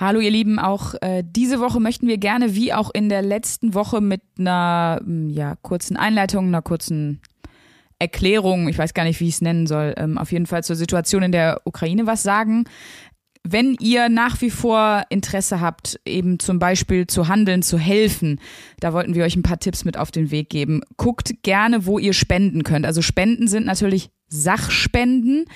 Hallo 0.00 0.20
ihr 0.20 0.30
Lieben, 0.30 0.60
auch 0.60 0.94
äh, 1.00 1.24
diese 1.26 1.58
Woche 1.58 1.80
möchten 1.80 2.06
wir 2.06 2.18
gerne, 2.18 2.54
wie 2.54 2.72
auch 2.72 2.90
in 2.94 3.08
der 3.08 3.20
letzten 3.20 3.74
Woche, 3.74 4.00
mit 4.00 4.22
einer 4.38 5.00
mm, 5.04 5.28
ja, 5.30 5.56
kurzen 5.56 5.96
Einleitung, 5.96 6.46
einer 6.46 6.62
kurzen 6.62 7.20
Erklärung, 7.98 8.68
ich 8.68 8.78
weiß 8.78 8.94
gar 8.94 9.02
nicht, 9.02 9.18
wie 9.18 9.26
ich 9.26 9.34
es 9.34 9.40
nennen 9.40 9.66
soll, 9.66 9.94
ähm, 9.96 10.16
auf 10.16 10.30
jeden 10.30 10.46
Fall 10.46 10.62
zur 10.62 10.76
Situation 10.76 11.24
in 11.24 11.32
der 11.32 11.62
Ukraine 11.64 12.06
was 12.06 12.22
sagen. 12.22 12.62
Wenn 13.42 13.74
ihr 13.80 14.08
nach 14.08 14.40
wie 14.40 14.50
vor 14.50 15.02
Interesse 15.08 15.60
habt, 15.60 15.98
eben 16.04 16.38
zum 16.38 16.60
Beispiel 16.60 17.08
zu 17.08 17.26
handeln, 17.26 17.62
zu 17.62 17.76
helfen, 17.76 18.40
da 18.78 18.92
wollten 18.92 19.16
wir 19.16 19.24
euch 19.24 19.34
ein 19.34 19.42
paar 19.42 19.58
Tipps 19.58 19.84
mit 19.84 19.96
auf 19.96 20.12
den 20.12 20.30
Weg 20.30 20.48
geben. 20.48 20.80
Guckt 20.96 21.42
gerne, 21.42 21.86
wo 21.86 21.98
ihr 21.98 22.12
spenden 22.12 22.62
könnt. 22.62 22.86
Also 22.86 23.02
Spenden 23.02 23.48
sind 23.48 23.66
natürlich 23.66 24.10
Sachspenden. 24.28 25.46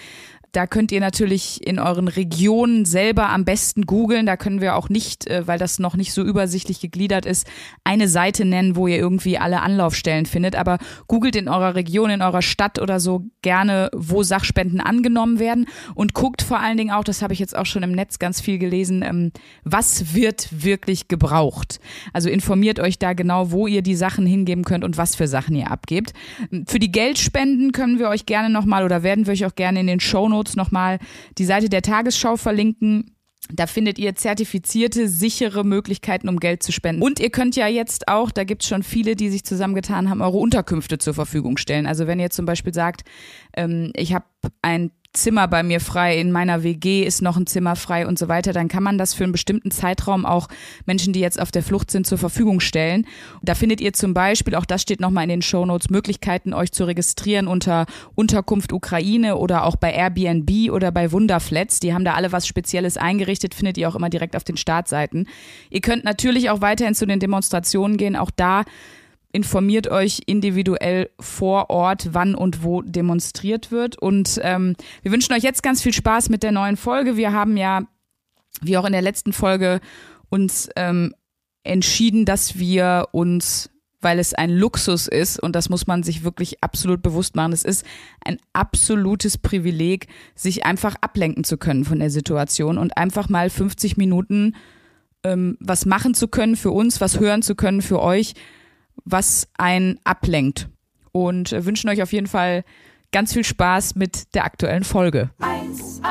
Da 0.53 0.67
könnt 0.67 0.93
ihr 0.93 1.01
natürlich 1.01 1.67
in 1.67 1.79
euren 1.79 2.09
Regionen 2.09 2.85
selber 2.85 3.31
am 3.31 3.47
besten 3.47 3.87
googeln. 3.87 4.27
Da 4.27 4.37
können 4.37 4.61
wir 4.61 4.77
auch 4.77 4.91
nicht, 4.91 5.27
äh, 5.27 5.47
weil 5.47 5.59
das 5.59 5.79
noch 5.79 5.97
nicht 5.97 6.13
so 6.13 6.23
übersichtlich 6.23 6.81
gegliedert 6.81 7.25
ist, 7.25 7.47
eine 7.85 8.07
Seite 8.07 8.45
nennen, 8.45 8.77
wo 8.77 8.87
ihr 8.87 8.99
irgendwie 8.99 9.39
alle 9.39 9.63
Anlaufstellen 9.63 10.27
findet. 10.27 10.55
Aber 10.55 10.77
googelt 11.09 11.37
in 11.37 11.49
eurer 11.49 11.75
Region, 11.75 12.11
in 12.11 12.21
eurer 12.21 12.43
Stadt 12.43 12.79
oder 12.79 13.01
so 13.01 13.25
gerne, 13.41 13.89
wo 13.95 14.23
Sachspenden 14.23 14.81
angenommen 14.81 15.39
werden 15.39 15.67
und 15.95 16.13
guckt 16.13 16.43
vor 16.43 16.61
allen 16.61 16.77
Dingen 16.77 16.91
auch, 16.91 17.05
das 17.05 17.23
habe 17.23 17.33
ich 17.33 17.39
jetzt 17.39 17.57
auch 17.57 17.67
schon 17.67 17.83
im 17.83 17.93
Netz 17.93 18.19
ganz 18.19 18.43
viel 18.43 18.59
gelesen, 18.59 19.03
ähm, 19.03 19.33
was 19.65 20.13
wird 20.13 20.49
wirklich 20.51 21.09
gebraucht. 21.09 21.81
Also 22.13 22.29
informiert 22.29 22.79
euch 22.79 22.99
da 22.99 23.15
genau, 23.15 23.53
wo 23.53 23.67
ihr 23.67 23.81
die 23.81 23.97
Sachen 23.97 24.27
hingeben 24.27 24.65
könnt 24.65 24.85
und 24.85 24.99
was 24.99 25.17
für 25.17 25.29
Sachen 25.29 25.57
ihr 25.57 25.71
abgebt. 25.71 26.13
Für 26.67 26.79
die 26.79 26.93
Geldspenden 26.93 27.73
können 27.73 27.99
wir 27.99 28.11
euch 28.11 28.27
gerne 28.27 28.51
nochmal 28.51 28.85
oder 28.85 29.03
werden 29.03 29.27
wir 29.27 29.33
euch 29.33 29.47
auch 29.47 29.55
gerne 29.55 29.81
in 29.81 29.87
den 29.87 30.01
Shownotes 30.01 30.42
Notes 30.43 30.57
nochmal 30.57 30.99
die 31.39 31.45
Seite 31.45 31.69
der 31.69 31.83
Tagesschau 31.83 32.37
verlinken. 32.37 33.15
Da 33.53 33.67
findet 33.67 33.99
ihr 33.99 34.15
zertifizierte, 34.15 35.09
sichere 35.09 35.65
Möglichkeiten, 35.65 36.29
um 36.29 36.39
Geld 36.39 36.63
zu 36.63 36.73
spenden. 36.73 37.03
Und 37.03 37.19
ihr 37.21 37.31
könnt 37.31 37.57
ja 37.57 37.67
jetzt 37.67 38.09
auch, 38.09 38.31
da 38.31 38.45
gibt 38.45 38.63
es 38.63 38.69
schon 38.69 38.83
viele, 38.83 39.17
die 39.17 39.31
sich 39.31 39.45
zusammengetan 39.45 40.09
haben, 40.09 40.23
eure 40.23 40.39
Unterkünfte 40.39 40.99
zur 40.99 41.15
Verfügung 41.15 41.57
stellen. 41.57 41.87
Also 41.87 42.07
wenn 42.07 42.21
ihr 42.21 42.31
zum 42.31 42.47
Beispiel 42.47 42.73
sagt, 42.73 43.03
ähm, 43.57 43.93
ich 43.97 44.15
habe 44.15 44.25
ein 44.63 44.93
Zimmer 45.15 45.47
bei 45.47 45.63
mir 45.63 45.81
frei, 45.81 46.19
in 46.19 46.33
meiner 46.33 46.63
WG 46.63 47.05
ist 47.05 47.21
noch 47.21 47.37
ein 47.37 47.47
Zimmer 47.47 47.77
frei 47.77 48.07
und 48.07 48.19
so 48.19 48.29
weiter, 48.29 48.55
dann 48.55 48.69
kann 48.69 48.83
man 48.83 48.97
das 48.97 49.13
für 49.13 49.25
einen 49.25 49.33
bestimmten 49.33 49.71
Zeitraum 49.71 50.25
auch 50.25 50.49
Menschen, 50.87 51.13
die 51.13 51.21
jetzt 51.21 51.39
auf 51.39 51.51
der 51.51 51.63
Flucht 51.63 51.91
sind, 51.91 52.07
zur 52.07 52.17
Verfügung 52.17 52.61
stellen. 52.61 53.07
Da 53.43 53.55
findet 53.55 53.83
ihr 53.83 53.93
zum 53.93 54.15
Beispiel, 54.15 54.55
auch 54.55 54.65
das 54.65 54.81
steht 54.81 55.01
nochmal 55.01 55.25
in 55.25 55.29
den 55.29 55.43
Show 55.43 55.67
Notes, 55.67 55.91
Möglichkeiten, 55.91 56.55
euch 56.55 56.73
zu 56.73 56.85
registrieren 56.85 57.47
unter 57.47 57.85
Unterkunft 58.15 58.73
Ukraine 58.73 59.37
oder 59.37 59.65
auch 59.65 59.77
bei 59.77 59.93
Airbnb 59.93 60.71
oder 60.71 60.91
bei 60.91 61.13
Wunderflats. 61.13 61.79
Die 61.81 61.93
haben 61.93 62.07
da 62.07 62.15
alle 62.15 62.33
was 62.33 62.47
Spezielles 62.47 62.97
eingerichtet, 62.97 63.55
findet 63.55 63.77
ihr 63.77 63.91
auch 63.91 63.95
immer 63.97 64.09
direkt 64.09 64.35
auf 64.35 64.45
den 64.45 64.57
Startseiten. 64.57 65.29
Ihr 65.69 65.83
könnt 65.83 66.05
natürlich 66.05 66.49
auch 66.49 66.63
weiterhin 66.63 66.95
zu 66.95 67.05
den 67.05 67.21
Demonstrationen 67.21 67.99
gehen. 67.99 68.17
Auch 68.17 68.31
da 68.31 68.65
informiert 69.33 69.89
euch 69.89 70.21
individuell 70.27 71.11
vor 71.19 71.71
Ort, 71.71 72.11
wann 72.13 72.35
und 72.35 72.63
wo 72.63 72.83
demonstriert 72.83 73.71
wird. 73.71 73.99
Und 73.99 74.39
ähm, 74.43 74.77
wir 75.03 75.11
wünschen 75.11 75.33
euch 75.33 75.43
jetzt 75.43 75.63
ganz 75.63 75.83
viel 75.83 75.93
Spaß 75.93 76.29
mit 76.29 76.43
der 76.43 76.53
neuen 76.53 76.77
Folge. 76.77 77.17
Wir 77.17 77.33
haben 77.33 77.57
ja, 77.57 77.83
wie 78.61 78.77
auch 78.77 78.85
in 78.85 78.93
der 78.93 79.03
letzten 79.03 79.33
Folge, 79.33 79.81
uns 80.29 80.69
ähm, 80.77 81.15
entschieden, 81.65 82.25
dass 82.25 82.59
wir 82.59 83.09
uns 83.13 83.71
weil 84.05 84.19
es 84.19 84.35
ein 84.35 84.51
Luxus 84.51 85.07
ist 85.07 85.41
und 85.41 85.55
das 85.55 85.69
muss 85.69 85.87
man 85.87 86.03
sich 86.03 86.25
wirklich 86.25 86.63
absolut 86.63 87.03
bewusst 87.03 87.37
machen. 87.37 87.53
Es 87.53 87.63
ist 87.63 87.87
ein 88.25 88.39
absolutes 88.53 89.39
Privileg, 89.39 90.09
sich 90.35 90.67
einfach 90.67 90.97
ablenken 91.01 91.45
zu 91.45 91.57
können 91.57 91.85
von 91.85 92.01
der 92.01 92.11
Situation 92.11 92.79
und 92.79 92.97
einfach 92.97 93.29
mal 93.29 93.49
50 93.49 93.97
Minuten 93.97 94.57
ähm, 95.23 95.57
was 95.61 95.87
machen 95.87 96.15
zu 96.15 96.27
können 96.27 96.57
für 96.57 96.73
uns, 96.73 97.01
was 97.01 97.21
hören 97.21 97.43
zu 97.43 97.55
können 97.55 97.81
für 97.81 98.03
euch 98.03 98.35
was 99.05 99.49
einen 99.59 99.99
ablenkt. 100.05 100.69
Und 101.13 101.53
äh, 101.53 101.65
wünschen 101.65 101.91
euch 101.91 102.03
auf 102.03 102.13
jeden 102.13 102.27
Fall 102.27 102.65
ganz 103.13 103.33
viel 103.35 103.45
Spaß 103.45 103.95
mit 103.95 104.35
der 104.35 104.45
aktuellen 104.45 104.85
Folge. 104.85 105.31
1a, 105.41 106.03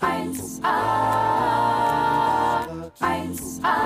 1a, 0.00 0.72
1a, 3.00 3.76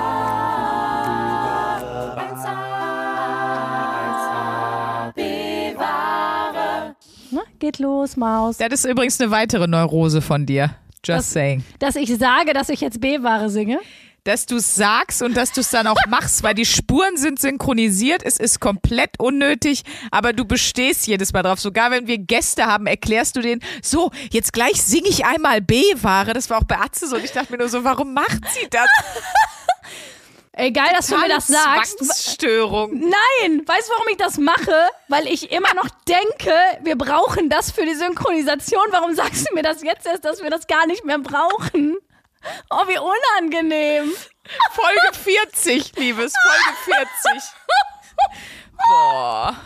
1a, 3.94 5.12
bewahre. 5.14 6.96
Na, 7.32 7.42
geht 7.58 7.78
los, 7.80 8.16
Maus. 8.16 8.58
Das 8.58 8.72
ist 8.72 8.84
übrigens 8.84 9.20
eine 9.20 9.30
weitere 9.32 9.66
Neurose 9.66 10.22
von 10.22 10.46
dir. 10.46 10.76
Just 11.04 11.18
dass, 11.18 11.32
saying. 11.32 11.64
Dass 11.78 11.96
ich 11.96 12.16
sage, 12.16 12.52
dass 12.52 12.68
ich 12.68 12.80
jetzt 12.80 13.00
B-Ware 13.00 13.50
singe? 13.50 13.80
Dass 14.26 14.44
du 14.44 14.56
es 14.56 14.74
sagst 14.74 15.22
und 15.22 15.36
dass 15.36 15.52
du 15.52 15.60
es 15.60 15.70
dann 15.70 15.86
auch 15.86 15.96
machst, 16.08 16.42
weil 16.42 16.54
die 16.54 16.66
Spuren 16.66 17.16
sind 17.16 17.40
synchronisiert, 17.40 18.22
es 18.24 18.38
ist 18.38 18.60
komplett 18.60 19.18
unnötig, 19.18 19.82
aber 20.10 20.32
du 20.32 20.44
bestehst 20.44 21.06
jedes 21.06 21.32
Mal 21.32 21.42
drauf. 21.42 21.60
Sogar 21.60 21.90
wenn 21.90 22.06
wir 22.06 22.18
Gäste 22.18 22.66
haben, 22.66 22.86
erklärst 22.86 23.36
du 23.36 23.40
denen, 23.40 23.62
so, 23.82 24.10
jetzt 24.30 24.52
gleich 24.52 24.82
singe 24.82 25.08
ich 25.08 25.24
einmal 25.24 25.60
B-Ware. 25.60 26.32
Das 26.32 26.50
war 26.50 26.58
auch 26.58 26.64
bei 26.64 26.78
Atze 26.78 27.06
so 27.06 27.16
und 27.16 27.24
ich 27.24 27.32
dachte 27.32 27.52
mir 27.52 27.58
nur 27.58 27.68
so, 27.68 27.84
warum 27.84 28.12
macht 28.14 28.42
sie 28.52 28.66
das? 28.68 28.88
Ey, 30.58 30.72
geil, 30.72 30.88
dass 30.96 31.08
du 31.08 31.18
mir 31.18 31.28
das 31.28 31.48
sagst. 31.48 31.98
Zwangsstörung. 31.98 32.92
Nein, 32.92 33.62
weißt 33.66 33.88
du, 33.88 33.92
warum 33.92 34.08
ich 34.10 34.16
das 34.16 34.38
mache? 34.38 34.72
Weil 35.06 35.26
ich 35.26 35.52
immer 35.52 35.74
noch 35.74 35.88
denke, 36.08 36.54
wir 36.82 36.96
brauchen 36.96 37.50
das 37.50 37.70
für 37.70 37.84
die 37.84 37.94
Synchronisation. 37.94 38.86
Warum 38.90 39.14
sagst 39.14 39.46
du 39.48 39.54
mir 39.54 39.62
das 39.62 39.82
jetzt 39.82 40.06
erst, 40.06 40.24
dass 40.24 40.42
wir 40.42 40.48
das 40.48 40.66
gar 40.66 40.86
nicht 40.86 41.04
mehr 41.04 41.18
brauchen? 41.18 41.98
Oh, 42.70 42.86
wie 42.86 42.98
unangenehm. 42.98 44.12
Folge 44.70 45.18
40, 45.52 45.96
Liebes, 45.96 46.32
Folge 46.42 47.06
40. 47.28 47.50
Boah. 48.88 49.56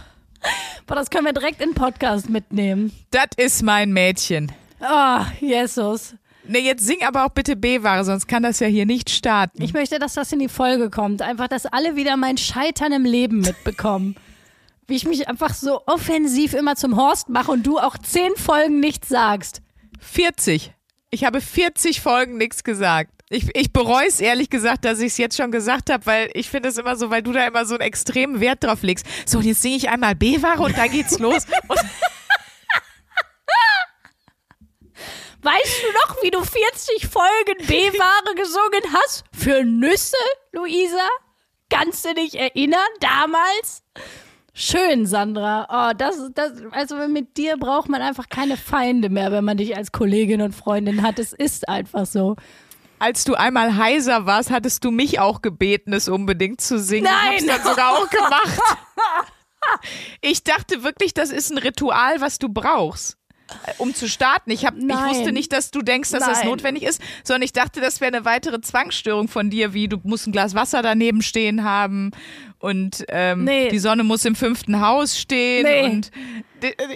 Boah, 0.86 0.94
das 0.94 1.10
können 1.10 1.26
wir 1.26 1.32
direkt 1.32 1.60
in 1.60 1.70
den 1.70 1.75
Podcast 1.75 2.28
mitnehmen. 2.28 2.92
Das 3.10 3.28
ist 3.36 3.62
mein 3.62 3.92
Mädchen. 3.92 4.53
Oh, 4.80 5.20
Jesus. 5.41 6.14
Nee, 6.44 6.60
jetzt 6.60 6.84
sing 6.84 7.04
aber 7.06 7.26
auch 7.26 7.30
bitte 7.30 7.54
B-Ware, 7.54 8.04
sonst 8.04 8.26
kann 8.26 8.42
das 8.42 8.60
ja 8.60 8.66
hier 8.66 8.86
nicht 8.86 9.10
starten. 9.10 9.62
Ich 9.62 9.75
möchte, 9.75 9.98
dass 9.98 10.14
das 10.14 10.32
in 10.32 10.38
die 10.38 10.48
Folge 10.48 10.91
kommt. 10.91 11.22
Einfach, 11.22 11.48
dass 11.48 11.66
alle 11.66 11.97
wieder 11.97 12.16
mein 12.16 12.38
Scheitern 12.38 12.92
im 12.92 13.04
Leben 13.04 13.41
mitbekommen. 13.41 14.16
Wie 14.86 14.97
ich 14.97 15.06
mich 15.06 15.28
einfach 15.28 15.54
so 15.54 15.82
offensiv 15.86 16.54
immer 16.54 16.75
zum 16.75 16.97
Horst 16.97 17.28
mache 17.28 17.53
und 17.53 17.64
du 17.64 17.78
auch 17.78 17.97
zehn 17.98 18.34
Folgen 18.36 18.80
nichts 18.80 19.09
sagst. 19.09 19.62
40. 20.00 20.72
Ich 21.12 21.25
habe 21.25 21.41
40 21.41 22.00
Folgen 22.00 22.38
nichts 22.38 22.62
gesagt. 22.62 23.10
Ich, 23.31 23.48
ich 23.54 23.72
bereue 23.72 24.06
es 24.06 24.21
ehrlich 24.21 24.48
gesagt, 24.48 24.84
dass 24.84 25.00
ich 25.00 25.09
es 25.09 25.19
jetzt 25.19 25.37
schon 25.37 25.50
gesagt 25.50 25.91
habe, 25.91 26.06
weil 26.06 26.31
ich 26.34 26.48
finde 26.48 26.69
es 26.69 26.78
immer 26.78 26.94
so, 26.97 27.10
weil 27.10 27.22
du 27.22 27.32
da 27.32 27.44
immer 27.47 27.65
so 27.66 27.75
einen 27.75 27.82
extremen 27.82 28.41
Wert 28.41 28.62
drauf 28.62 28.82
legst. 28.82 29.06
So, 29.26 29.38
und 29.38 29.44
jetzt 29.44 29.62
singe 29.62 29.76
ich 29.76 29.88
einmal 29.88 30.15
B-Ware 30.15 30.62
und 30.62 30.78
dann 30.78 30.91
geht's 30.91 31.19
los. 31.19 31.47
weißt 35.43 35.82
du 35.82 35.93
noch, 35.93 36.22
wie 36.22 36.31
du 36.31 36.44
40 36.44 37.09
Folgen 37.09 37.66
B-Ware 37.66 38.34
gesungen 38.37 38.82
hast? 38.92 39.25
Für 39.32 39.65
Nüsse, 39.65 40.16
Luisa? 40.53 41.09
Kannst 41.71 42.04
du 42.04 42.15
dich 42.15 42.38
erinnern, 42.38 42.81
damals? 43.00 43.82
Schön, 44.62 45.06
Sandra. 45.06 45.66
Oh, 45.71 45.94
das, 45.97 46.16
das, 46.34 46.53
also 46.72 46.97
mit 47.09 47.38
dir 47.38 47.56
braucht 47.56 47.88
man 47.88 48.03
einfach 48.03 48.28
keine 48.28 48.59
Feinde 48.59 49.09
mehr, 49.09 49.32
wenn 49.32 49.43
man 49.43 49.56
dich 49.56 49.75
als 49.75 49.91
Kollegin 49.91 50.43
und 50.43 50.54
Freundin 50.54 51.00
hat. 51.00 51.19
Es 51.19 51.32
ist 51.32 51.66
einfach 51.66 52.04
so. 52.04 52.37
Als 52.98 53.25
du 53.25 53.37
einmal 53.37 53.78
heiser 53.78 54.26
warst, 54.26 54.50
hattest 54.50 54.84
du 54.84 54.91
mich 54.91 55.19
auch 55.19 55.41
gebeten, 55.41 55.94
es 55.94 56.10
unbedingt 56.10 56.60
zu 56.60 56.78
singen. 56.78 57.04
Nein! 57.04 57.43
Ich 57.43 57.50
hab's 57.50 57.62
dann 57.62 57.71
sogar 57.71 57.93
auch 57.94 58.10
gemacht. 58.10 58.60
Ich 60.21 60.44
dachte 60.44 60.82
wirklich, 60.82 61.15
das 61.15 61.31
ist 61.31 61.50
ein 61.50 61.56
Ritual, 61.56 62.21
was 62.21 62.38
du 62.38 62.50
brauchst 62.50 63.19
um 63.78 63.94
zu 63.94 64.08
starten. 64.08 64.50
Ich, 64.50 64.66
hab, 64.66 64.76
ich 64.76 64.84
wusste 64.84 65.32
nicht, 65.32 65.52
dass 65.52 65.70
du 65.70 65.82
denkst, 65.82 66.10
dass 66.10 66.20
Nein. 66.20 66.30
das 66.30 66.44
notwendig 66.44 66.84
ist, 66.84 67.00
sondern 67.24 67.42
ich 67.42 67.52
dachte, 67.52 67.80
das 67.80 68.00
wäre 68.00 68.14
eine 68.14 68.24
weitere 68.24 68.60
Zwangsstörung 68.60 69.28
von 69.28 69.50
dir, 69.50 69.74
wie 69.74 69.88
du 69.88 69.98
musst 70.02 70.26
ein 70.26 70.32
Glas 70.32 70.54
Wasser 70.54 70.82
daneben 70.82 71.22
stehen 71.22 71.64
haben 71.64 72.10
und 72.58 73.04
ähm, 73.08 73.44
nee. 73.44 73.68
die 73.68 73.78
Sonne 73.78 74.04
muss 74.04 74.24
im 74.24 74.34
fünften 74.34 74.80
Haus 74.80 75.18
stehen 75.18 75.64
nee. 75.64 75.84
und 75.84 76.10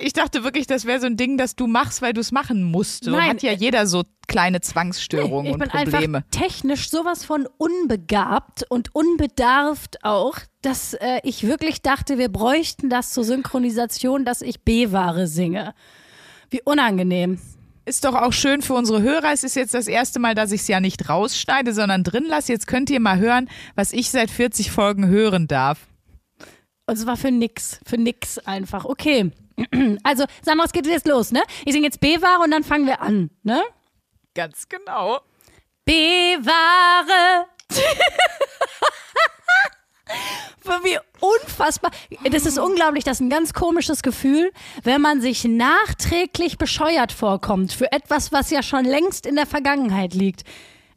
ich 0.02 0.12
dachte 0.12 0.44
wirklich, 0.44 0.66
das 0.66 0.84
wäre 0.84 1.00
so 1.00 1.06
ein 1.06 1.16
Ding, 1.16 1.38
das 1.38 1.56
du 1.56 1.66
machst, 1.66 2.02
weil 2.02 2.12
du 2.12 2.20
es 2.20 2.32
machen 2.32 2.62
musst. 2.62 3.04
So 3.04 3.18
hat 3.18 3.42
ja 3.42 3.52
jeder 3.52 3.86
so 3.86 4.04
kleine 4.26 4.60
Zwangsstörungen 4.60 5.44
nee, 5.44 5.52
und 5.52 5.68
Probleme. 5.70 6.18
Einfach 6.18 6.30
technisch 6.30 6.90
sowas 6.90 7.24
von 7.24 7.48
unbegabt 7.56 8.64
und 8.68 8.94
unbedarft 8.94 10.04
auch, 10.04 10.36
dass 10.62 10.94
äh, 10.94 11.20
ich 11.22 11.46
wirklich 11.46 11.80
dachte, 11.82 12.18
wir 12.18 12.28
bräuchten 12.28 12.90
das 12.90 13.12
zur 13.12 13.24
Synchronisation, 13.24 14.24
dass 14.24 14.42
ich 14.42 14.62
B-Ware 14.62 15.26
singe. 15.26 15.74
Wie 16.54 16.62
unangenehm. 16.62 17.40
Ist 17.84 18.04
doch 18.04 18.14
auch 18.14 18.32
schön 18.32 18.62
für 18.62 18.74
unsere 18.74 19.02
Hörer. 19.02 19.32
Es 19.32 19.42
ist 19.42 19.56
jetzt 19.56 19.74
das 19.74 19.88
erste 19.88 20.20
Mal, 20.20 20.36
dass 20.36 20.52
ich 20.52 20.60
es 20.60 20.68
ja 20.68 20.78
nicht 20.78 21.08
rausschneide, 21.08 21.74
sondern 21.74 22.04
drin 22.04 22.26
lasse. 22.28 22.52
Jetzt 22.52 22.68
könnt 22.68 22.90
ihr 22.90 23.00
mal 23.00 23.18
hören, 23.18 23.50
was 23.74 23.92
ich 23.92 24.08
seit 24.12 24.30
40 24.30 24.70
Folgen 24.70 25.08
hören 25.08 25.48
darf. 25.48 25.80
Und 26.86 26.96
es 26.96 27.06
war 27.06 27.16
für 27.16 27.32
nix. 27.32 27.80
Für 27.84 27.98
nix 27.98 28.38
einfach. 28.38 28.84
Okay. 28.84 29.32
Also, 30.04 30.26
Sandra, 30.42 30.64
es 30.66 30.70
geht 30.70 30.86
jetzt 30.86 31.08
los, 31.08 31.32
ne? 31.32 31.42
Ich 31.64 31.72
singe 31.72 31.86
jetzt 31.86 31.98
B-Ware 31.98 32.44
und 32.44 32.52
dann 32.52 32.62
fangen 32.62 32.86
wir 32.86 33.00
an, 33.00 33.30
ne? 33.42 33.60
Ganz 34.34 34.68
genau. 34.68 35.18
bewahre. 35.84 37.46
Wie 40.82 40.98
unfassbar. 41.20 41.90
Das 42.30 42.46
ist 42.46 42.58
unglaublich, 42.58 43.04
das 43.04 43.18
ist 43.18 43.20
ein 43.20 43.30
ganz 43.30 43.52
komisches 43.52 44.02
Gefühl, 44.02 44.50
wenn 44.82 45.00
man 45.00 45.20
sich 45.20 45.44
nachträglich 45.44 46.58
bescheuert 46.58 47.12
vorkommt 47.12 47.72
für 47.72 47.90
etwas, 47.92 48.32
was 48.32 48.50
ja 48.50 48.62
schon 48.62 48.84
längst 48.84 49.26
in 49.26 49.36
der 49.36 49.46
Vergangenheit 49.46 50.14
liegt. 50.14 50.44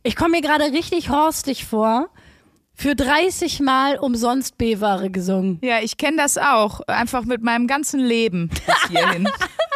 Ich 0.04 0.16
komme 0.16 0.32
mir 0.32 0.42
gerade 0.42 0.66
richtig 0.66 1.10
horstig 1.10 1.66
vor. 1.66 2.10
Für 2.74 2.96
30 2.96 3.60
Mal 3.60 3.98
umsonst 3.98 4.58
B-Ware 4.60 5.10
gesungen. 5.10 5.58
Ja, 5.64 5.80
ich 5.82 5.98
kenne 5.98 6.18
das 6.18 6.38
auch. 6.38 6.82
Einfach 6.82 7.24
mit 7.24 7.42
meinem 7.42 7.66
ganzen 7.66 8.00
Leben 8.00 8.50
bis 8.50 8.90
hierhin. 8.90 9.28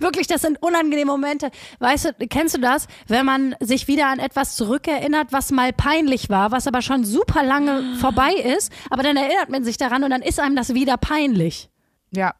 Wirklich, 0.00 0.26
das 0.26 0.42
sind 0.42 0.62
unangenehme 0.62 1.10
Momente. 1.12 1.50
Weißt 1.78 2.04
du, 2.18 2.26
kennst 2.28 2.56
du 2.56 2.60
das, 2.60 2.86
wenn 3.06 3.24
man 3.26 3.54
sich 3.60 3.88
wieder 3.88 4.08
an 4.08 4.18
etwas 4.18 4.56
zurückerinnert, 4.56 5.28
was 5.32 5.50
mal 5.50 5.72
peinlich 5.72 6.30
war, 6.30 6.50
was 6.50 6.66
aber 6.66 6.82
schon 6.82 7.04
super 7.04 7.42
lange 7.42 7.96
vorbei 7.96 8.32
ist, 8.34 8.72
aber 8.90 9.02
dann 9.02 9.16
erinnert 9.16 9.48
man 9.50 9.64
sich 9.64 9.76
daran 9.76 10.04
und 10.04 10.10
dann 10.10 10.22
ist 10.22 10.40
einem 10.40 10.56
das 10.56 10.74
wieder 10.74 10.96
peinlich. 10.96 11.68
Ja. 12.10 12.34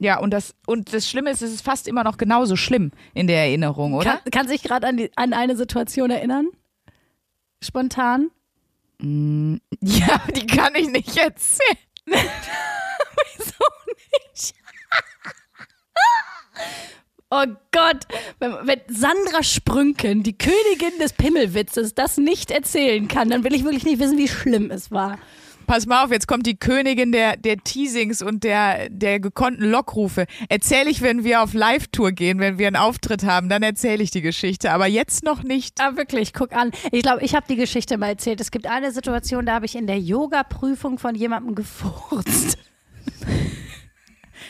Ja, 0.00 0.18
und 0.18 0.30
das, 0.32 0.56
und 0.66 0.92
das 0.92 1.08
Schlimme 1.08 1.30
ist, 1.30 1.42
es 1.42 1.52
ist 1.52 1.64
fast 1.64 1.86
immer 1.86 2.02
noch 2.02 2.16
genauso 2.16 2.56
schlimm 2.56 2.90
in 3.14 3.28
der 3.28 3.38
Erinnerung, 3.44 3.94
oder? 3.94 4.16
Kann, 4.18 4.30
kann 4.32 4.48
sich 4.48 4.62
gerade 4.64 4.86
an, 4.88 4.96
die- 4.96 5.10
an 5.16 5.32
eine 5.32 5.54
Situation 5.56 6.10
erinnern? 6.10 6.48
Spontan? 7.62 8.30
Ja, 9.82 10.20
die 10.36 10.46
kann 10.46 10.74
ich 10.74 10.88
nicht 10.88 11.16
erzählen. 11.16 11.78
Wieso 12.06 13.64
nicht? 14.34 14.54
Oh 17.32 17.44
Gott, 17.70 18.06
wenn, 18.40 18.52
wenn 18.64 18.80
Sandra 18.88 19.44
Sprünken, 19.44 20.24
die 20.24 20.36
Königin 20.36 20.98
des 21.00 21.12
Pimmelwitzes, 21.12 21.94
das 21.94 22.16
nicht 22.16 22.50
erzählen 22.50 23.06
kann, 23.06 23.30
dann 23.30 23.44
will 23.44 23.54
ich 23.54 23.62
wirklich 23.62 23.84
nicht 23.84 24.00
wissen, 24.00 24.18
wie 24.18 24.26
schlimm 24.26 24.72
es 24.72 24.90
war. 24.90 25.18
Pass 25.70 25.86
mal 25.86 26.04
auf, 26.04 26.10
jetzt 26.10 26.26
kommt 26.26 26.44
die 26.46 26.56
Königin 26.56 27.12
der, 27.12 27.36
der 27.36 27.58
Teasings 27.58 28.22
und 28.22 28.42
der, 28.42 28.88
der 28.88 29.20
gekonnten 29.20 29.70
Lockrufe. 29.70 30.26
Erzähle 30.48 30.90
ich, 30.90 31.02
wenn 31.02 31.22
wir 31.22 31.42
auf 31.44 31.54
Live-Tour 31.54 32.10
gehen, 32.10 32.40
wenn 32.40 32.58
wir 32.58 32.66
einen 32.66 32.74
Auftritt 32.74 33.22
haben, 33.22 33.48
dann 33.48 33.62
erzähle 33.62 34.02
ich 34.02 34.10
die 34.10 34.22
Geschichte, 34.22 34.72
aber 34.72 34.88
jetzt 34.88 35.22
noch 35.22 35.44
nicht. 35.44 35.80
Ah, 35.80 35.94
wirklich, 35.94 36.32
guck 36.32 36.52
an. 36.52 36.72
Ich 36.90 37.02
glaube, 37.02 37.22
ich 37.22 37.36
habe 37.36 37.46
die 37.48 37.54
Geschichte 37.54 37.96
mal 37.98 38.08
erzählt. 38.08 38.40
Es 38.40 38.50
gibt 38.50 38.66
eine 38.66 38.90
Situation, 38.90 39.46
da 39.46 39.54
habe 39.54 39.66
ich 39.66 39.76
in 39.76 39.86
der 39.86 40.00
Yoga-Prüfung 40.00 40.98
von 40.98 41.14
jemandem 41.14 41.54
gefurzt. 41.54 42.58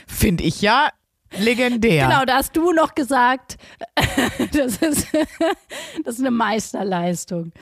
Finde 0.06 0.44
ich 0.44 0.62
ja 0.62 0.88
legendär. 1.38 2.08
Genau, 2.08 2.24
da 2.24 2.36
hast 2.36 2.56
du 2.56 2.72
noch 2.72 2.94
gesagt, 2.94 3.56
das 4.52 4.76
ist, 4.76 5.08
das 6.04 6.14
ist 6.14 6.20
eine 6.20 6.30
Meisterleistung. 6.30 7.52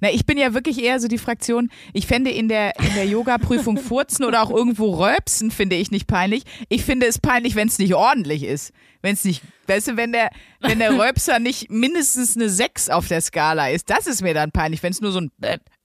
Na, 0.00 0.10
ich 0.10 0.24
bin 0.26 0.38
ja 0.38 0.54
wirklich 0.54 0.82
eher 0.82 0.98
so 1.00 1.08
die 1.08 1.18
Fraktion, 1.18 1.70
ich 1.92 2.06
fände 2.06 2.30
in 2.30 2.48
der, 2.48 2.78
in 2.80 2.94
der 2.94 3.06
Yoga-Prüfung 3.06 3.76
furzen 3.78 4.24
oder 4.24 4.42
auch 4.42 4.50
irgendwo 4.50 4.94
röpsen, 4.94 5.50
finde 5.50 5.76
ich 5.76 5.90
nicht 5.90 6.06
peinlich. 6.06 6.44
Ich 6.68 6.84
finde 6.84 7.06
es 7.06 7.18
peinlich, 7.18 7.54
wenn 7.54 7.68
es 7.68 7.78
nicht 7.78 7.94
ordentlich 7.94 8.44
ist. 8.44 8.72
Wenn 9.00 9.14
es 9.14 9.24
nicht, 9.24 9.42
weißt 9.68 9.88
du, 9.88 9.96
wenn 9.96 10.12
der, 10.12 10.30
wenn 10.60 10.80
der 10.80 10.98
Röpser 10.98 11.38
nicht 11.38 11.70
mindestens 11.70 12.34
eine 12.36 12.48
6 12.48 12.88
auf 12.90 13.06
der 13.06 13.20
Skala 13.20 13.68
ist, 13.68 13.90
das 13.90 14.06
ist 14.06 14.22
mir 14.22 14.34
dann 14.34 14.50
peinlich, 14.50 14.82
wenn 14.82 14.92
es 14.92 15.00
nur 15.00 15.12
so 15.12 15.20
ein 15.20 15.30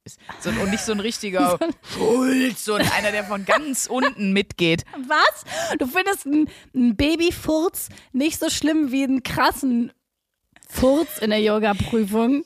ist. 0.05 0.19
So, 0.41 0.49
und 0.49 0.69
nicht 0.69 0.83
so 0.83 0.91
ein 0.91 0.99
richtiger 0.99 1.57
Schulz, 1.95 2.65
so 2.65 2.75
ein 2.75 2.89
einer, 2.91 3.11
der 3.11 3.23
von 3.23 3.45
ganz 3.45 3.87
unten 3.89 4.33
mitgeht. 4.33 4.83
Was? 5.07 5.45
Du 5.77 5.87
findest 5.87 6.25
einen, 6.25 6.95
Babyfurz 6.95 7.89
nicht 8.11 8.39
so 8.39 8.49
schlimm 8.49 8.91
wie 8.91 9.03
einen 9.03 9.23
krassen 9.23 9.91
Furz 10.69 11.19
in 11.19 11.29
der 11.29 11.39
Yoga-Prüfung? 11.41 12.43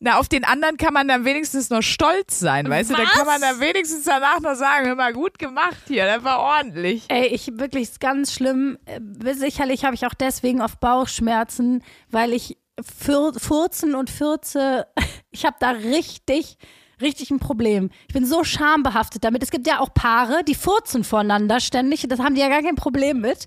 Na, 0.00 0.18
auf 0.18 0.28
den 0.28 0.44
anderen 0.44 0.76
kann 0.76 0.92
man 0.92 1.08
dann 1.08 1.24
wenigstens 1.24 1.70
noch 1.70 1.82
stolz 1.82 2.38
sein, 2.38 2.68
weißt 2.68 2.90
du? 2.90 2.94
Da 2.94 3.04
Was? 3.04 3.12
kann 3.12 3.26
man 3.26 3.40
dann 3.40 3.60
wenigstens 3.60 4.04
danach 4.04 4.40
noch 4.40 4.54
sagen, 4.54 4.86
hör 4.86 4.96
mal, 4.96 5.12
gut 5.12 5.38
gemacht 5.38 5.82
hier, 5.86 6.04
das 6.04 6.22
war 6.24 6.40
ordentlich. 6.40 7.04
Ey, 7.08 7.28
ich 7.28 7.58
wirklich 7.58 7.84
ist 7.84 8.00
ganz 8.00 8.32
schlimm. 8.32 8.78
Äh, 8.86 9.00
Sicherlich 9.34 9.84
habe 9.84 9.94
ich 9.94 10.04
auch 10.04 10.14
deswegen 10.14 10.60
oft 10.60 10.80
Bauchschmerzen, 10.80 11.82
weil 12.10 12.32
ich 12.32 12.58
Fur 12.82 13.32
Furzen 13.38 13.94
und 13.94 14.10
Fürze, 14.10 14.86
ich 15.30 15.44
habe 15.44 15.56
da 15.60 15.70
richtig, 15.70 16.58
richtig 17.00 17.30
ein 17.30 17.38
Problem. 17.38 17.90
Ich 18.08 18.14
bin 18.14 18.26
so 18.26 18.44
schambehaftet 18.44 19.24
damit. 19.24 19.42
Es 19.42 19.50
gibt 19.50 19.66
ja 19.66 19.80
auch 19.80 19.92
Paare, 19.94 20.44
die 20.44 20.54
furzen 20.54 21.04
voneinander 21.04 21.60
ständig. 21.60 22.06
Das 22.08 22.20
haben 22.20 22.34
die 22.34 22.40
ja 22.40 22.48
gar 22.48 22.62
kein 22.62 22.76
Problem 22.76 23.20
mit. 23.20 23.46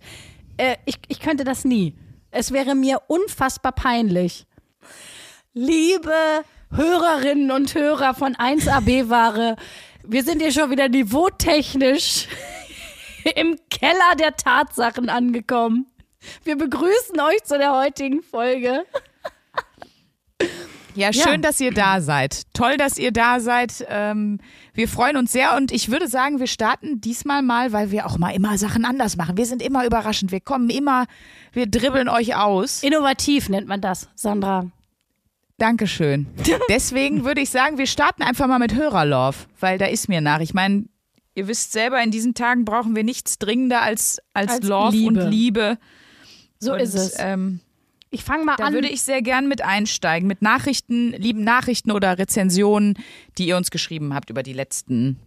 Äh, 0.58 0.78
ich, 0.86 0.98
ich 1.08 1.20
könnte 1.20 1.44
das 1.44 1.66
nie. 1.66 1.96
Es 2.32 2.52
wäre 2.52 2.76
mir 2.76 3.02
unfassbar 3.08 3.72
peinlich. 3.72 4.46
Liebe 5.54 6.44
Hörerinnen 6.72 7.52
und 7.52 7.74
Hörer 7.74 8.14
von 8.14 8.36
1AB-Ware, 8.36 9.56
wir 10.04 10.24
sind 10.24 10.42
hier 10.42 10.52
schon 10.52 10.70
wieder 10.70 10.90
niveautechnisch 10.90 12.28
im 13.36 13.58
Keller 13.70 14.16
der 14.20 14.36
Tatsachen 14.36 15.10
angekommen. 15.10 15.88
Wir 16.44 16.58
begrüßen 16.58 17.20
euch 17.20 17.44
zu 17.44 17.58
der 17.58 17.74
heutigen 17.74 18.22
Folge. 18.22 18.86
Ja, 20.98 21.14
schön, 21.14 21.42
dass 21.44 21.60
ihr 21.60 21.72
da 21.72 22.02
seid. 22.02 22.42
Toll, 22.54 22.78
dass 22.78 22.98
ihr 22.98 23.12
da 23.12 23.40
seid. 23.40 23.86
Ähm, 23.88 24.40
wir 24.74 24.88
freuen 24.88 25.16
uns 25.16 25.32
sehr 25.32 25.56
und 25.56 25.72
ich 25.72 25.92
würde 25.92 26.08
sagen, 26.08 26.40
wir 26.40 26.48
starten 26.48 27.00
diesmal 27.02 27.44
mal, 27.44 27.72
weil 27.72 27.92
wir 27.92 28.08
auch 28.08 28.18
mal 28.18 28.32
immer 28.32 28.58
Sachen 28.58 28.84
anders 28.84 29.16
machen. 29.16 29.38
Wir 29.38 29.46
sind 29.46 29.62
immer 29.62 29.86
überraschend. 29.86 30.32
Wir 30.32 30.42
kommen 30.42 30.70
immer, 30.70 31.06
wir 31.54 31.68
dribbeln 31.68 32.10
euch 32.10 32.36
aus. 32.36 32.82
Innovativ 32.82 33.48
nennt 33.48 33.68
man 33.68 33.80
das, 33.80 34.10
Sandra. 34.16 34.72
Dankeschön. 35.58 36.26
Deswegen 36.70 37.26
würde 37.26 37.42
ich 37.42 37.52
sagen, 37.52 37.78
wir 37.78 37.88
starten 37.88 38.24
einfach 38.24 38.48
mal 38.48 38.60
mit 38.60 38.74
Hörerlove, 38.74 39.46
weil 39.60 39.78
da 39.78 39.86
ist 39.86 40.10
mir 40.10 40.22
nach. 40.22 40.40
Ich 40.40 40.54
meine, 40.54 40.86
ihr 41.36 41.48
wisst 41.48 41.72
selber, 41.74 42.02
in 42.02 42.10
diesen 42.10 42.34
Tagen 42.34 42.66
brauchen 42.66 42.96
wir 42.96 43.04
nichts 43.04 43.38
dringender 43.38 43.84
als, 43.84 44.20
als, 44.34 44.54
Als 44.54 44.68
Love 44.68 44.96
Liebe. 44.96 45.24
und 45.24 45.30
Liebe. 45.30 45.78
So 46.60 46.74
und, 46.74 46.80
ist 46.80 46.96
es. 46.96 47.16
Ähm, 47.20 47.60
Ich 48.18 48.24
fange 48.24 48.44
mal 48.46 48.56
Da 48.56 48.66
an. 48.66 48.74
würde 48.74 48.88
ich 48.88 49.04
sehr 49.04 49.22
gern 49.22 49.48
mit 49.48 49.62
einsteigen, 49.62 50.28
mit 50.28 50.42
Nachrichten, 50.42 51.12
lieben 51.12 51.44
Nachrichten 51.44 51.92
oder 51.92 52.18
Rezensionen, 52.18 52.96
die 53.38 53.48
ihr 53.48 53.58
uns 53.58 53.70
geschrieben 53.70 54.16
habt 54.16 54.32
über 54.32 54.42
die 54.42 54.54
letzten, 54.54 55.20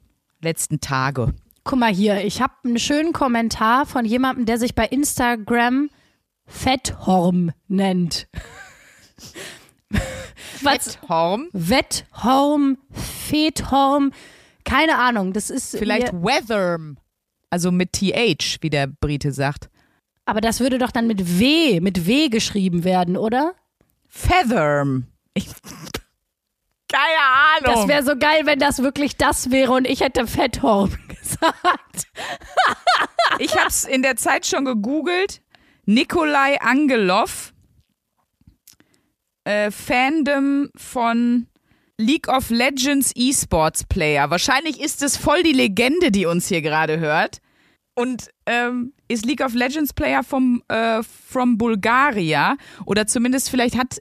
letzten 0.42 0.80
Tage. 0.80 1.32
Guck 1.62 1.78
mal 1.78 1.92
hier, 1.94 2.24
ich 2.24 2.42
habe 2.42 2.52
einen 2.64 2.80
schönen 2.80 3.12
Kommentar 3.12 3.86
von 3.86 4.04
jemandem, 4.04 4.44
der 4.44 4.58
sich 4.58 4.74
bei 4.74 4.86
Instagram 4.86 5.88
Fetthorm 6.46 7.52
nennt. 7.68 8.26
Was? 10.62 10.98
Horm, 11.08 11.48
Wetthorm, 11.52 12.76
Fethorm, 12.90 14.10
keine 14.64 14.98
Ahnung. 14.98 15.32
Das 15.32 15.48
ist 15.48 15.78
vielleicht 15.78 16.12
Weatherm, 16.12 16.98
also 17.50 17.70
mit 17.70 17.92
TH, 17.92 18.58
wie 18.62 18.70
der 18.70 18.88
Brite 18.88 19.30
sagt. 19.30 19.70
Aber 20.24 20.40
das 20.40 20.60
würde 20.60 20.78
doch 20.78 20.90
dann 20.90 21.06
mit 21.06 21.38
W, 21.38 21.80
mit 21.80 22.06
W 22.06 22.28
geschrieben 22.28 22.84
werden, 22.84 23.16
oder? 23.16 23.54
Featherm. 24.08 25.06
Ich, 25.34 25.46
keine 26.90 27.66
Ahnung. 27.68 27.74
Das 27.74 27.88
wäre 27.88 28.02
so 28.02 28.16
geil, 28.16 28.42
wenn 28.44 28.58
das 28.58 28.82
wirklich 28.82 29.16
das 29.16 29.50
wäre 29.50 29.72
und 29.72 29.86
ich 29.86 30.00
hätte 30.00 30.26
Fetthorm 30.26 30.90
gesagt. 31.08 32.06
ich 33.38 33.56
habe 33.56 33.68
es 33.68 33.84
in 33.84 34.02
der 34.02 34.16
Zeit 34.16 34.46
schon 34.46 34.64
gegoogelt. 34.64 35.40
Nikolai 35.86 36.60
Angelov, 36.60 37.52
äh, 39.44 39.70
Fandom 39.70 40.70
von 40.76 41.46
League 41.96 42.28
of 42.28 42.50
Legends 42.50 43.12
E-Sports 43.14 43.84
Player. 43.84 44.30
Wahrscheinlich 44.30 44.80
ist 44.80 45.02
es 45.02 45.16
voll 45.16 45.42
die 45.42 45.52
Legende, 45.52 46.10
die 46.10 46.26
uns 46.26 46.48
hier 46.48 46.62
gerade 46.62 46.98
hört. 46.98 47.40
Und 48.00 48.30
ähm, 48.46 48.92
ist 49.08 49.26
League 49.26 49.44
of 49.44 49.54
Legends 49.54 49.92
Player 49.92 50.22
vom, 50.22 50.62
äh, 50.68 51.02
from 51.02 51.58
Bulgaria. 51.58 52.56
Oder 52.86 53.06
zumindest 53.06 53.50
vielleicht 53.50 53.76
hat 53.76 53.98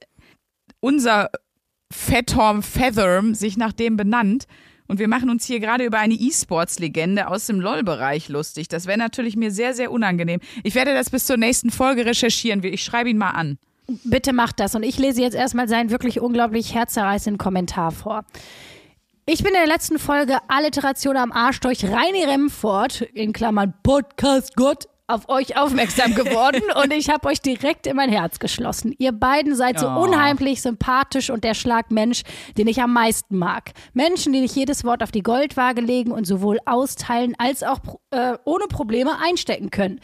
unser 0.80 1.30
Fethorm 1.92 2.64
Featherm 2.64 3.34
sich 3.34 3.58
nach 3.58 3.74
dem 3.74 3.98
benannt. 3.98 4.46
Und 4.88 5.00
wir 5.00 5.08
machen 5.08 5.30
uns 5.30 5.46
hier 5.46 5.60
gerade 5.60 5.86
über 5.86 6.00
eine 6.00 6.16
E-Sports-Legende 6.16 7.28
aus 7.28 7.46
dem 7.46 7.60
LOL-Bereich 7.60 8.30
lustig. 8.30 8.70
Das 8.70 8.88
wäre 8.88 8.98
natürlich 8.98 9.36
mir 9.36 9.52
sehr, 9.52 9.74
sehr 9.74 9.92
unangenehm. 9.92 10.40
Ich 10.64 10.76
werde 10.76 10.94
das 10.94 11.10
bis 11.10 11.26
zur 11.26 11.38
nächsten 11.38 11.70
Folge 11.70 12.06
recherchieren. 12.06 12.64
Ich 12.64 12.84
schreibe 12.84 13.10
ihn 13.10 13.18
mal 13.18 13.32
an. 13.32 13.60
Bitte 14.04 14.34
macht 14.34 14.60
das. 14.60 14.76
Und 14.76 14.84
ich 14.84 14.98
lese 14.98 15.22
jetzt 15.22 15.36
erstmal 15.36 15.68
seinen 15.68 15.90
wirklich 15.90 16.20
unglaublich 16.20 16.74
herzerreißenden 16.74 17.38
Kommentar 17.38 17.92
vor. 17.92 18.24
Ich 19.32 19.44
bin 19.44 19.54
in 19.54 19.60
der 19.60 19.68
letzten 19.68 20.00
Folge 20.00 20.40
Alliteration 20.48 21.16
am 21.16 21.32
Arsch 21.32 21.60
durch 21.60 21.86
Reini 21.86 22.24
Remford, 22.24 23.02
in 23.14 23.32
Klammern 23.32 23.76
Podcast 23.84 24.56
Gott, 24.56 24.86
auf 25.06 25.30
euch 25.30 25.56
aufmerksam 25.56 26.16
geworden 26.16 26.64
und 26.84 26.92
ich 26.92 27.12
habe 27.12 27.28
euch 27.28 27.40
direkt 27.40 27.86
in 27.86 27.96
mein 27.96 28.10
Herz 28.10 28.40
geschlossen. 28.40 28.96
Ihr 28.98 29.12
beiden 29.12 29.54
seid 29.56 29.80
so 29.80 29.86
Oh. 29.88 30.02
unheimlich 30.02 30.64
sympathisch 30.64 31.30
und 31.30 31.44
der 31.44 31.54
Schlagmensch, 31.54 32.24
den 32.58 32.66
ich 32.66 32.82
am 32.82 32.92
meisten 32.92 33.38
mag. 33.38 33.74
Menschen, 33.94 34.34
die 34.34 34.42
nicht 34.42 34.56
jedes 34.56 34.84
Wort 34.84 35.04
auf 35.04 35.12
die 35.12 35.22
Goldwaage 35.22 35.82
legen 35.82 36.10
und 36.10 36.26
sowohl 36.26 36.58
austeilen 36.66 37.36
als 37.38 37.62
auch 37.62 37.82
äh, 38.10 38.36
ohne 38.46 38.66
Probleme 38.66 39.20
einstecken 39.22 39.70
können. 39.70 40.00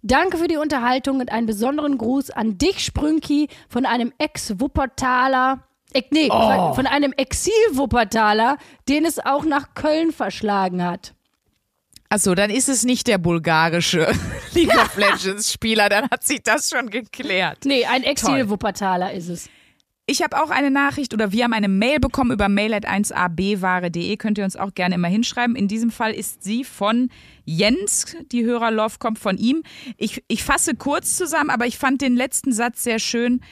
Danke 0.00 0.38
für 0.38 0.48
die 0.48 0.56
Unterhaltung 0.56 1.20
und 1.20 1.30
einen 1.30 1.46
besonderen 1.46 1.98
Gruß 1.98 2.30
an 2.30 2.56
dich, 2.56 2.82
Sprünki, 2.82 3.48
von 3.68 3.84
einem 3.84 4.14
Ex-Wuppertaler. 4.16 5.62
Nee, 6.10 6.28
Oh. 6.30 6.74
von 6.74 6.86
einem 6.86 7.12
Exil-Wuppertaler, 7.16 8.56
den 8.88 9.04
es 9.04 9.18
auch 9.18 9.44
nach 9.44 9.74
Köln 9.74 10.12
verschlagen 10.12 10.84
hat. 10.84 11.14
Achso, 12.08 12.34
dann 12.34 12.50
ist 12.50 12.68
es 12.68 12.84
nicht 12.84 13.06
der 13.06 13.18
bulgarische 13.18 14.12
League 14.54 14.74
of 14.76 14.96
Legends 14.96 15.52
Spieler, 15.52 15.88
dann 15.88 16.10
hat 16.10 16.24
sich 16.24 16.42
das 16.42 16.68
schon 16.70 16.90
geklärt. 16.90 17.64
Nee, 17.64 17.86
ein 17.86 18.02
Exil-Wuppertaler 18.02 19.12
ist 19.14 19.28
es. 19.28 19.48
Ich 20.04 20.20
habe 20.20 20.42
auch 20.42 20.50
eine 20.50 20.70
Nachricht 20.70 21.14
oder 21.14 21.30
wir 21.32 21.44
haben 21.44 21.52
eine 21.52 21.68
Mail 21.68 22.00
bekommen 22.00 22.32
über 22.32 22.48
mail.1abware.de. 22.48 24.16
Könnt 24.16 24.36
ihr 24.36 24.44
uns 24.44 24.56
auch 24.56 24.74
gerne 24.74 24.96
immer 24.96 25.08
hinschreiben. 25.08 25.54
In 25.56 25.68
diesem 25.68 25.90
Fall 25.90 26.12
ist 26.12 26.42
sie 26.42 26.64
von 26.64 27.08
Jens. 27.44 28.16
Die 28.32 28.44
Hörerlove 28.44 28.98
kommt 28.98 29.20
von 29.20 29.38
ihm. 29.38 29.62
Ich, 29.96 30.22
ich 30.26 30.42
fasse 30.42 30.74
kurz 30.74 31.16
zusammen, 31.16 31.50
aber 31.50 31.66
ich 31.66 31.78
fand 31.78 32.02
den 32.02 32.16
letzten 32.16 32.52
Satz 32.52 32.82
sehr 32.82 32.98
schön. 32.98 33.42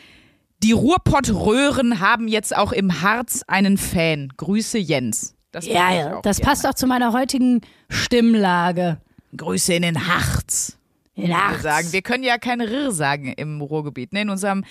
Die 0.63 0.73
Ruhrpott-Röhren 0.73 2.01
haben 2.01 2.29
jetzt 2.29 2.55
auch 2.55 2.73
im 2.73 3.01
Harz 3.01 3.43
einen 3.47 3.79
Fan. 3.79 4.29
Grüße 4.37 4.79
Jens. 4.79 5.35
Das 5.53 5.67
Ja, 5.67 5.93
ja, 5.93 6.21
das 6.23 6.37
gerne. 6.37 6.51
passt 6.51 6.67
auch 6.67 6.75
zu 6.75 6.87
meiner 6.87 7.13
heutigen 7.13 7.63
Stimmlage. 7.89 9.01
Grüße 9.37 9.73
in 9.75 9.83
den 9.83 10.07
Harz. 10.07 10.77
Ja, 11.15 11.59
sagen. 11.59 11.93
Wir 11.93 12.03
können 12.03 12.25
ja 12.25 12.39
kein 12.39 12.61
Rr 12.61 12.93
sagen 12.93 13.33
im 13.33 13.61
Ruhrgebiet. 13.61 14.13
Ne? 14.13 14.23
In 14.23 14.31
unserem, 14.31 14.65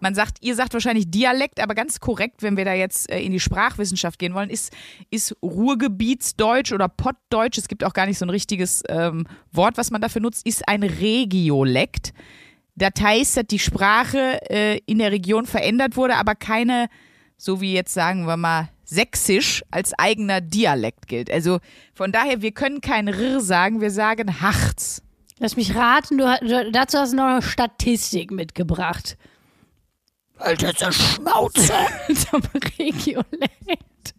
man 0.00 0.14
sagt, 0.14 0.38
ihr 0.40 0.54
sagt 0.54 0.72
wahrscheinlich 0.72 1.10
Dialekt, 1.10 1.60
aber 1.60 1.74
ganz 1.74 2.00
korrekt, 2.00 2.42
wenn 2.42 2.56
wir 2.56 2.64
da 2.64 2.74
jetzt 2.74 3.10
äh, 3.10 3.20
in 3.20 3.32
die 3.32 3.40
Sprachwissenschaft 3.40 4.18
gehen 4.18 4.34
wollen, 4.34 4.50
ist, 4.50 4.72
ist 5.10 5.34
Ruhrgebietsdeutsch 5.42 6.72
oder 6.72 6.88
Pottdeutsch, 6.88 7.58
es 7.58 7.68
gibt 7.68 7.82
auch 7.84 7.92
gar 7.92 8.06
nicht 8.06 8.18
so 8.18 8.26
ein 8.26 8.30
richtiges 8.30 8.82
ähm, 8.88 9.26
Wort, 9.52 9.78
was 9.78 9.90
man 9.90 10.00
dafür 10.00 10.22
nutzt, 10.22 10.46
ist 10.46 10.68
ein 10.68 10.82
Regiolekt. 10.82 12.12
Das 12.76 12.92
heißt, 13.00 13.38
dass 13.38 13.46
die 13.46 13.58
Sprache 13.58 14.40
äh, 14.50 14.78
in 14.86 14.98
der 14.98 15.10
Region 15.10 15.46
verändert 15.46 15.96
wurde, 15.96 16.16
aber 16.16 16.34
keine, 16.34 16.88
so 17.36 17.60
wie 17.60 17.72
jetzt 17.72 17.94
sagen 17.94 18.26
wir 18.26 18.36
mal, 18.36 18.68
Sächsisch 18.88 19.64
als 19.72 19.98
eigener 19.98 20.40
Dialekt 20.40 21.08
gilt. 21.08 21.28
Also 21.28 21.58
von 21.92 22.12
daher, 22.12 22.40
wir 22.40 22.52
können 22.52 22.80
kein 22.80 23.08
R 23.08 23.40
sagen, 23.40 23.80
wir 23.80 23.90
sagen 23.90 24.40
Harz. 24.40 25.02
Lass 25.40 25.56
mich 25.56 25.74
raten, 25.74 26.18
du, 26.18 26.38
du, 26.40 26.70
dazu 26.70 26.98
hast 26.98 27.12
du 27.12 27.16
noch 27.16 27.24
eine 27.24 27.42
Statistik 27.42 28.30
mitgebracht. 28.30 29.18
Alter, 30.38 30.72
zur 30.72 30.92
Schnauze. 30.92 31.72
Zum 32.30 32.42
Regiolekt. 32.78 34.14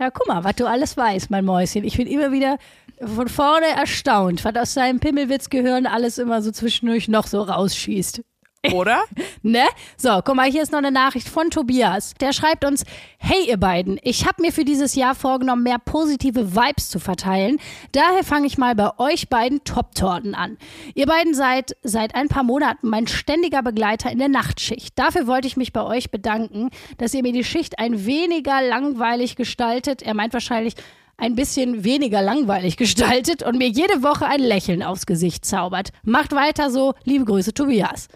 Ja, 0.00 0.10
guck 0.10 0.28
mal, 0.28 0.42
was 0.42 0.56
du 0.56 0.66
alles 0.66 0.96
weißt, 0.96 1.30
mein 1.30 1.44
Mäuschen. 1.44 1.84
Ich 1.84 1.98
bin 1.98 2.06
immer 2.06 2.32
wieder 2.32 2.56
von 3.00 3.28
vorne 3.28 3.66
erstaunt, 3.66 4.44
was 4.44 4.56
aus 4.56 4.74
seinem 4.74 5.00
Pimmelwitzgehirn 5.00 5.86
alles 5.86 6.18
immer 6.18 6.42
so 6.42 6.50
zwischendurch 6.50 7.08
noch 7.08 7.26
so 7.26 7.42
rausschießt. 7.42 8.22
Oder? 8.72 9.04
Ne? 9.42 9.64
So, 9.96 10.20
guck 10.24 10.34
mal, 10.34 10.50
hier 10.50 10.62
ist 10.62 10.72
noch 10.72 10.78
eine 10.78 10.90
Nachricht 10.90 11.28
von 11.28 11.50
Tobias. 11.50 12.14
Der 12.20 12.32
schreibt 12.32 12.64
uns, 12.64 12.84
hey 13.18 13.48
ihr 13.48 13.58
beiden, 13.58 13.98
ich 14.02 14.26
habe 14.26 14.40
mir 14.40 14.52
für 14.52 14.64
dieses 14.64 14.94
Jahr 14.94 15.14
vorgenommen, 15.14 15.62
mehr 15.62 15.78
positive 15.78 16.54
Vibes 16.54 16.88
zu 16.88 16.98
verteilen. 16.98 17.58
Daher 17.92 18.24
fange 18.24 18.46
ich 18.46 18.56
mal 18.56 18.74
bei 18.74 18.98
euch 18.98 19.28
beiden 19.28 19.64
Top-Torten 19.64 20.34
an. 20.34 20.56
Ihr 20.94 21.06
beiden 21.06 21.34
seid 21.34 21.76
seit 21.82 22.14
ein 22.14 22.28
paar 22.28 22.44
Monaten 22.44 22.88
mein 22.88 23.06
ständiger 23.06 23.62
Begleiter 23.62 24.10
in 24.10 24.18
der 24.18 24.28
Nachtschicht. 24.28 24.98
Dafür 24.98 25.26
wollte 25.26 25.46
ich 25.46 25.56
mich 25.56 25.72
bei 25.72 25.82
euch 25.82 26.10
bedanken, 26.10 26.70
dass 26.96 27.12
ihr 27.12 27.22
mir 27.22 27.32
die 27.32 27.44
Schicht 27.44 27.78
ein 27.78 28.06
weniger 28.06 28.62
langweilig 28.62 29.36
gestaltet. 29.36 30.00
Er 30.00 30.14
meint 30.14 30.32
wahrscheinlich 30.32 30.74
ein 31.16 31.34
bisschen 31.34 31.84
weniger 31.84 32.22
langweilig 32.22 32.76
gestaltet 32.78 33.42
und 33.42 33.58
mir 33.58 33.68
jede 33.68 34.02
Woche 34.02 34.26
ein 34.26 34.40
Lächeln 34.40 34.82
aufs 34.82 35.06
Gesicht 35.06 35.44
zaubert. 35.44 35.90
Macht 36.02 36.32
weiter 36.32 36.70
so. 36.70 36.94
Liebe 37.04 37.24
Grüße, 37.24 37.54
Tobias. 37.54 38.08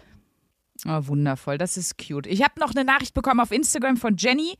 Oh, 0.87 1.07
wundervoll, 1.07 1.57
das 1.57 1.75
ist 1.75 1.97
cute. 1.97 2.27
Ich 2.27 2.41
habe 2.41 2.59
noch 2.59 2.73
eine 2.73 2.85
Nachricht 2.85 3.13
bekommen 3.13 3.41
auf 3.41 3.51
Instagram 3.51 3.97
von 3.97 4.15
Jenny. 4.17 4.57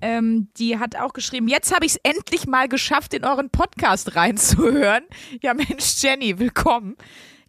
Ähm, 0.00 0.48
die 0.56 0.78
hat 0.78 0.96
auch 0.96 1.12
geschrieben, 1.12 1.46
jetzt 1.46 1.74
habe 1.74 1.86
ich 1.86 1.92
es 1.92 2.00
endlich 2.02 2.46
mal 2.46 2.68
geschafft, 2.68 3.14
in 3.14 3.24
euren 3.24 3.50
Podcast 3.50 4.16
reinzuhören. 4.16 5.04
Ja, 5.42 5.54
Mensch, 5.54 6.02
Jenny, 6.02 6.38
willkommen. 6.38 6.96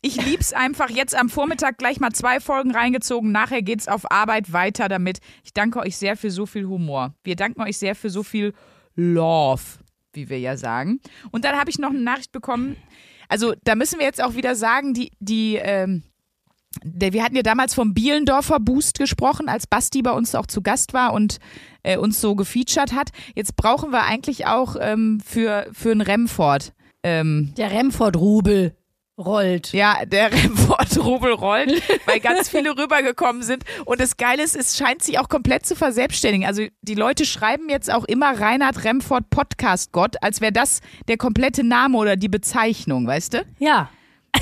Ich 0.06 0.24
lieb's 0.24 0.52
einfach. 0.52 0.90
Jetzt 0.90 1.16
am 1.16 1.30
Vormittag 1.30 1.78
gleich 1.78 2.02
mal 2.02 2.12
zwei 2.12 2.42
Folgen 2.42 2.72
reingezogen. 2.72 3.32
Nachher 3.32 3.62
geht's 3.62 3.88
auf 3.88 4.12
Arbeit 4.12 4.52
weiter 4.52 4.90
damit. 4.90 5.20
Ich 5.46 5.54
danke 5.54 5.80
euch 5.80 5.96
sehr 5.96 6.18
für 6.18 6.30
so 6.30 6.46
viel 6.46 6.68
Humor. 6.68 7.14
Wir 7.24 7.38
danken 7.38 7.62
euch 7.62 7.78
sehr 7.78 7.96
für 7.96 8.10
so 8.10 8.22
viel 8.22 8.54
Love, 8.96 9.62
wie 10.14 10.30
wir 10.30 10.40
ja 10.40 10.58
sagen. 10.58 11.00
Und 11.32 11.46
dann 11.46 11.58
habe 11.58 11.70
ich 11.70 11.80
noch 11.80 11.90
eine 11.90 12.02
Nachricht 12.02 12.32
bekommen. 12.32 12.78
Also 13.30 13.54
da 13.64 13.76
müssen 13.76 14.00
wir 14.00 14.06
jetzt 14.06 14.24
auch 14.24 14.36
wieder 14.36 14.56
sagen, 14.56 14.94
die, 14.94 15.12
die, 15.20 15.56
ähm, 15.56 16.04
der, 16.84 17.14
wir 17.14 17.24
hatten 17.24 17.36
ja 17.36 17.44
damals 17.44 17.74
vom 17.74 17.94
Bielendorfer 17.94 18.60
Boost 18.60 18.98
gesprochen, 18.98 19.50
als 19.50 19.68
Basti 19.68 20.02
bei 20.02 20.12
uns 20.12 20.36
auch 20.36 20.48
zu 20.48 20.62
Gast 20.62 20.94
war 20.94 21.14
und 21.14 21.40
äh, 21.84 21.98
uns 21.98 22.20
so 22.20 22.36
gefeatured 22.36 22.94
hat. 22.94 23.10
Jetzt 23.36 23.56
brauchen 23.56 23.92
wir 23.92 24.04
eigentlich 24.04 24.48
auch 24.48 24.76
ähm, 24.80 25.20
für, 25.26 25.68
für 25.72 25.92
einen 25.92 26.02
Remford. 26.02 26.74
Ähm, 27.04 27.54
Der 27.58 27.72
Remford-Rubel 27.72 28.76
rollt. 29.18 29.74
ja, 29.74 30.06
der 30.06 30.32
Remford-Rubel 30.32 31.32
rollt, 31.34 31.82
weil 32.06 32.20
ganz 32.22 32.50
viele 32.50 32.72
rübergekommen 32.78 33.44
sind. 33.44 33.64
Und 33.86 34.00
das 34.00 34.18
Geile 34.18 34.44
ist, 34.44 34.56
es 34.56 34.78
scheint 34.78 35.04
sich 35.04 35.20
auch 35.20 35.30
komplett 35.30 35.66
zu 35.66 35.76
verselbstständigen. 35.76 36.48
Also 36.48 36.66
die 36.82 36.96
Leute 36.96 37.26
schreiben 37.26 37.70
jetzt 37.70 37.92
auch 37.92 38.06
immer 38.06 38.40
Reinhard 38.40 38.84
Remford 38.84 39.30
Podcast 39.30 39.92
Gott, 39.92 40.16
als 40.22 40.42
wäre 40.42 40.52
das 40.52 40.82
der 41.08 41.18
komplette 41.18 41.64
Name 41.64 41.98
oder 41.98 42.16
die 42.16 42.30
Bezeichnung, 42.30 43.06
weißt 43.08 43.36
du? 43.36 43.46
Ja. 43.60 43.90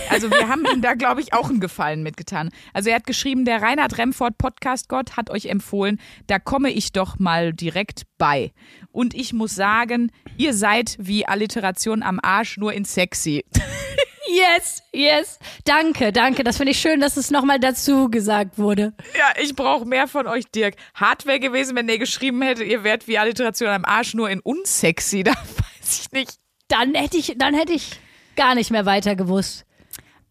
Also 0.10 0.32
wir 0.32 0.48
haben 0.48 0.66
ihm 0.74 0.82
da, 0.82 0.94
glaube 0.94 1.20
ich, 1.20 1.34
auch 1.34 1.50
einen 1.50 1.60
Gefallen 1.60 2.02
mitgetan. 2.02 2.50
Also 2.74 2.90
er 2.90 2.96
hat 2.96 3.06
geschrieben, 3.06 3.44
der 3.44 3.62
Reinhard 3.62 3.98
Remford 3.98 4.38
Podcast 4.38 4.88
Gott 4.88 5.18
hat 5.18 5.30
euch 5.30 5.48
empfohlen, 5.48 6.00
da 6.28 6.40
komme 6.40 6.70
ich 6.70 6.94
doch 6.94 7.20
mal 7.20 7.52
direkt 7.52 8.04
bei. 8.18 8.54
Und 8.92 9.14
ich 9.14 9.34
muss 9.34 9.54
sagen, 9.54 10.12
ihr 10.38 10.54
seid 10.54 10.96
wie 10.98 11.26
Alliteration 11.26 12.04
am 12.04 12.20
Arsch, 12.24 12.58
nur 12.58 12.72
in 12.72 12.86
sexy. 12.86 13.44
Yes, 14.32 14.82
yes. 14.94 15.40
Danke, 15.66 16.14
danke. 16.14 16.46
Das 16.46 16.56
finde 16.56 16.72
ich 16.72 16.80
schön, 16.80 17.02
dass 17.02 17.18
es 17.18 17.32
nochmal 17.32 17.60
dazu 17.60 18.10
gesagt 18.10 18.58
wurde. 18.58 18.94
Ja, 19.18 19.42
ich 19.42 19.56
brauche 19.56 19.86
mehr 19.86 20.08
von 20.08 20.26
euch, 20.26 20.46
Dirk. 20.56 20.76
Hart 20.94 21.26
wäre 21.26 21.40
gewesen, 21.40 21.76
wenn 21.76 21.90
ihr 21.90 22.00
geschrieben 22.00 22.42
hättet, 22.42 22.68
ihr 22.68 22.86
wärt 22.86 23.10
wie 23.10 23.18
Alliteration 23.18 23.70
am 23.70 23.84
Arsch, 23.84 24.14
nur 24.14 24.30
in 24.30 24.40
unsexy. 24.40 25.24
Da 25.32 25.34
weiß 25.34 26.02
ich 26.06 26.12
nicht. 26.12 26.32
Dann 26.70 26.94
hätte 26.94 27.18
ich, 27.18 27.36
dann 27.38 27.54
hätte 27.54 27.74
ich 27.74 28.00
gar 28.38 28.56
nicht 28.56 28.72
mehr 28.72 28.86
weiter 28.86 29.16
gewusst. 29.16 29.66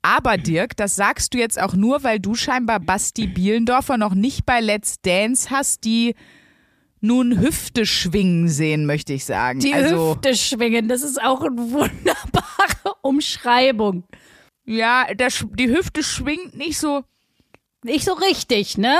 Aber 0.02 0.38
Dirk, 0.38 0.76
das 0.76 0.97
sagst 0.97 1.35
du 1.35 1.38
jetzt 1.38 1.61
auch 1.61 1.75
nur, 1.75 2.02
weil 2.02 2.21
du 2.21 2.35
scheinbar 2.35 2.80
Basti 2.80 3.26
Bielendorfer 3.26 3.99
noch 3.99 4.14
nicht 4.14 4.47
bei 4.47 4.61
Let's 4.61 5.00
Dance 5.02 5.50
hast, 5.50 5.85
die 5.85 6.14
nun 7.00 7.40
Hüfte 7.40 7.87
schwingen 7.87 8.49
sehen, 8.49 8.87
möchte 8.87 9.12
ich 9.12 9.25
sagen. 9.25 9.61
Die 9.61 9.73
also, 9.73 10.14
Hüfte 10.14 10.37
schwingen, 10.37 10.88
das 10.88 11.02
ist 11.02 11.21
auch 11.21 11.40
eine 11.40 11.57
wunderbare 11.57 12.95
Umschreibung. 13.02 14.04
Ja, 14.64 15.07
das, 15.14 15.45
die 15.54 15.69
Hüfte 15.69 16.02
schwingt 16.02 16.57
nicht 16.57 16.78
so. 16.78 17.02
Nicht 17.83 18.04
so 18.04 18.12
richtig, 18.12 18.76
ne? 18.76 18.99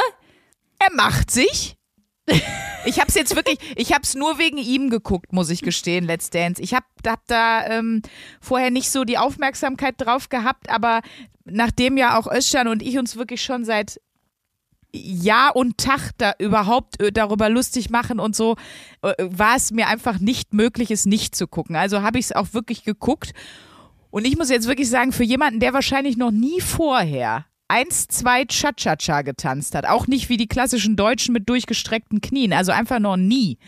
Er 0.79 0.95
macht 0.95 1.31
sich. 1.31 1.77
Ich 2.87 2.99
hab's 2.99 3.15
jetzt 3.15 3.37
wirklich, 3.37 3.59
ich 3.77 3.93
hab's 3.93 4.15
nur 4.15 4.39
wegen 4.39 4.57
ihm 4.57 4.89
geguckt, 4.89 5.33
muss 5.33 5.51
ich 5.51 5.61
gestehen, 5.61 6.07
Let's 6.07 6.31
Dance. 6.31 6.63
Ich 6.63 6.73
hab, 6.73 6.85
hab 7.07 7.27
da 7.27 7.67
ähm, 7.67 8.01
vorher 8.41 8.71
nicht 8.71 8.91
so 8.91 9.05
die 9.05 9.19
Aufmerksamkeit 9.19 9.97
drauf 9.99 10.31
gehabt, 10.31 10.71
aber 10.71 11.03
nachdem 11.45 11.99
ja 11.99 12.19
auch 12.19 12.27
Özcan 12.27 12.69
und 12.69 12.83
ich 12.83 12.97
uns 12.97 13.17
wirklich 13.17 13.43
schon 13.43 13.65
seit 13.65 14.01
Jahr 14.93 15.57
und 15.57 15.79
Tag 15.79 16.11
da 16.19 16.35
überhaupt 16.39 17.01
äh, 17.01 17.13
darüber 17.13 17.49
lustig 17.49 17.91
machen 17.91 18.21
und 18.21 18.35
so, 18.37 18.57
äh, 19.03 19.15
war 19.19 19.57
es 19.57 19.71
mir 19.71 19.89
einfach 19.89 20.19
nicht 20.19 20.55
möglich, 20.55 20.91
es 20.91 21.07
nicht 21.07 21.35
zu 21.35 21.47
gucken. 21.47 21.77
Also 21.77 22.03
habe 22.03 22.19
ich 22.19 22.27
es 22.27 22.33
auch 22.33 22.53
wirklich 22.53 22.85
geguckt. 22.85 23.33
Und 24.11 24.27
ich 24.27 24.37
muss 24.37 24.51
jetzt 24.51 24.67
wirklich 24.67 24.91
sagen, 24.91 25.13
für 25.13 25.25
jemanden, 25.25 25.61
der 25.61 25.73
wahrscheinlich 25.73 26.17
noch 26.17 26.33
nie 26.33 26.61
vorher 26.61 27.47
eins, 27.69 28.09
zwei 28.09 28.45
Cha-Cha-Cha 28.45 29.23
getanzt 29.23 29.75
hat, 29.75 29.87
auch 29.87 30.09
nicht 30.09 30.29
wie 30.29 30.37
die 30.37 30.49
klassischen 30.49 30.97
Deutschen 30.97 31.33
mit 31.33 31.49
durchgestreckten 31.49 32.21
Knien, 32.21 32.53
also 32.53 32.73
einfach 32.73 32.99
noch 32.99 33.17
nie, 33.17 33.59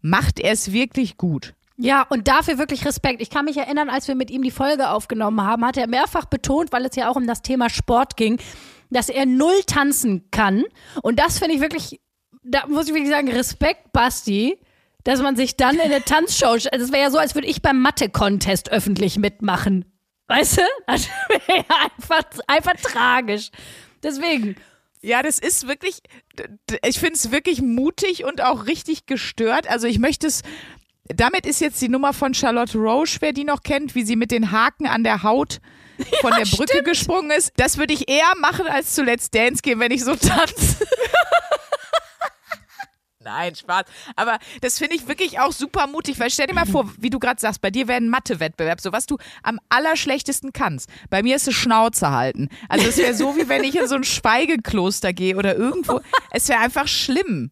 macht 0.00 0.38
er 0.38 0.52
es 0.52 0.72
wirklich 0.72 1.16
gut. 1.16 1.54
Ja, 1.76 2.02
und 2.02 2.28
dafür 2.28 2.58
wirklich 2.58 2.86
Respekt. 2.86 3.20
Ich 3.20 3.30
kann 3.30 3.46
mich 3.46 3.56
erinnern, 3.56 3.90
als 3.90 4.06
wir 4.06 4.14
mit 4.14 4.30
ihm 4.30 4.42
die 4.42 4.52
Folge 4.52 4.90
aufgenommen 4.90 5.42
haben, 5.42 5.64
hat 5.64 5.76
er 5.76 5.88
mehrfach 5.88 6.26
betont, 6.26 6.70
weil 6.70 6.84
es 6.84 6.94
ja 6.94 7.10
auch 7.10 7.16
um 7.16 7.26
das 7.26 7.42
Thema 7.42 7.68
Sport 7.68 8.16
ging, 8.16 8.38
dass 8.94 9.08
er 9.08 9.26
null 9.26 9.62
tanzen 9.66 10.30
kann. 10.30 10.64
Und 11.02 11.18
das 11.18 11.38
finde 11.38 11.54
ich 11.56 11.60
wirklich, 11.60 12.00
da 12.42 12.66
muss 12.66 12.86
ich 12.88 12.94
wirklich 12.94 13.10
sagen, 13.10 13.30
Respekt, 13.30 13.92
Basti, 13.92 14.58
dass 15.04 15.20
man 15.20 15.36
sich 15.36 15.56
dann 15.56 15.74
in 15.74 15.82
eine 15.82 16.02
Tanzshow, 16.02 16.46
also 16.46 16.68
es 16.70 16.92
wäre 16.92 17.02
ja 17.02 17.10
so, 17.10 17.18
als 17.18 17.34
würde 17.34 17.48
ich 17.48 17.60
beim 17.60 17.80
Mathe-Contest 17.80 18.70
öffentlich 18.70 19.18
mitmachen. 19.18 19.84
Weißt 20.28 20.58
du? 20.58 20.62
Das 20.86 21.08
wäre 21.28 21.64
einfach, 21.68 22.24
einfach 22.46 22.74
tragisch. 22.80 23.50
Deswegen. 24.02 24.56
Ja, 25.02 25.22
das 25.22 25.38
ist 25.38 25.68
wirklich, 25.68 26.00
ich 26.82 26.98
finde 26.98 27.16
es 27.16 27.30
wirklich 27.30 27.60
mutig 27.60 28.24
und 28.24 28.42
auch 28.42 28.66
richtig 28.66 29.04
gestört. 29.04 29.68
Also 29.68 29.86
ich 29.86 29.98
möchte 29.98 30.26
es, 30.26 30.40
damit 31.08 31.44
ist 31.44 31.60
jetzt 31.60 31.82
die 31.82 31.90
Nummer 31.90 32.14
von 32.14 32.32
Charlotte 32.32 32.78
Roche, 32.78 33.18
wer 33.20 33.34
die 33.34 33.44
noch 33.44 33.62
kennt, 33.62 33.94
wie 33.94 34.04
sie 34.04 34.16
mit 34.16 34.30
den 34.30 34.50
Haken 34.50 34.86
an 34.86 35.04
der 35.04 35.22
Haut 35.22 35.60
von 36.20 36.30
der 36.30 36.44
Brücke 36.44 36.72
stimmt. 36.72 36.84
gesprungen 36.86 37.30
ist. 37.30 37.52
Das 37.56 37.78
würde 37.78 37.94
ich 37.94 38.08
eher 38.08 38.32
machen, 38.38 38.66
als 38.66 38.94
zu 38.94 39.02
Let's 39.02 39.30
Dance 39.30 39.62
gehen, 39.62 39.80
wenn 39.80 39.92
ich 39.92 40.04
so 40.04 40.14
tanze. 40.16 40.86
Nein, 43.24 43.54
Spaß. 43.54 43.84
Aber 44.16 44.38
das 44.60 44.78
finde 44.78 44.96
ich 44.96 45.08
wirklich 45.08 45.40
auch 45.40 45.52
super 45.52 45.86
mutig, 45.86 46.20
weil 46.20 46.30
stell 46.30 46.46
dir 46.46 46.54
mal 46.54 46.66
vor, 46.66 46.92
wie 46.98 47.08
du 47.08 47.18
gerade 47.18 47.40
sagst, 47.40 47.62
bei 47.62 47.70
dir 47.70 47.88
wäre 47.88 47.96
ein 47.96 48.10
Mathe-Wettbewerb, 48.10 48.80
so 48.82 48.92
was 48.92 49.06
du 49.06 49.16
am 49.42 49.58
allerschlechtesten 49.70 50.52
kannst. 50.52 50.90
Bei 51.08 51.22
mir 51.22 51.36
ist 51.36 51.48
es 51.48 51.54
Schnauze 51.54 52.10
halten. 52.10 52.50
Also 52.68 52.86
es 52.86 52.98
wäre 52.98 53.14
so, 53.14 53.34
wie 53.36 53.48
wenn 53.48 53.64
ich 53.64 53.76
in 53.76 53.88
so 53.88 53.94
ein 53.94 54.04
Schweigekloster 54.04 55.14
gehe 55.14 55.36
oder 55.36 55.56
irgendwo. 55.56 56.00
Es 56.32 56.48
wäre 56.50 56.60
einfach 56.60 56.86
schlimm. 56.86 57.50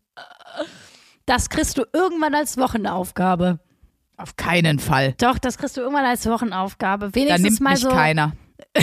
Das 1.24 1.48
kriegst 1.48 1.78
du 1.78 1.84
irgendwann 1.92 2.34
als 2.34 2.58
Wochenaufgabe. 2.58 3.58
Auf 4.22 4.36
keinen 4.36 4.78
Fall. 4.78 5.14
Doch, 5.18 5.38
das 5.38 5.58
kriegst 5.58 5.76
du 5.76 5.80
irgendwann 5.80 6.04
als 6.04 6.26
Wochenaufgabe. 6.26 7.06
Da 7.08 7.14
Wenigstens 7.14 7.42
nimmt 7.42 7.60
mal 7.60 7.70
mich 7.72 7.80
so. 7.80 7.88
keiner. 7.90 8.32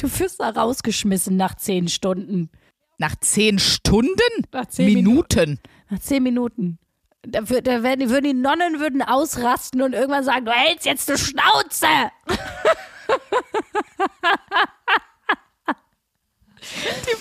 Du 0.00 0.08
wirst 0.18 0.40
da 0.40 0.48
rausgeschmissen 0.50 1.36
nach 1.36 1.54
zehn 1.56 1.88
Stunden. 1.88 2.50
Nach 2.98 3.14
zehn 3.20 3.58
Stunden? 3.58 4.14
Nach 4.52 4.66
zehn 4.66 4.92
Minuten. 4.94 5.60
Nach 5.90 5.98
zehn 6.00 6.22
Minuten. 6.22 6.78
Da, 7.22 7.40
wür- 7.40 7.60
da 7.62 7.82
werden, 7.82 8.00
die- 8.00 8.10
würden 8.10 8.24
die 8.24 8.34
Nonnen 8.34 8.80
würden 8.80 9.02
ausrasten 9.02 9.82
und 9.82 9.92
irgendwann 9.94 10.24
sagen, 10.24 10.44
du 10.46 10.52
hältst 10.52 10.84
jetzt 10.86 11.08
eine 11.08 11.18
Schnauze. 11.18 11.86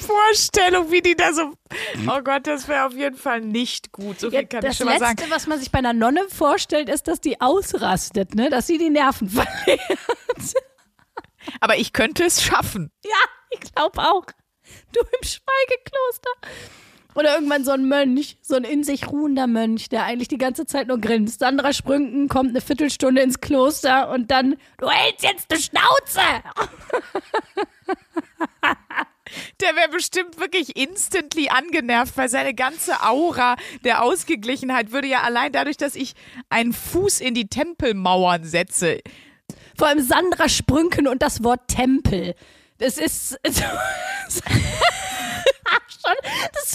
Die 0.03 0.07
Vorstellung, 0.07 0.91
wie 0.91 1.01
die 1.01 1.15
da 1.15 1.33
so. 1.33 1.53
Oh 2.07 2.21
Gott, 2.23 2.45
das 2.47 2.67
wäre 2.67 2.85
auf 2.85 2.93
jeden 2.93 3.15
Fall 3.17 3.41
nicht 3.41 3.91
gut. 3.91 4.19
So 4.19 4.29
viel 4.29 4.41
Ja, 4.41 4.45
kann 4.45 4.61
das 4.61 4.73
ich 4.73 4.77
schon 4.77 4.87
mal 4.87 4.93
Letzte, 4.99 5.05
sagen. 5.23 5.31
was 5.31 5.47
man 5.47 5.59
sich 5.59 5.71
bei 5.71 5.79
einer 5.79 5.93
Nonne 5.93 6.21
vorstellt, 6.29 6.89
ist, 6.89 7.07
dass 7.07 7.21
die 7.21 7.39
ausrastet, 7.41 8.35
ne? 8.35 8.49
dass 8.49 8.67
sie 8.67 8.77
die 8.77 8.89
Nerven 8.89 9.29
verliert. 9.29 9.81
Aber 11.59 11.77
ich 11.77 11.93
könnte 11.93 12.23
es 12.25 12.41
schaffen. 12.41 12.91
Ja, 13.03 13.11
ich 13.51 13.59
glaube 13.73 13.99
auch. 14.01 14.25
Du 14.93 14.99
im 15.01 15.27
Schweigekloster. 15.27 16.31
Oder 17.15 17.35
irgendwann 17.35 17.63
so 17.63 17.71
ein 17.71 17.87
Mönch, 17.87 18.37
so 18.41 18.55
ein 18.55 18.63
in 18.63 18.83
sich 18.83 19.07
ruhender 19.07 19.45
Mönch, 19.45 19.87
der 19.89 20.03
eigentlich 20.05 20.29
die 20.29 20.39
ganze 20.39 20.65
Zeit 20.65 20.87
nur 20.87 20.99
grinst. 20.99 21.39
Sandra 21.41 21.71
Sprünken 21.71 22.27
kommt 22.27 22.49
eine 22.49 22.61
Viertelstunde 22.61 23.21
ins 23.21 23.39
Kloster 23.39 24.09
und 24.09 24.31
dann, 24.31 24.55
du 24.79 24.89
hältst 24.89 25.23
jetzt 25.23 25.51
eine 25.51 25.61
Schnauze. 25.61 26.21
Der 29.61 29.75
wäre 29.75 29.89
bestimmt 29.89 30.39
wirklich 30.39 30.75
instantly 30.75 31.49
angenervt, 31.49 32.15
weil 32.17 32.29
seine 32.29 32.53
ganze 32.53 33.01
Aura 33.03 33.55
der 33.83 34.03
Ausgeglichenheit 34.03 34.91
würde 34.91 35.07
ja 35.07 35.21
allein 35.21 35.51
dadurch, 35.51 35.77
dass 35.77 35.95
ich 35.95 36.13
einen 36.49 36.73
Fuß 36.73 37.21
in 37.21 37.33
die 37.33 37.47
Tempelmauern 37.47 38.43
setze. 38.43 38.99
Vor 39.77 39.87
allem 39.87 40.01
Sandra 40.01 40.49
Sprünken 40.49 41.07
und 41.07 41.21
das 41.21 41.43
Wort 41.43 41.67
Tempel. 41.67 42.35
Das 42.77 42.97
ist. 42.97 43.39
das 43.43 44.41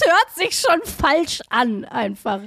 hört 0.05 0.35
sich 0.37 0.59
schon 0.59 0.81
falsch 0.85 1.41
an, 1.51 1.85
einfach. 1.85 2.41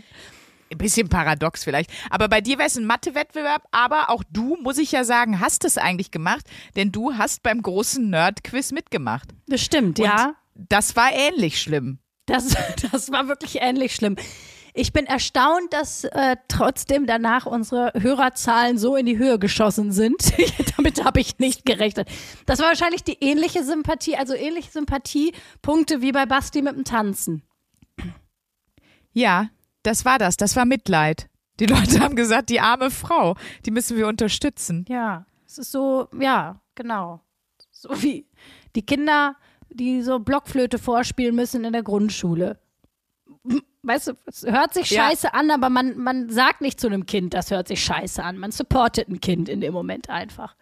Ein 0.71 0.77
bisschen 0.77 1.09
paradox 1.09 1.63
vielleicht. 1.63 1.91
Aber 2.09 2.29
bei 2.29 2.39
dir 2.39 2.57
wäre 2.57 2.67
es 2.67 2.77
ein 2.77 2.85
Mathe-Wettbewerb, 2.85 3.63
aber 3.71 4.09
auch 4.09 4.23
du, 4.31 4.57
muss 4.61 4.77
ich 4.77 4.91
ja 4.91 5.03
sagen, 5.03 5.39
hast 5.41 5.65
es 5.65 5.77
eigentlich 5.77 6.11
gemacht, 6.11 6.45
denn 6.75 6.91
du 6.91 7.15
hast 7.17 7.43
beim 7.43 7.61
großen 7.61 8.09
Nerd-Quiz 8.09 8.71
mitgemacht. 8.71 9.29
Das 9.47 9.61
stimmt, 9.61 9.99
Und 9.99 10.05
ja. 10.05 10.35
Das 10.55 10.95
war 10.95 11.11
ähnlich 11.11 11.61
schlimm. 11.61 11.99
Das, 12.25 12.55
das 12.91 13.11
war 13.11 13.27
wirklich 13.27 13.61
ähnlich 13.61 13.95
schlimm. 13.95 14.15
Ich 14.73 14.93
bin 14.93 15.05
erstaunt, 15.05 15.73
dass 15.73 16.05
äh, 16.05 16.37
trotzdem 16.47 17.05
danach 17.05 17.45
unsere 17.45 17.91
Hörerzahlen 17.99 18.77
so 18.77 18.95
in 18.95 19.05
die 19.05 19.17
Höhe 19.17 19.37
geschossen 19.37 19.91
sind. 19.91 20.31
Damit 20.77 21.03
habe 21.03 21.19
ich 21.19 21.39
nicht 21.39 21.65
gerechnet. 21.65 22.07
Das 22.45 22.59
war 22.59 22.67
wahrscheinlich 22.67 23.03
die 23.03 23.17
ähnliche 23.19 23.65
Sympathie, 23.65 24.15
also 24.15 24.33
ähnliche 24.33 24.71
Sympathiepunkte 24.71 26.01
wie 26.01 26.13
bei 26.13 26.25
Basti 26.25 26.61
mit 26.61 26.75
dem 26.75 26.85
Tanzen. 26.85 27.43
Ja, 29.11 29.49
das 29.83 30.05
war 30.05 30.17
das. 30.19 30.37
Das 30.37 30.55
war 30.55 30.65
Mitleid. 30.65 31.27
Die 31.59 31.65
Leute 31.65 31.99
haben 31.99 32.15
gesagt, 32.15 32.49
die 32.49 32.59
arme 32.59 32.89
Frau, 32.91 33.35
die 33.65 33.71
müssen 33.71 33.97
wir 33.97 34.07
unterstützen. 34.07 34.85
Ja, 34.87 35.25
es 35.45 35.57
ist 35.57 35.71
so, 35.71 36.07
ja, 36.19 36.61
genau. 36.75 37.21
So 37.71 37.89
wie 38.01 38.25
die 38.75 38.85
Kinder, 38.85 39.35
die 39.69 40.01
so 40.01 40.19
Blockflöte 40.19 40.79
vorspielen 40.79 41.35
müssen 41.35 41.63
in 41.63 41.73
der 41.73 41.83
Grundschule. 41.83 42.59
Weißt 43.83 44.07
du, 44.09 44.13
es 44.27 44.43
hört 44.43 44.73
sich 44.73 44.91
Ja. 44.91 45.09
scheiße 45.09 45.33
an, 45.33 45.49
aber 45.51 45.69
man, 45.69 45.97
man 45.97 46.29
sagt 46.29 46.61
nicht 46.61 46.79
zu 46.79 46.87
einem 46.87 47.05
Kind, 47.05 47.33
das 47.33 47.49
hört 47.51 47.67
sich 47.67 47.83
scheiße 47.83 48.23
an. 48.23 48.37
Man 48.37 48.51
supportet 48.51 49.07
ein 49.09 49.19
Kind 49.19 49.49
in 49.49 49.61
dem 49.61 49.73
Moment 49.73 50.09
einfach. 50.09 50.55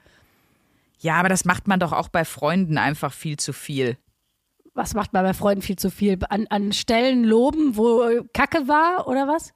Ja, 0.99 1.15
aber 1.15 1.29
das 1.29 1.45
macht 1.45 1.67
man 1.67 1.79
doch 1.79 1.91
auch 1.93 2.07
bei 2.09 2.25
Freunden 2.25 2.77
einfach 2.77 3.13
viel 3.13 3.37
zu 3.37 3.53
viel. 3.53 3.97
Was 4.79 4.93
macht 4.93 5.11
man 5.11 5.25
bei 5.25 5.33
Freunden 5.33 5.61
viel 5.61 5.75
zu 5.75 5.91
viel? 5.91 6.17
An, 6.29 6.47
an 6.49 6.71
Stellen 6.71 7.25
loben, 7.25 7.75
wo 7.75 8.01
Kacke 8.33 8.69
war 8.69 9.09
oder 9.09 9.27
was? 9.27 9.51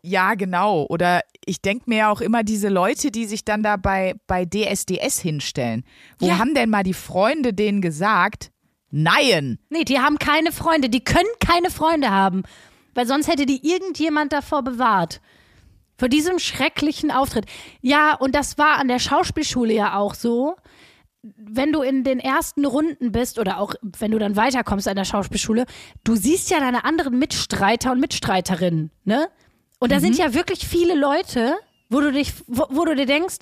Ja, 0.00 0.34
genau. 0.36 0.86
Oder 0.88 1.20
ich 1.44 1.60
denke 1.60 1.84
mir 1.86 1.98
ja 1.98 2.10
auch 2.10 2.22
immer 2.22 2.44
diese 2.44 2.70
Leute, 2.70 3.10
die 3.10 3.26
sich 3.26 3.44
dann 3.44 3.62
da 3.62 3.76
bei, 3.76 4.14
bei 4.26 4.46
DSDS 4.46 5.20
hinstellen. 5.20 5.84
Wo 6.18 6.28
Ja. 6.28 6.38
haben 6.38 6.54
denn 6.54 6.70
mal 6.70 6.82
die 6.82 6.94
Freunde 6.94 7.52
denen 7.52 7.82
gesagt, 7.82 8.50
nein? 8.90 9.58
Nee, 9.68 9.84
die 9.84 9.98
haben 9.98 10.18
keine 10.18 10.50
Freunde. 10.50 10.88
Die 10.88 11.04
können 11.04 11.28
keine 11.46 11.70
Freunde 11.70 12.10
haben. 12.10 12.44
Weil 12.94 13.06
sonst 13.06 13.28
hätte 13.28 13.44
die 13.44 13.70
irgendjemand 13.70 14.32
davor 14.32 14.62
bewahrt. 14.62 15.20
Vor 15.98 16.08
diesem 16.08 16.38
schrecklichen 16.38 17.10
Auftritt. 17.10 17.44
Ja, 17.82 18.14
und 18.14 18.34
das 18.34 18.56
war 18.56 18.78
an 18.78 18.88
der 18.88 18.98
Schauspielschule 19.00 19.74
ja 19.74 19.96
auch 19.98 20.14
so. 20.14 20.56
Wenn 21.36 21.72
du 21.72 21.82
in 21.82 22.04
den 22.04 22.18
ersten 22.20 22.64
Runden 22.64 23.12
bist 23.12 23.38
oder 23.38 23.58
auch 23.60 23.74
wenn 23.98 24.10
du 24.10 24.18
dann 24.18 24.36
weiterkommst 24.36 24.88
an 24.88 24.96
der 24.96 25.04
Schauspielschule, 25.04 25.66
du 26.04 26.16
siehst 26.16 26.50
ja 26.50 26.60
deine 26.60 26.84
anderen 26.84 27.18
Mitstreiter 27.18 27.92
und 27.92 28.00
Mitstreiterinnen, 28.00 28.90
ne? 29.04 29.28
Und 29.80 29.92
da 29.92 30.00
sind 30.00 30.16
ja 30.18 30.34
wirklich 30.34 30.66
viele 30.66 30.94
Leute, 30.94 31.54
wo 31.88 32.00
du 32.00 32.10
dich, 32.12 32.32
wo, 32.46 32.66
wo 32.70 32.84
du 32.84 32.94
dir 32.96 33.06
denkst, 33.06 33.38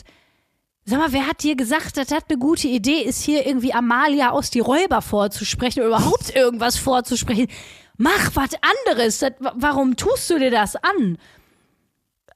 Sag 0.88 1.00
mal, 1.00 1.12
wer 1.12 1.26
hat 1.26 1.42
dir 1.42 1.56
gesagt, 1.56 1.96
dass 1.96 2.06
das 2.08 2.22
eine 2.28 2.38
gute 2.38 2.68
Idee 2.68 3.00
ist, 3.00 3.20
hier 3.24 3.44
irgendwie 3.44 3.74
Amalia 3.74 4.30
aus 4.30 4.50
die 4.50 4.60
Räuber 4.60 5.02
vorzusprechen 5.02 5.80
oder 5.80 5.88
überhaupt 5.88 6.32
irgendwas 6.36 6.76
vorzusprechen? 6.76 7.48
Mach 7.96 8.36
was 8.36 8.50
anderes. 8.86 9.18
Das, 9.18 9.32
wa- 9.40 9.52
warum 9.56 9.96
tust 9.96 10.30
du 10.30 10.38
dir 10.38 10.52
das 10.52 10.76
an? 10.76 11.18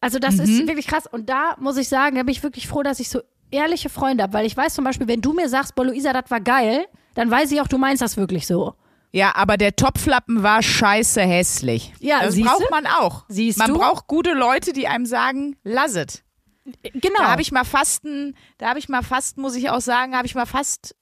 Also, 0.00 0.18
das 0.18 0.40
ist 0.40 0.66
wirklich 0.66 0.88
krass. 0.88 1.04
Und 1.06 1.28
da 1.28 1.54
muss 1.60 1.76
ich 1.76 1.88
sagen, 1.88 2.16
da 2.16 2.22
bin 2.24 2.32
ich 2.32 2.42
wirklich 2.42 2.66
froh, 2.66 2.82
dass 2.82 2.98
ich 2.98 3.08
so 3.08 3.20
ehrliche 3.50 3.88
Freunde 3.88 4.22
habe, 4.22 4.32
weil 4.32 4.46
ich 4.46 4.56
weiß 4.56 4.74
zum 4.74 4.84
Beispiel, 4.84 5.08
wenn 5.08 5.20
du 5.20 5.32
mir 5.32 5.48
sagst, 5.48 5.74
boah, 5.74 5.84
Luisa, 5.84 6.12
das 6.12 6.30
war 6.30 6.40
geil, 6.40 6.86
dann 7.14 7.30
weiß 7.30 7.50
ich 7.52 7.60
auch, 7.60 7.68
du 7.68 7.78
meinst 7.78 8.02
das 8.02 8.16
wirklich 8.16 8.46
so. 8.46 8.74
Ja, 9.12 9.34
aber 9.34 9.56
der 9.56 9.74
Topflappen 9.74 10.42
war 10.42 10.62
scheiße 10.62 11.20
hässlich. 11.20 11.92
Ja, 11.98 12.22
das 12.22 12.40
braucht 12.40 12.70
man 12.70 12.86
auch. 12.86 13.24
Siehst 13.28 13.58
man 13.58 13.72
du? 13.72 13.78
braucht 13.78 14.06
gute 14.06 14.34
Leute, 14.34 14.72
die 14.72 14.86
einem 14.86 15.06
sagen, 15.06 15.56
lass 15.64 15.96
es. 15.96 16.22
Genau. 16.82 17.18
Da 17.18 17.30
habe 17.30 17.42
ich 17.42 17.50
mal 17.50 17.64
fast, 17.64 18.04
ein, 18.04 18.36
da 18.58 18.68
habe 18.68 18.78
ich 18.78 18.88
mal 18.88 19.02
fast, 19.02 19.36
muss 19.36 19.56
ich 19.56 19.70
auch 19.70 19.80
sagen, 19.80 20.14
habe 20.14 20.26
ich 20.26 20.34
mal 20.36 20.46
fast 20.46 20.94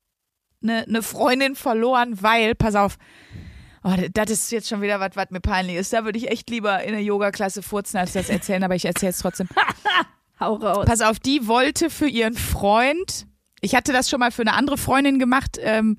eine 0.62 0.84
ne 0.88 1.02
Freundin 1.02 1.54
verloren, 1.54 2.22
weil, 2.22 2.54
pass 2.54 2.74
auf, 2.74 2.96
oh, 3.84 3.94
das 4.12 4.30
ist 4.30 4.50
jetzt 4.52 4.68
schon 4.68 4.80
wieder 4.80 5.00
was, 5.00 5.11
was 5.14 5.30
mir 5.30 5.40
peinlich 5.40 5.76
ist. 5.76 5.92
Da 5.92 6.04
würde 6.04 6.18
ich 6.18 6.30
echt 6.30 6.48
lieber 6.48 6.82
in 6.82 6.92
der 6.92 7.02
Yoga-Klasse 7.02 7.62
furzen, 7.62 7.98
als 7.98 8.14
das 8.14 8.30
erzählen, 8.30 8.64
aber 8.64 8.74
ich 8.74 8.87
erzähle 8.87 9.11
es 9.11 9.18
trotzdem. 9.18 9.48
Hau 10.40 10.55
raus. 10.55 10.85
Pass 10.87 11.01
auf, 11.01 11.18
die 11.18 11.46
wollte 11.46 11.90
für 11.90 12.09
ihren 12.09 12.35
Freund, 12.35 13.27
ich 13.61 13.74
hatte 13.74 13.92
das 13.92 14.09
schon 14.09 14.20
mal 14.20 14.31
für 14.31 14.42
eine 14.42 14.55
andere 14.55 14.79
Freundin 14.79 15.18
gemacht, 15.18 15.59
ähm, 15.61 15.96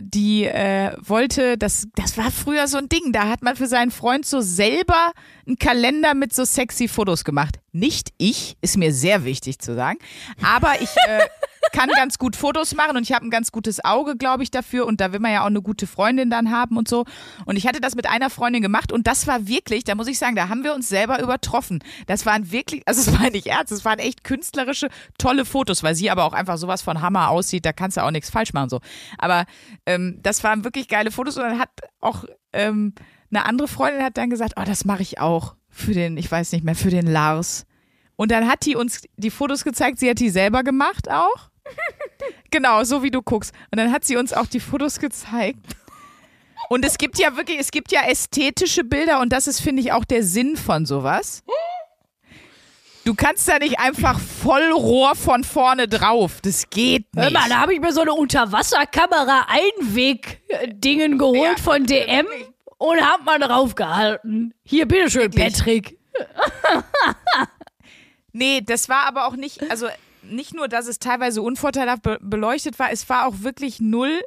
die 0.00 0.44
äh, 0.44 0.96
wollte, 1.00 1.58
das, 1.58 1.86
das 1.94 2.16
war 2.16 2.30
früher 2.30 2.66
so 2.66 2.78
ein 2.78 2.88
Ding, 2.88 3.12
da 3.12 3.28
hat 3.28 3.42
man 3.42 3.56
für 3.56 3.66
seinen 3.66 3.90
Freund 3.90 4.24
so 4.24 4.40
selber 4.40 5.12
einen 5.46 5.58
Kalender 5.58 6.14
mit 6.14 6.32
so 6.32 6.44
sexy 6.44 6.88
Fotos 6.88 7.24
gemacht. 7.24 7.58
Nicht 7.72 8.10
ich, 8.16 8.56
ist 8.62 8.78
mir 8.78 8.92
sehr 8.92 9.24
wichtig 9.24 9.58
zu 9.58 9.74
sagen, 9.74 9.98
aber 10.42 10.80
ich 10.80 10.90
äh, 11.06 11.26
kann 11.72 11.88
ganz 11.90 12.18
gut 12.18 12.36
Fotos 12.36 12.74
machen 12.74 12.96
und 12.96 13.02
ich 13.02 13.12
habe 13.12 13.26
ein 13.26 13.30
ganz 13.30 13.52
gutes 13.52 13.84
Auge, 13.84 14.16
glaube 14.16 14.42
ich, 14.42 14.50
dafür 14.50 14.86
und 14.86 15.00
da 15.00 15.12
will 15.12 15.20
man 15.20 15.32
ja 15.32 15.42
auch 15.42 15.46
eine 15.46 15.62
gute 15.62 15.86
Freundin 15.86 16.30
dann 16.30 16.50
haben 16.50 16.76
und 16.76 16.88
so. 16.88 17.04
Und 17.46 17.56
ich 17.56 17.66
hatte 17.66 17.80
das 17.80 17.94
mit 17.94 18.08
einer 18.08 18.30
Freundin 18.30 18.62
gemacht 18.62 18.92
und 18.92 19.06
das 19.06 19.26
war 19.26 19.46
wirklich, 19.46 19.84
da 19.84 19.94
muss 19.94 20.06
ich 20.06 20.18
sagen, 20.18 20.36
da 20.36 20.48
haben 20.48 20.64
wir 20.64 20.74
uns 20.74 20.88
selber 20.88 21.22
übertroffen. 21.22 21.82
Das 22.06 22.26
waren 22.26 22.52
wirklich, 22.52 22.82
also 22.86 23.00
es 23.00 23.18
war 23.18 23.30
nicht 23.30 23.46
ernst, 23.46 23.72
es 23.72 23.84
waren 23.84 23.98
echt 23.98 24.24
künstlerische, 24.24 24.88
tolle 25.18 25.44
Fotos, 25.44 25.82
weil 25.82 25.94
sie 25.94 26.10
aber 26.10 26.24
auch 26.24 26.32
einfach 26.32 26.58
sowas 26.58 26.82
von 26.82 27.00
Hammer 27.00 27.28
aussieht, 27.30 27.64
da 27.64 27.72
kannst 27.72 27.96
du 27.96 28.02
auch 28.02 28.10
nichts 28.10 28.30
falsch 28.30 28.52
machen 28.52 28.68
so. 28.68 28.80
Aber 29.18 29.44
ähm, 29.86 30.18
das 30.22 30.42
waren 30.44 30.64
wirklich 30.64 30.88
geile 30.88 31.10
Fotos 31.10 31.36
und 31.36 31.44
dann 31.44 31.58
hat 31.58 31.70
auch 32.00 32.24
ähm, 32.52 32.94
eine 33.30 33.46
andere 33.46 33.68
Freundin 33.68 34.02
hat 34.02 34.16
dann 34.16 34.30
gesagt, 34.30 34.54
oh, 34.56 34.64
das 34.64 34.84
mache 34.84 35.02
ich 35.02 35.18
auch 35.20 35.54
für 35.68 35.94
den, 35.94 36.16
ich 36.16 36.30
weiß 36.30 36.52
nicht 36.52 36.64
mehr, 36.64 36.74
für 36.74 36.90
den 36.90 37.06
Lars. 37.06 37.66
Und 38.16 38.30
dann 38.30 38.46
hat 38.46 38.66
die 38.66 38.76
uns 38.76 39.02
die 39.16 39.30
Fotos 39.30 39.64
gezeigt, 39.64 39.98
sie 39.98 40.10
hat 40.10 40.20
die 40.20 40.30
selber 40.30 40.62
gemacht 40.62 41.10
auch. 41.10 41.50
Genau, 42.50 42.84
so 42.84 43.02
wie 43.02 43.10
du 43.10 43.22
guckst. 43.22 43.54
Und 43.70 43.78
dann 43.78 43.92
hat 43.92 44.04
sie 44.04 44.16
uns 44.16 44.32
auch 44.32 44.46
die 44.46 44.60
Fotos 44.60 44.98
gezeigt. 44.98 45.60
Und 46.68 46.84
es 46.84 46.96
gibt 46.96 47.18
ja 47.18 47.36
wirklich, 47.36 47.58
es 47.58 47.70
gibt 47.70 47.92
ja 47.92 48.02
ästhetische 48.08 48.84
Bilder 48.84 49.20
und 49.20 49.32
das 49.32 49.46
ist, 49.46 49.60
finde 49.60 49.82
ich, 49.82 49.92
auch 49.92 50.04
der 50.04 50.22
Sinn 50.22 50.56
von 50.56 50.86
sowas. 50.86 51.42
Du 53.04 53.14
kannst 53.14 53.48
da 53.48 53.58
nicht 53.58 53.80
einfach 53.80 54.18
Vollrohr 54.20 55.16
von 55.16 55.42
vorne 55.42 55.88
drauf. 55.88 56.40
Das 56.40 56.70
geht 56.70 57.04
Hör 57.16 57.24
nicht. 57.24 57.34
mal, 57.34 57.48
da 57.48 57.56
habe 57.58 57.74
ich 57.74 57.80
mir 57.80 57.92
so 57.92 58.02
eine 58.02 58.12
Unterwasserkamera 58.14 59.46
Einweg-Dingen 59.48 61.18
geholt 61.18 61.58
Ja, 61.58 61.62
von 61.62 61.84
DM 61.84 62.26
und 62.78 63.00
hab 63.00 63.24
mal 63.24 63.40
drauf 63.40 63.74
gehalten. 63.74 64.54
Hier, 64.64 64.86
bitteschön, 64.86 65.34
Wirklich? 65.34 65.54
Patrick. 65.56 65.98
Nee, 68.32 68.62
das 68.64 68.88
war 68.88 69.04
aber 69.06 69.26
auch 69.26 69.36
nicht, 69.36 69.68
also 69.70 69.88
nicht 70.22 70.54
nur, 70.54 70.68
dass 70.68 70.86
es 70.86 70.98
teilweise 70.98 71.42
unvorteilhaft 71.42 72.02
be 72.02 72.18
beleuchtet 72.20 72.78
war, 72.78 72.90
es 72.90 73.08
war 73.08 73.26
auch 73.26 73.34
wirklich 73.38 73.80
null. 73.80 74.20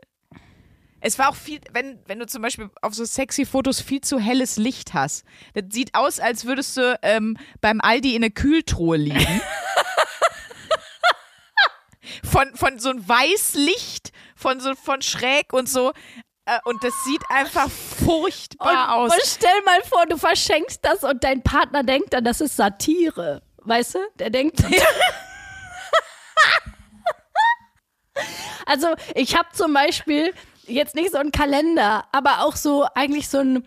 Es 1.02 1.20
war 1.20 1.30
auch 1.30 1.36
viel, 1.36 1.60
wenn, 1.72 2.00
wenn 2.08 2.18
du 2.20 2.26
zum 2.26 2.42
Beispiel 2.42 2.70
auf 2.82 2.96
so 2.96 3.06
sexy 3.06 3.46
Fotos 3.46 3.80
viel 3.80 4.02
zu 4.02 4.20
helles 4.20 4.58
Licht 4.58 4.94
hast. 4.94 5.24
Das 5.54 5.66
sieht 5.70 5.94
aus, 5.94 6.20
als 6.20 6.46
würdest 6.46 6.78
du 6.78 6.98
ähm, 7.04 7.38
beim 7.62 7.80
Aldi 7.80 8.16
in 8.16 8.24
eine 8.24 8.32
Kühltruhe 8.32 8.98
liegen. 8.98 9.42
von, 12.24 12.56
von 12.56 12.80
so 12.80 12.90
ein 12.90 13.08
Weißlicht, 13.08 14.12
von 14.36 14.60
so 14.60 14.74
von 14.74 15.02
schräg 15.04 15.54
und 15.54 15.70
so. 15.70 15.94
Äh, 16.46 16.60
und 16.66 16.84
das 16.84 16.94
sieht 17.04 17.22
einfach 17.30 17.70
furchtbar 17.70 18.96
aus. 18.96 19.14
Und 19.14 19.22
stell 19.26 19.62
mal 19.66 19.82
vor, 19.84 20.06
du 20.08 20.18
verschenkst 20.18 20.80
das 20.84 21.04
und 21.04 21.24
dein 21.24 21.44
Partner 21.44 21.84
denkt 21.84 22.14
dann, 22.14 22.24
das 22.24 22.42
ist 22.42 22.56
Satire. 22.56 23.42
Weißt 23.64 23.96
du? 23.96 24.00
Der 24.20 24.30
denkt. 24.30 24.64
also, 28.66 28.88
ich 29.14 29.38
habe 29.38 29.50
zum 29.54 29.74
Beispiel 29.74 30.34
jetzt 30.68 30.96
nicht 30.96 31.12
so 31.12 31.18
einen 31.18 31.32
Kalender, 31.32 32.06
aber 32.12 32.46
auch 32.46 32.56
so 32.56 32.86
eigentlich 32.96 33.30
so 33.30 33.40
ein 33.40 33.66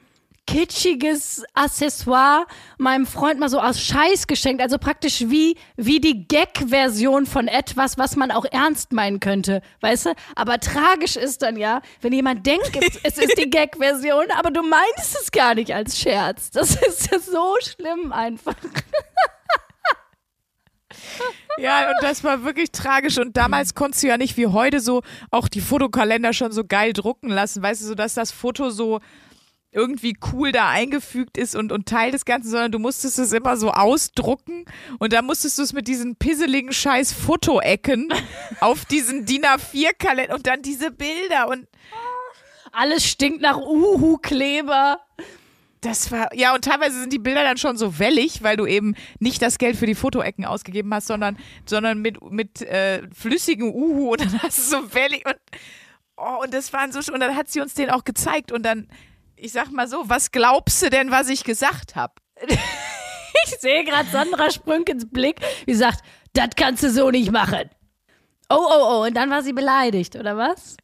kitschiges 0.48 1.44
Accessoire 1.52 2.46
meinem 2.78 3.06
Freund 3.06 3.38
mal 3.38 3.50
so 3.50 3.60
aus 3.60 3.82
Scheiß 3.82 4.26
geschenkt. 4.26 4.62
Also 4.62 4.78
praktisch 4.78 5.24
wie, 5.28 5.58
wie 5.76 6.00
die 6.00 6.26
Gag-Version 6.26 7.26
von 7.26 7.48
etwas, 7.48 7.98
was 7.98 8.16
man 8.16 8.30
auch 8.30 8.46
ernst 8.46 8.92
meinen 8.92 9.20
könnte. 9.20 9.60
Weißt 9.82 10.06
du? 10.06 10.14
Aber 10.36 10.58
tragisch 10.58 11.16
ist 11.16 11.42
dann 11.42 11.56
ja, 11.56 11.82
wenn 12.00 12.14
jemand 12.14 12.46
denkt, 12.46 12.78
es, 12.80 12.98
es 13.02 13.18
ist 13.18 13.38
die 13.38 13.50
Gag-Version, 13.50 14.30
aber 14.30 14.50
du 14.50 14.62
meinst 14.62 15.18
es 15.20 15.30
gar 15.30 15.54
nicht 15.54 15.74
als 15.74 15.98
Scherz. 15.98 16.50
Das 16.50 16.76
ist 16.76 17.12
ja 17.12 17.18
so 17.18 17.54
schlimm 17.60 18.12
einfach. 18.12 18.54
Ja, 21.58 21.90
und 21.90 21.96
das 22.02 22.22
war 22.24 22.44
wirklich 22.44 22.70
tragisch. 22.70 23.18
Und 23.18 23.36
damals 23.36 23.74
konntest 23.74 24.02
du 24.02 24.08
ja 24.08 24.16
nicht 24.16 24.36
wie 24.36 24.46
heute 24.46 24.80
so 24.80 25.02
auch 25.30 25.48
die 25.48 25.60
Fotokalender 25.60 26.32
schon 26.32 26.52
so 26.52 26.64
geil 26.64 26.92
drucken 26.92 27.28
lassen, 27.28 27.62
weißt 27.62 27.82
du, 27.82 27.86
so 27.86 27.94
dass 27.94 28.14
das 28.14 28.30
Foto 28.30 28.70
so 28.70 29.00
irgendwie 29.70 30.16
cool 30.32 30.50
da 30.50 30.68
eingefügt 30.68 31.36
ist 31.36 31.54
und, 31.54 31.72
und 31.72 31.86
Teil 31.86 32.10
des 32.10 32.24
Ganzen, 32.24 32.50
sondern 32.50 32.72
du 32.72 32.78
musstest 32.78 33.18
es 33.18 33.32
immer 33.32 33.56
so 33.56 33.70
ausdrucken 33.70 34.64
und 34.98 35.12
dann 35.12 35.26
musstest 35.26 35.58
du 35.58 35.62
es 35.62 35.72
mit 35.74 35.88
diesen 35.88 36.16
pisseligen 36.16 36.72
scheiß 36.72 37.12
Fotoecken 37.12 38.08
auf 38.60 38.86
diesen 38.86 39.26
DIN 39.26 39.44
A4-Kalender 39.44 40.34
und 40.34 40.46
dann 40.46 40.62
diese 40.62 40.90
Bilder 40.90 41.48
und 41.48 41.68
Alles 42.72 43.04
stinkt 43.04 43.42
nach 43.42 43.58
Uhu-Kleber. 43.58 45.00
Das 45.80 46.10
war, 46.10 46.34
ja, 46.34 46.54
und 46.54 46.64
teilweise 46.64 47.00
sind 47.00 47.12
die 47.12 47.18
Bilder 47.18 47.44
dann 47.44 47.56
schon 47.56 47.76
so 47.76 47.98
wellig, 47.98 48.42
weil 48.42 48.56
du 48.56 48.66
eben 48.66 48.94
nicht 49.18 49.42
das 49.42 49.58
Geld 49.58 49.76
für 49.76 49.86
die 49.86 49.94
Fotoecken 49.94 50.44
ausgegeben 50.44 50.92
hast, 50.92 51.06
sondern, 51.06 51.38
sondern 51.66 52.00
mit, 52.00 52.22
mit 52.30 52.62
äh, 52.62 53.02
flüssigem 53.14 53.70
Uhu 53.72 54.12
und 54.12 54.20
dann 54.20 54.42
hast 54.42 54.58
du 54.58 54.62
so 54.62 54.94
wellig 54.94 55.24
und, 55.26 55.36
oh, 56.16 56.42
und 56.42 56.52
das 56.52 56.72
waren 56.72 56.92
so, 56.92 57.12
und 57.12 57.20
dann 57.20 57.36
hat 57.36 57.48
sie 57.48 57.60
uns 57.60 57.74
den 57.74 57.90
auch 57.90 58.04
gezeigt 58.04 58.52
und 58.52 58.62
dann, 58.64 58.88
ich 59.36 59.52
sag 59.52 59.70
mal 59.70 59.86
so, 59.88 60.08
was 60.08 60.32
glaubst 60.32 60.82
du 60.82 60.90
denn, 60.90 61.10
was 61.10 61.28
ich 61.28 61.44
gesagt 61.44 61.96
habe? 61.96 62.14
Ich 63.44 63.60
sehe 63.60 63.84
gerade 63.84 64.08
Sandra 64.10 64.50
Sprünkens 64.50 65.08
Blick, 65.08 65.36
die 65.66 65.74
sagt, 65.74 66.02
das 66.34 66.50
kannst 66.56 66.82
du 66.82 66.90
so 66.90 67.10
nicht 67.10 67.30
machen. 67.30 67.70
Oh, 68.50 68.56
oh, 68.58 68.82
oh, 68.82 69.06
und 69.06 69.14
dann 69.14 69.30
war 69.30 69.42
sie 69.42 69.52
beleidigt, 69.52 70.16
oder 70.16 70.36
was? 70.36 70.76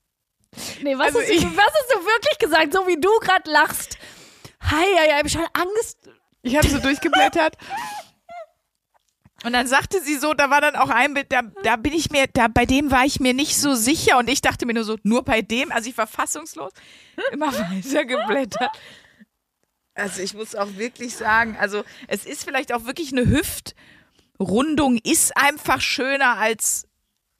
Nee, 0.82 0.96
was, 0.96 1.08
Also 1.08 1.20
hast, 1.20 1.28
du, 1.30 1.56
was 1.56 1.66
hast 1.66 1.92
du 1.92 2.06
wirklich 2.06 2.38
gesagt, 2.38 2.72
so 2.72 2.86
wie 2.86 3.00
du 3.00 3.10
gerade 3.20 3.50
lachst? 3.50 3.98
Hei, 4.70 4.84
ja, 4.96 5.08
ja, 5.08 5.24
ich 5.24 5.36
hab 5.36 5.42
schon 5.42 5.48
Angst. 5.52 5.98
Ich 6.42 6.56
habe 6.56 6.68
so 6.68 6.78
durchgeblättert. 6.78 7.56
Und 9.44 9.52
dann 9.52 9.66
sagte 9.66 10.00
sie 10.00 10.16
so, 10.16 10.32
da 10.32 10.48
war 10.48 10.62
dann 10.62 10.74
auch 10.74 10.88
ein 10.88 11.12
Bild, 11.12 11.30
da, 11.30 11.42
da 11.62 11.76
bin 11.76 11.92
ich 11.92 12.10
mir, 12.10 12.26
da 12.32 12.48
bei 12.48 12.64
dem 12.64 12.90
war 12.90 13.04
ich 13.04 13.20
mir 13.20 13.34
nicht 13.34 13.56
so 13.58 13.74
sicher 13.74 14.16
und 14.16 14.30
ich 14.30 14.40
dachte 14.40 14.64
mir 14.64 14.72
nur 14.72 14.84
so, 14.84 14.96
nur 15.02 15.22
bei 15.22 15.42
dem, 15.42 15.70
also 15.70 15.90
ich 15.90 15.98
war 15.98 16.06
fassungslos, 16.06 16.72
immer 17.30 17.52
weiter 17.52 18.06
geblättert. 18.06 18.70
Also 19.94 20.22
ich 20.22 20.32
muss 20.32 20.54
auch 20.54 20.76
wirklich 20.76 21.14
sagen, 21.14 21.56
also 21.60 21.84
es 22.08 22.24
ist 22.24 22.44
vielleicht 22.44 22.72
auch 22.72 22.86
wirklich 22.86 23.12
eine 23.12 23.26
Hüftrundung, 23.26 24.98
ist 25.04 25.36
einfach 25.36 25.82
schöner 25.82 26.38
als, 26.38 26.88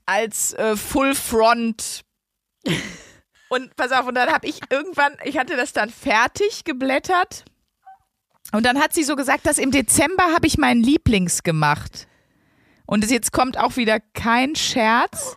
als 0.05 0.53
äh, 0.53 0.77
Full 0.77 1.15
Front. 1.15 2.03
Und 3.55 3.77
pass 3.77 3.93
auf, 3.93 4.09
und 4.09 4.17
dann 4.17 4.33
habe 4.33 4.49
ich 4.49 4.59
irgendwann, 4.69 5.17
ich 5.23 5.39
hatte 5.39 5.55
das 5.55 5.73
dann 5.73 5.89
fertig 5.89 6.65
geblättert. 6.65 7.45
Und 8.51 8.67
dann 8.67 8.81
hat 8.81 8.93
sie 8.93 9.05
so 9.05 9.15
gesagt, 9.15 9.47
dass 9.47 9.59
im 9.59 9.71
Dezember 9.71 10.25
habe 10.35 10.49
ich 10.49 10.59
meinen 10.59 10.83
Lieblings 10.83 11.45
gemacht. 11.45 12.09
Und 12.85 13.05
es 13.05 13.13
jetzt 13.13 13.31
kommt 13.31 13.57
auch 13.57 13.77
wieder 13.77 14.01
kein 14.01 14.57
Scherz. 14.57 15.37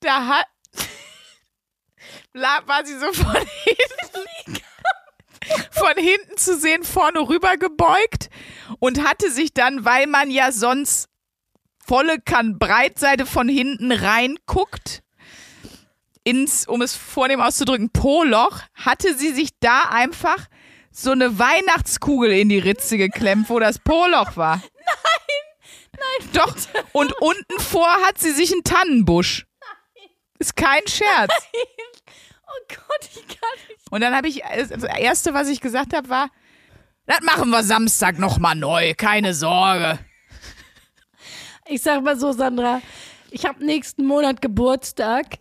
Da 0.00 0.26
hat 0.26 0.46
war 2.34 2.84
sie 2.84 2.98
so 2.98 3.12
von 3.12 3.36
hinten 3.64 4.60
von 5.70 5.94
hinten 5.96 6.36
zu 6.36 6.58
sehen, 6.58 6.82
vorne 6.82 7.20
rüber 7.28 7.56
gebeugt 7.56 8.28
und 8.80 9.06
hatte 9.06 9.30
sich 9.30 9.54
dann, 9.54 9.84
weil 9.84 10.08
man 10.08 10.32
ja 10.32 10.50
sonst 10.50 11.08
volle 11.86 12.20
kann 12.20 12.58
Breitseite 12.58 13.24
von 13.24 13.48
hinten 13.48 13.92
reinguckt, 13.92 15.04
ins, 16.26 16.66
um 16.66 16.82
es 16.82 16.96
vornehm 16.96 17.40
auszudrücken, 17.40 17.90
Po-Loch, 17.90 18.60
hatte 18.74 19.16
sie 19.16 19.32
sich 19.32 19.50
da 19.60 19.82
einfach 19.90 20.48
so 20.90 21.12
eine 21.12 21.38
Weihnachtskugel 21.38 22.32
in 22.32 22.48
die 22.48 22.58
Ritze 22.58 22.98
geklemmt, 22.98 23.48
wo 23.48 23.60
das 23.60 23.78
Po-Loch 23.78 24.36
war. 24.36 24.56
Nein, 25.98 26.28
nein. 26.30 26.30
Doch, 26.34 26.54
und 26.92 27.12
unten 27.22 27.58
vor 27.58 27.88
hat 28.06 28.18
sie 28.18 28.32
sich 28.32 28.52
einen 28.52 28.64
Tannenbusch. 28.64 29.46
Ist 30.38 30.54
kein 30.54 30.86
Scherz. 30.86 31.32
Oh 32.46 32.66
Gott, 32.68 33.10
ich 33.14 33.26
kann 33.26 33.48
nicht. 33.68 33.80
Und 33.90 34.02
dann 34.02 34.14
habe 34.14 34.28
ich, 34.28 34.42
das 34.68 34.84
erste, 34.84 35.32
was 35.32 35.48
ich 35.48 35.60
gesagt 35.60 35.94
habe, 35.94 36.08
war, 36.08 36.28
das 37.06 37.20
machen 37.22 37.50
wir 37.50 37.62
Samstag 37.62 38.18
nochmal 38.18 38.54
neu, 38.54 38.94
keine 38.94 39.32
Sorge. 39.32 39.98
Ich 41.66 41.82
sag 41.82 42.02
mal 42.02 42.18
so, 42.18 42.32
Sandra, 42.32 42.80
ich 43.30 43.44
habe 43.44 43.64
nächsten 43.64 44.04
Monat 44.04 44.40
Geburtstag. 44.40 45.38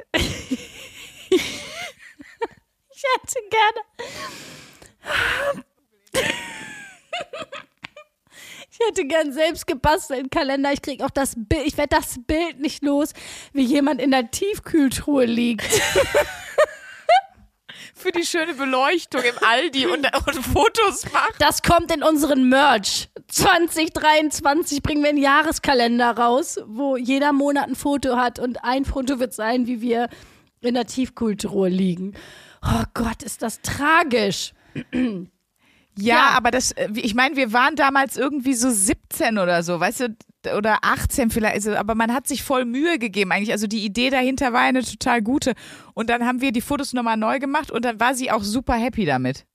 Ich 1.35 3.03
hätte 3.13 3.39
gerne. 3.49 3.81
Ich 8.77 8.85
hätte 8.85 9.05
gern 9.05 9.31
selbst 9.31 9.67
gebastelten 9.67 10.29
Kalender. 10.29 10.73
Ich 10.73 10.81
krieg 10.81 11.01
auch 11.01 11.09
das 11.09 11.35
Bild, 11.37 11.65
ich 11.65 11.77
werde 11.77 11.95
das 11.95 12.19
Bild 12.27 12.59
nicht 12.59 12.83
los, 12.83 13.13
wie 13.53 13.63
jemand 13.63 14.01
in 14.01 14.11
der 14.11 14.31
Tiefkühltruhe 14.31 15.23
liegt. 15.23 15.63
Für 17.95 18.11
die 18.11 18.25
schöne 18.25 18.53
Beleuchtung 18.53 19.21
im 19.21 19.35
Aldi 19.47 19.87
und, 19.87 20.05
und 20.27 20.43
Fotos 20.43 21.11
macht. 21.13 21.35
Das 21.39 21.61
kommt 21.61 21.89
in 21.93 22.03
unseren 22.03 22.49
Merch. 22.49 23.07
2023 23.29 24.83
bringen 24.83 25.03
wir 25.03 25.09
einen 25.09 25.19
Jahreskalender 25.19 26.11
raus, 26.17 26.59
wo 26.67 26.97
jeder 26.97 27.31
Monat 27.31 27.69
ein 27.69 27.75
Foto 27.75 28.17
hat 28.17 28.39
und 28.39 28.63
ein 28.65 28.83
Foto 28.83 29.19
wird 29.19 29.33
sein, 29.33 29.67
wie 29.67 29.79
wir 29.79 30.09
in 30.65 30.73
der 30.75 30.85
Tiefkühltruhe 30.85 31.69
liegen. 31.69 32.13
Oh 32.63 32.83
Gott, 32.93 33.23
ist 33.23 33.41
das 33.41 33.61
tragisch. 33.61 34.53
Ja, 34.93 36.15
Ja. 36.15 36.29
aber 36.35 36.51
das, 36.51 36.71
äh, 36.73 36.89
ich 36.95 37.15
meine, 37.15 37.35
wir 37.35 37.53
waren 37.53 37.75
damals 37.75 38.17
irgendwie 38.17 38.53
so 38.53 38.69
17 38.69 39.37
oder 39.37 39.63
so, 39.63 39.79
weißt 39.79 39.99
du, 40.01 40.15
oder 40.57 40.79
18 40.83 41.31
vielleicht, 41.31 41.55
also, 41.55 41.75
aber 41.75 41.95
man 41.95 42.13
hat 42.13 42.27
sich 42.27 42.43
voll 42.43 42.65
Mühe 42.65 42.99
gegeben 42.99 43.31
eigentlich. 43.31 43.51
Also 43.51 43.65
die 43.67 43.83
Idee 43.85 44.09
dahinter 44.09 44.53
war 44.53 44.61
eine 44.61 44.83
total 44.83 45.21
gute. 45.21 45.53
Und 45.93 46.09
dann 46.09 46.25
haben 46.25 46.41
wir 46.41 46.51
die 46.51 46.61
Fotos 46.61 46.93
nochmal 46.93 47.17
neu 47.17 47.39
gemacht 47.39 47.71
und 47.71 47.83
dann 47.85 47.99
war 47.99 48.13
sie 48.13 48.29
auch 48.31 48.43
super 48.43 48.75
happy 48.75 49.05
damit. 49.05 49.45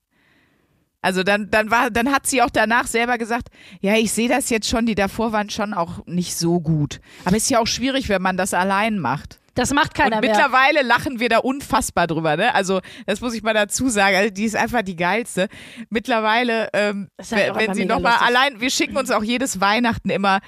Also 1.02 1.22
dann, 1.22 1.50
dann 1.50 1.70
war, 1.70 1.90
dann 1.90 2.12
hat 2.12 2.26
sie 2.26 2.42
auch 2.42 2.50
danach 2.50 2.86
selber 2.86 3.16
gesagt, 3.16 3.48
ja, 3.80 3.94
ich 3.96 4.12
sehe 4.12 4.28
das 4.28 4.50
jetzt 4.50 4.68
schon, 4.68 4.84
die 4.84 4.94
davor 4.94 5.32
waren 5.32 5.48
schon 5.48 5.72
auch 5.72 6.04
nicht 6.06 6.36
so 6.36 6.60
gut. 6.60 7.00
Aber 7.24 7.36
ist 7.36 7.48
ja 7.48 7.58
auch 7.58 7.66
schwierig, 7.66 8.08
wenn 8.10 8.20
man 8.20 8.36
das 8.36 8.52
allein 8.52 8.98
macht. 8.98 9.39
Das 9.54 9.72
macht 9.72 9.94
keiner 9.94 10.16
und 10.16 10.22
mehr. 10.22 10.30
mittlerweile 10.30 10.82
lachen 10.82 11.20
wir 11.20 11.28
da 11.28 11.38
unfassbar 11.38 12.06
drüber, 12.06 12.36
ne? 12.36 12.54
Also, 12.54 12.80
das 13.06 13.20
muss 13.20 13.34
ich 13.34 13.42
mal 13.42 13.54
dazu 13.54 13.88
sagen. 13.88 14.16
Also, 14.16 14.30
die 14.30 14.44
ist 14.44 14.56
einfach 14.56 14.82
die 14.82 14.96
geilste. 14.96 15.48
Mittlerweile, 15.88 16.68
ähm, 16.72 17.08
halt 17.30 17.56
wenn 17.56 17.74
sie 17.74 17.84
nochmal 17.84 18.16
allein, 18.20 18.60
wir 18.60 18.70
schicken 18.70 18.96
uns 18.96 19.10
auch 19.10 19.22
jedes 19.22 19.60
Weihnachten 19.60 20.10
immer 20.10 20.40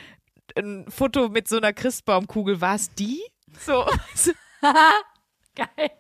ein 0.57 0.87
Foto 0.89 1.29
mit 1.29 1.49
so 1.49 1.57
einer 1.57 1.73
Christbaumkugel. 1.73 2.61
War 2.61 2.75
es 2.75 2.95
die? 2.95 3.23
So. 3.59 3.87
Geil. 5.55 5.91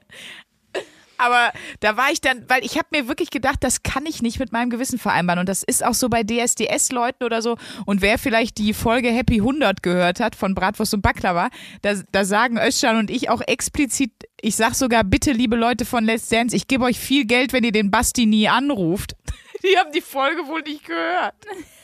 Aber 1.22 1.52
da 1.78 1.96
war 1.96 2.11
ich 2.11 2.20
dann, 2.20 2.44
weil 2.48 2.64
ich 2.64 2.76
habe 2.76 2.88
mir 2.90 3.06
wirklich 3.06 3.30
gedacht, 3.30 3.58
das 3.61 3.85
kann 3.85 4.06
ich 4.06 4.22
nicht 4.22 4.40
mit 4.40 4.50
meinem 4.50 4.70
Gewissen 4.70 4.98
vereinbaren. 4.98 5.38
Und 5.38 5.48
das 5.48 5.62
ist 5.62 5.85
auch 5.85 5.94
so 5.94 6.08
bei 6.08 6.24
DSDS-Leuten 6.24 7.22
oder 7.22 7.42
so. 7.42 7.56
Und 7.87 8.02
wer 8.02 8.18
vielleicht 8.18 8.58
die 8.58 8.74
Folge 8.74 9.08
Happy 9.08 9.37
100 9.37 9.82
gehört 9.82 10.18
hat 10.18 10.35
von 10.35 10.54
Bratwurst 10.54 10.94
und 10.94 11.02
Baklava, 11.02 11.50
da, 11.82 11.94
da 12.11 12.24
sagen 12.24 12.58
Özcan 12.58 12.98
und 12.98 13.11
ich 13.11 13.30
auch 13.30 13.40
explizit, 13.40 14.11
ich 14.40 14.56
sag 14.56 14.74
sogar, 14.74 15.04
bitte 15.04 15.30
liebe 15.30 15.54
Leute 15.54 15.85
von 15.85 16.04
Let's 16.04 16.28
Dance, 16.28 16.56
ich 16.56 16.66
gebe 16.66 16.85
euch 16.85 16.98
viel 16.98 17.24
Geld, 17.24 17.52
wenn 17.52 17.62
ihr 17.62 17.72
den 17.72 17.92
Basti 17.92 18.26
nie 18.26 18.48
anruft. 18.48 19.14
Die 19.62 19.78
haben 19.78 19.92
die 19.92 20.00
Folge 20.00 20.48
wohl 20.48 20.62
nicht 20.62 20.85
gehört. 20.85 21.37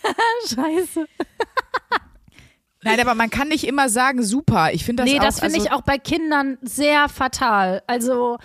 Scheiße. 0.49 1.07
Nein, 2.83 3.01
aber 3.01 3.15
man 3.15 3.31
kann 3.31 3.49
nicht 3.49 3.65
immer 3.65 3.89
sagen, 3.89 4.23
super. 4.23 4.73
Ich 4.73 4.85
finde 4.85 5.05
das 5.05 5.13
nee, 5.13 5.19
auch. 5.19 5.25
das 5.25 5.41
finde 5.41 5.57
also, 5.57 5.67
ich 5.67 5.73
auch 5.73 5.83
bei 5.83 5.99
Kindern 5.99 6.59
sehr 6.63 7.09
fatal. 7.09 7.83
Also 7.87 8.39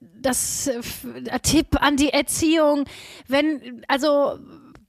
das 0.00 0.68
äh, 0.68 1.38
Tipp 1.40 1.80
an 1.80 1.96
die 1.96 2.10
Erziehung, 2.10 2.84
wenn, 3.28 3.84
also 3.88 4.38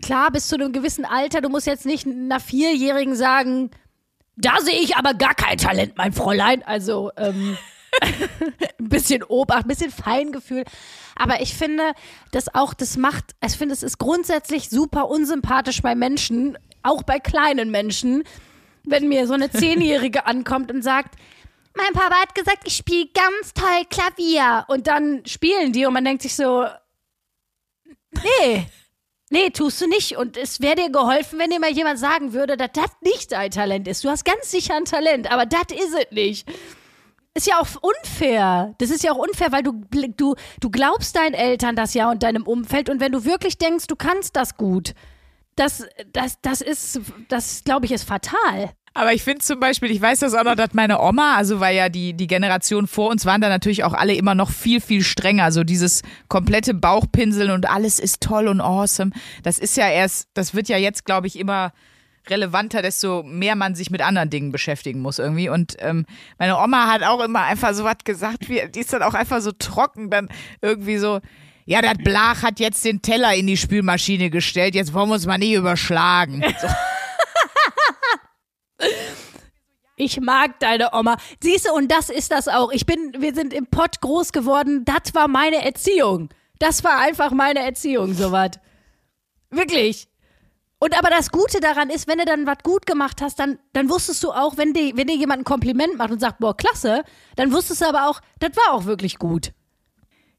klar, 0.04 0.32
bis 0.32 0.48
zu 0.48 0.56
einem 0.56 0.72
gewissen 0.72 1.06
Alter, 1.06 1.41
du 1.41 1.50
musst 1.50 1.67
jetzt 1.67 1.86
nicht 1.86 2.06
einer 2.06 2.39
Vierjährigen 2.39 3.15
sagen, 3.15 3.72
da 4.36 4.60
sehe 4.62 4.80
ich 4.80 4.96
aber 4.96 5.13
gar 5.13 5.36
kein 5.36 5.58
Talent, 5.58 5.93
mein 5.98 6.13
Fräulein. 6.13 6.63
Also 6.63 7.12
ähm, 7.17 7.58
ein 8.80 8.89
bisschen 8.89 9.24
Obacht, 9.24 9.65
ein 9.65 9.67
bisschen 9.67 9.91
Feingefühl. 9.91 10.65
Aber 11.15 11.41
ich 11.41 11.54
finde, 11.54 11.93
das 12.32 12.54
auch, 12.54 12.74
das 12.74 12.98
macht, 12.98 13.36
ich 13.46 13.54
finde, 13.54 13.74
es 13.74 13.84
ist 13.84 14.00
grundsätzlich 14.00 14.69
super 14.69 15.10
unsympathisch 15.10 15.82
bei 15.82 15.96
Menschen, 15.96 16.58
auch 16.82 17.04
bei 17.04 17.19
kleinen 17.19 17.69
Menschen, 17.69 18.24
wenn 18.84 19.08
mir 19.08 19.28
so 19.28 19.34
eine 19.34 19.52
Zehnjährige 19.52 20.26
ankommt 20.26 20.72
und 20.72 20.84
sagt, 20.84 21.15
mein 21.75 21.93
Papa 21.93 22.15
hat 22.21 22.36
gesagt, 22.36 22.63
ich 22.65 22.75
spiele 22.75 23.09
ganz 23.13 23.53
toll 23.53 23.86
Klavier. 23.89 24.65
Und 24.67 24.88
dann 24.88 25.25
spielen 25.25 25.73
die 25.73 25.86
und 25.86 25.93
man 25.93 26.05
denkt 26.05 26.21
sich 26.21 26.36
so, 26.36 26.65
nee, 28.12 28.67
nee, 29.29 29.49
tust 29.49 29.81
du 29.81 29.88
nicht. 29.88 30.17
Und 30.17 30.38
es 30.38 30.62
wäre 30.62 30.75
dir 30.75 30.91
geholfen, 30.91 31.39
wenn 31.39 31.49
dir 31.49 31.59
mal 31.59 31.71
jemand 31.71 31.99
sagen 31.99 32.33
würde, 32.33 32.57
dass 32.57 32.71
das 32.73 32.91
nicht 33.01 33.31
dein 33.31 33.51
Talent 33.51 33.88
ist. 33.88 34.03
Du 34.03 34.09
hast 34.09 34.23
ganz 34.25 34.51
sicher 34.51 34.75
ein 34.75 34.86
Talent, 34.86 35.31
aber 35.31 35.45
das 35.45 35.71
ist 35.73 35.93
es 35.93 36.12
nicht. 36.12 36.47
Ist 37.36 37.47
ja 37.47 37.59
auch 37.59 37.67
unfair. 37.81 38.75
Das 38.77 38.91
ist 38.91 39.03
ja 39.03 39.12
auch 39.12 39.17
unfair, 39.17 39.51
weil 39.51 39.63
du, 39.63 39.83
du, 40.17 40.36
du 40.59 40.69
glaubst 40.69 41.15
deinen 41.15 41.33
Eltern 41.33 41.75
das 41.75 41.95
ja 41.95 42.12
und 42.12 42.21
deinem 42.21 42.43
Umfeld. 42.43 42.89
Und 42.89 42.99
wenn 42.99 43.12
du 43.12 43.25
wirklich 43.25 43.57
denkst, 43.57 43.88
du 43.88 43.95
kannst 43.95 44.36
das 44.36 44.55
gut, 44.55 44.93
das, 45.55 45.83
das, 46.12 46.39
das 46.41 46.62
ist, 46.62 47.01
das 47.29 47.63
glaube 47.63 47.88
ich, 47.88 47.91
ist 47.91 48.03
fatal. 48.03 48.71
Aber 48.95 49.13
ich 49.13 49.23
finde 49.23 49.39
zum 49.39 49.60
Beispiel, 49.60 49.89
ich 49.89 50.01
weiß 50.01 50.19
das 50.19 50.36
auch 50.36 50.43
noch, 50.43 50.56
dass 50.56 50.73
meine 50.73 51.01
Oma, 51.01 51.36
also 51.36 51.60
weil 51.60 51.75
ja 51.75 51.89
die, 51.89 52.13
die 52.13 52.27
Generation 52.27 52.86
vor 52.86 53.10
uns 53.10 53.25
waren 53.25 53.41
da 53.41 53.49
natürlich 53.49 53.84
auch 53.84 53.93
alle 53.93 54.13
immer 54.13 54.36
noch 54.36 54.51
viel, 54.51 54.82
viel 54.82 55.03
strenger. 55.03 55.51
So 55.51 55.63
dieses 55.63 56.03
komplette 56.27 56.75
Bauchpinseln 56.75 57.49
und 57.49 57.67
alles 57.67 57.99
ist 57.99 58.21
toll 58.21 58.47
und 58.47 58.62
awesome. 58.62 59.12
Das 59.41 59.58
ist 59.58 59.77
ja 59.77 59.89
erst, 59.89 60.29
das 60.36 60.53
wird 60.53 60.69
ja 60.69 60.77
jetzt, 60.77 61.06
glaube 61.06 61.25
ich, 61.25 61.39
immer 61.39 61.73
relevanter, 62.29 62.82
desto 62.82 63.23
mehr 63.23 63.56
man 63.56 63.75
sich 63.75 63.89
mit 63.89 64.01
anderen 64.01 64.29
Dingen 64.29 64.51
beschäftigen 64.51 65.01
muss 65.01 65.17
irgendwie. 65.17 65.49
Und 65.49 65.75
ähm, 65.79 66.06
meine 66.38 66.58
Oma 66.58 66.88
hat 66.88 67.03
auch 67.03 67.23
immer 67.23 67.41
einfach 67.41 67.73
so 67.73 67.84
was 67.84 67.97
gesagt, 68.03 68.47
wie, 68.47 68.62
die 68.73 68.79
ist 68.79 68.93
dann 68.93 69.01
auch 69.01 69.15
einfach 69.15 69.41
so 69.41 69.51
trocken, 69.51 70.12
dann 70.12 70.29
irgendwie 70.62 70.97
so, 70.97 71.19
ja, 71.65 71.82
das 71.82 71.95
Blach 71.97 72.43
hat 72.43 72.60
jetzt 72.60 72.86
den 72.86 73.01
Teller 73.01 73.34
in 73.34 73.47
die 73.47 73.58
Spülmaschine 73.58 74.29
gestellt, 74.29 74.75
jetzt 74.75 74.93
wollen 74.93 75.10
wir 75.10 75.15
uns 75.15 75.25
mal 75.25 75.38
nicht 75.38 75.53
überschlagen. 75.53 76.43
So. 76.62 76.67
Ich 79.95 80.19
mag 80.19 80.59
deine 80.59 80.93
Oma. 80.93 81.17
Siehst 81.41 81.67
du, 81.67 81.73
und 81.73 81.91
das 81.91 82.09
ist 82.09 82.31
das 82.31 82.47
auch. 82.47 82.71
Ich 82.71 82.86
bin, 82.86 83.13
wir 83.19 83.33
sind 83.36 83.53
im 83.53 83.67
Pott 83.67 84.01
groß 84.01 84.31
geworden. 84.31 84.86
Das 84.86 85.13
war 85.13 85.27
meine 85.27 85.63
Erziehung. 85.63 86.29
Das 86.59 86.83
war 86.83 86.99
einfach 86.99 87.31
meine 87.31 87.59
Erziehung, 87.59 88.13
sowas. 88.13 88.51
Wirklich. 89.49 90.07
Und 90.79 90.97
aber 90.97 91.09
das 91.09 91.29
Gute 91.29 91.59
daran 91.62 91.89
ist, 91.89 92.07
wenn 92.07 92.17
du 92.17 92.25
dann 92.25 92.45
was 92.45 92.57
gut 92.63 92.86
gemacht 92.86 93.21
hast, 93.21 93.39
dann, 93.39 93.59
dann 93.71 93.89
wusstest 93.89 94.23
du 94.23 94.31
auch, 94.31 94.57
wenn 94.57 94.73
dir, 94.73 94.97
wenn 94.97 95.07
dir 95.07 95.15
jemand 95.15 95.41
ein 95.41 95.45
Kompliment 95.45 95.97
macht 95.97 96.12
und 96.12 96.19
sagt, 96.19 96.39
boah, 96.39 96.57
klasse, 96.57 97.03
dann 97.38 97.53
wusstest 97.53 97.81
du 97.81 97.88
aber 97.88 98.09
auch, 98.09 98.19
das 98.39 98.57
war 98.57 98.73
auch 98.73 98.86
wirklich 98.86 99.17
gut. 99.17 99.53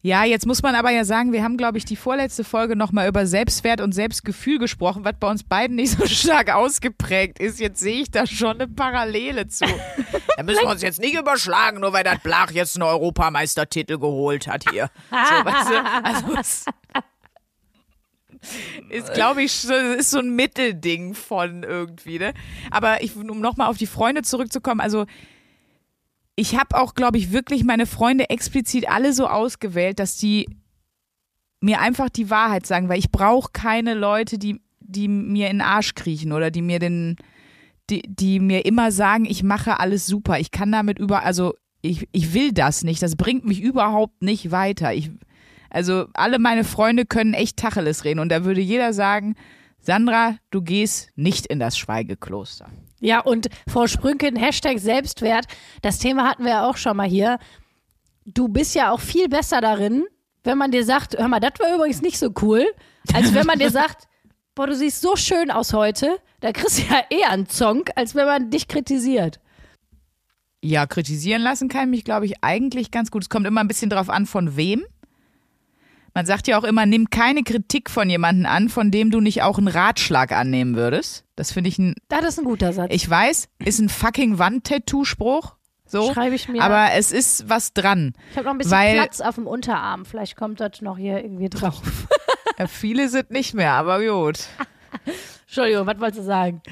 Ja, 0.04 0.22
jetzt 0.22 0.46
muss 0.46 0.62
man 0.62 0.74
aber 0.74 0.90
ja 0.90 1.06
sagen, 1.06 1.32
wir 1.32 1.42
haben, 1.42 1.56
glaube 1.56 1.78
ich, 1.78 1.86
die 1.86 1.96
vorletzte 1.96 2.44
Folge 2.44 2.76
nochmal 2.76 3.08
über 3.08 3.26
Selbstwert 3.26 3.80
und 3.80 3.92
Selbstgefühl 3.92 4.58
gesprochen, 4.58 5.02
was 5.02 5.14
bei 5.18 5.30
uns 5.30 5.44
beiden 5.44 5.76
nicht 5.76 5.92
so 5.92 6.04
stark 6.06 6.54
ausgeprägt 6.54 7.38
ist. 7.38 7.58
Jetzt 7.58 7.80
sehe 7.80 8.02
ich 8.02 8.10
da 8.10 8.26
schon 8.26 8.60
eine 8.60 8.68
Parallele 8.68 9.48
zu. 9.48 9.64
da 10.36 10.42
müssen 10.42 10.60
wir 10.60 10.68
uns 10.68 10.82
jetzt 10.82 11.00
nicht 11.00 11.18
überschlagen, 11.18 11.80
nur 11.80 11.94
weil 11.94 12.04
das 12.04 12.18
Blach 12.18 12.50
jetzt 12.50 12.76
einen 12.76 12.82
Europameistertitel 12.82 13.96
geholt 13.98 14.46
hat 14.46 14.68
hier. 14.70 14.90
So, 15.10 15.44
weißt 15.46 15.70
du, 15.70 15.84
also 16.04 16.36
was, 16.36 16.64
ist, 18.90 19.14
glaube 19.14 19.42
ich, 19.42 19.52
so, 19.52 19.72
ist 19.72 20.10
so 20.10 20.18
ein 20.18 20.36
Mittelding 20.36 21.14
von 21.14 21.62
irgendwie, 21.62 22.18
ne? 22.18 22.34
Aber 22.70 23.02
ich, 23.02 23.16
um 23.16 23.40
nochmal 23.40 23.68
auf 23.68 23.78
die 23.78 23.86
Freunde 23.86 24.20
zurückzukommen, 24.20 24.82
also 24.82 25.06
ich 26.36 26.56
habe 26.56 26.76
auch, 26.76 26.94
glaube 26.94 27.18
ich, 27.18 27.32
wirklich 27.32 27.64
meine 27.64 27.86
Freunde 27.86 28.30
explizit 28.30 28.88
alle 28.88 29.12
so 29.12 29.26
ausgewählt, 29.26 29.98
dass 29.98 30.16
die 30.16 30.48
mir 31.60 31.80
einfach 31.80 32.08
die 32.08 32.28
Wahrheit 32.30 32.66
sagen, 32.66 32.88
weil 32.88 32.98
ich 32.98 33.10
brauche 33.10 33.50
keine 33.52 33.94
Leute, 33.94 34.38
die, 34.38 34.60
die 34.80 35.08
mir 35.08 35.48
in 35.48 35.58
den 35.58 35.66
Arsch 35.66 35.94
kriechen 35.94 36.32
oder 36.32 36.50
die 36.50 36.62
mir 36.62 36.78
den, 36.78 37.16
die, 37.88 38.02
die 38.02 38.40
mir 38.40 38.66
immer 38.66 38.92
sagen, 38.92 39.24
ich 39.24 39.42
mache 39.42 39.80
alles 39.80 40.06
super. 40.06 40.38
Ich 40.38 40.50
kann 40.50 40.72
damit 40.72 40.98
über, 40.98 41.22
also 41.22 41.54
ich, 41.80 42.08
ich 42.12 42.34
will 42.34 42.52
das 42.52 42.82
nicht. 42.82 43.02
Das 43.02 43.16
bringt 43.16 43.44
mich 43.44 43.60
überhaupt 43.62 44.22
nicht 44.22 44.50
weiter. 44.50 44.92
Ich, 44.92 45.10
also 45.70 46.06
alle 46.14 46.38
meine 46.38 46.64
Freunde 46.64 47.06
können 47.06 47.34
echt 47.34 47.56
Tacheles 47.56 48.04
reden 48.04 48.20
und 48.20 48.30
da 48.30 48.44
würde 48.44 48.60
jeder 48.60 48.92
sagen, 48.92 49.34
Sandra, 49.80 50.36
du 50.50 50.62
gehst 50.62 51.10
nicht 51.14 51.46
in 51.46 51.60
das 51.60 51.76
Schweigekloster. 51.78 52.70
Ja, 53.04 53.20
und 53.20 53.50
Frau 53.68 53.86
Sprünken, 53.86 54.34
Hashtag 54.34 54.78
Selbstwert, 54.78 55.44
das 55.82 55.98
Thema 55.98 56.26
hatten 56.26 56.44
wir 56.44 56.52
ja 56.52 56.66
auch 56.66 56.78
schon 56.78 56.96
mal 56.96 57.06
hier. 57.06 57.38
Du 58.24 58.48
bist 58.48 58.74
ja 58.74 58.92
auch 58.92 59.00
viel 59.00 59.28
besser 59.28 59.60
darin, 59.60 60.04
wenn 60.42 60.56
man 60.56 60.70
dir 60.70 60.86
sagt, 60.86 61.18
hör 61.18 61.28
mal, 61.28 61.38
das 61.38 61.52
war 61.58 61.74
übrigens 61.74 62.00
nicht 62.00 62.18
so 62.18 62.30
cool, 62.40 62.64
als 63.12 63.34
wenn 63.34 63.44
man 63.44 63.58
dir 63.58 63.68
sagt, 63.82 64.08
boah, 64.54 64.66
du 64.66 64.74
siehst 64.74 65.02
so 65.02 65.16
schön 65.16 65.50
aus 65.50 65.74
heute, 65.74 66.16
da 66.40 66.52
kriegst 66.52 66.78
du 66.78 66.82
ja 66.84 67.02
eher 67.10 67.28
einen 67.28 67.46
Zonk, 67.46 67.90
als 67.94 68.14
wenn 68.14 68.24
man 68.24 68.50
dich 68.50 68.68
kritisiert. 68.68 69.38
Ja, 70.62 70.86
kritisieren 70.86 71.42
lassen 71.42 71.68
kann 71.68 71.90
mich, 71.90 72.04
glaube 72.04 72.24
ich, 72.24 72.42
eigentlich 72.42 72.90
ganz 72.90 73.10
gut. 73.10 73.24
Es 73.24 73.28
kommt 73.28 73.46
immer 73.46 73.60
ein 73.60 73.68
bisschen 73.68 73.90
drauf 73.90 74.08
an, 74.08 74.24
von 74.24 74.56
wem. 74.56 74.82
Man 76.16 76.26
sagt 76.26 76.46
ja 76.46 76.56
auch 76.56 76.62
immer, 76.62 76.86
nimm 76.86 77.10
keine 77.10 77.42
Kritik 77.42 77.90
von 77.90 78.08
jemandem 78.08 78.46
an, 78.46 78.68
von 78.68 78.92
dem 78.92 79.10
du 79.10 79.20
nicht 79.20 79.42
auch 79.42 79.58
einen 79.58 79.66
Ratschlag 79.66 80.30
annehmen 80.30 80.76
würdest. 80.76 81.24
Das 81.34 81.50
finde 81.50 81.68
ich 81.68 81.78
ein. 81.78 81.94
Das 82.08 82.24
ist 82.24 82.38
ein 82.38 82.44
guter 82.44 82.72
Satz. 82.72 82.92
Ich 82.94 83.10
weiß, 83.10 83.48
ist 83.58 83.80
ein 83.80 83.88
fucking 83.88 84.38
Wandtattoo-Spruch. 84.38 85.56
So. 85.86 86.12
Schreibe 86.12 86.36
ich 86.36 86.48
mir. 86.48 86.62
Aber 86.62 86.92
es 86.92 87.10
ist 87.10 87.48
was 87.48 87.72
dran. 87.72 88.14
Ich 88.30 88.36
habe 88.36 88.46
noch 88.46 88.52
ein 88.52 88.58
bisschen 88.58 88.72
weil, 88.72 88.94
Platz 88.94 89.20
auf 89.20 89.34
dem 89.34 89.48
Unterarm. 89.48 90.04
Vielleicht 90.04 90.36
kommt 90.36 90.60
das 90.60 90.80
noch 90.80 90.96
hier 90.96 91.18
irgendwie 91.18 91.48
drauf. 91.48 91.82
ja, 92.58 92.68
viele 92.68 93.08
sind 93.08 93.32
nicht 93.32 93.54
mehr, 93.54 93.72
aber 93.72 94.00
gut. 94.00 94.38
Entschuldigung, 95.46 95.84
was 95.86 95.98
wolltest 95.98 96.20
du 96.20 96.24
sagen? 96.24 96.62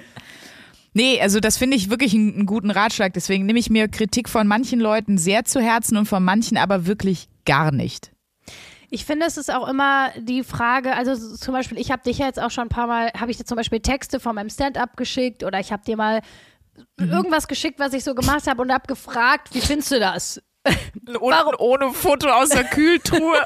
Nee, 0.94 1.20
also 1.20 1.40
das 1.40 1.58
finde 1.58 1.76
ich 1.76 1.90
wirklich 1.90 2.14
einen, 2.14 2.34
einen 2.34 2.46
guten 2.46 2.70
Ratschlag. 2.70 3.12
Deswegen 3.12 3.46
nehme 3.46 3.58
ich 3.58 3.70
mir 3.70 3.88
Kritik 3.88 4.28
von 4.28 4.46
manchen 4.46 4.78
Leuten 4.78 5.18
sehr 5.18 5.44
zu 5.44 5.60
Herzen 5.60 5.96
und 5.96 6.06
von 6.06 6.22
manchen 6.22 6.56
aber 6.56 6.86
wirklich 6.86 7.28
gar 7.44 7.72
nicht. 7.72 8.11
Ich 8.94 9.06
finde, 9.06 9.24
es 9.24 9.38
ist 9.38 9.50
auch 9.50 9.66
immer 9.68 10.10
die 10.18 10.44
Frage, 10.44 10.94
also 10.94 11.16
zum 11.36 11.54
Beispiel, 11.54 11.78
ich 11.78 11.90
habe 11.90 12.02
dich 12.02 12.18
ja 12.18 12.26
jetzt 12.26 12.38
auch 12.38 12.50
schon 12.50 12.66
ein 12.66 12.68
paar 12.68 12.86
Mal, 12.86 13.10
habe 13.18 13.30
ich 13.30 13.38
dir 13.38 13.46
zum 13.46 13.56
Beispiel 13.56 13.80
Texte 13.80 14.20
von 14.20 14.34
meinem 14.34 14.50
Stand-up 14.50 14.98
geschickt 14.98 15.44
oder 15.44 15.58
ich 15.60 15.72
habe 15.72 15.82
dir 15.82 15.96
mal 15.96 16.20
mhm. 16.98 17.10
irgendwas 17.10 17.48
geschickt, 17.48 17.78
was 17.78 17.94
ich 17.94 18.04
so 18.04 18.14
gemacht 18.14 18.46
habe 18.46 18.60
und 18.60 18.70
habe 18.70 18.86
gefragt, 18.86 19.48
wie 19.54 19.62
findest 19.62 19.92
du 19.92 19.98
das? 19.98 20.42
Warum? 21.06 21.54
Ohne 21.58 21.94
Foto 21.94 22.28
aus 22.28 22.50
der 22.50 22.64
Kühltruhe. 22.64 23.38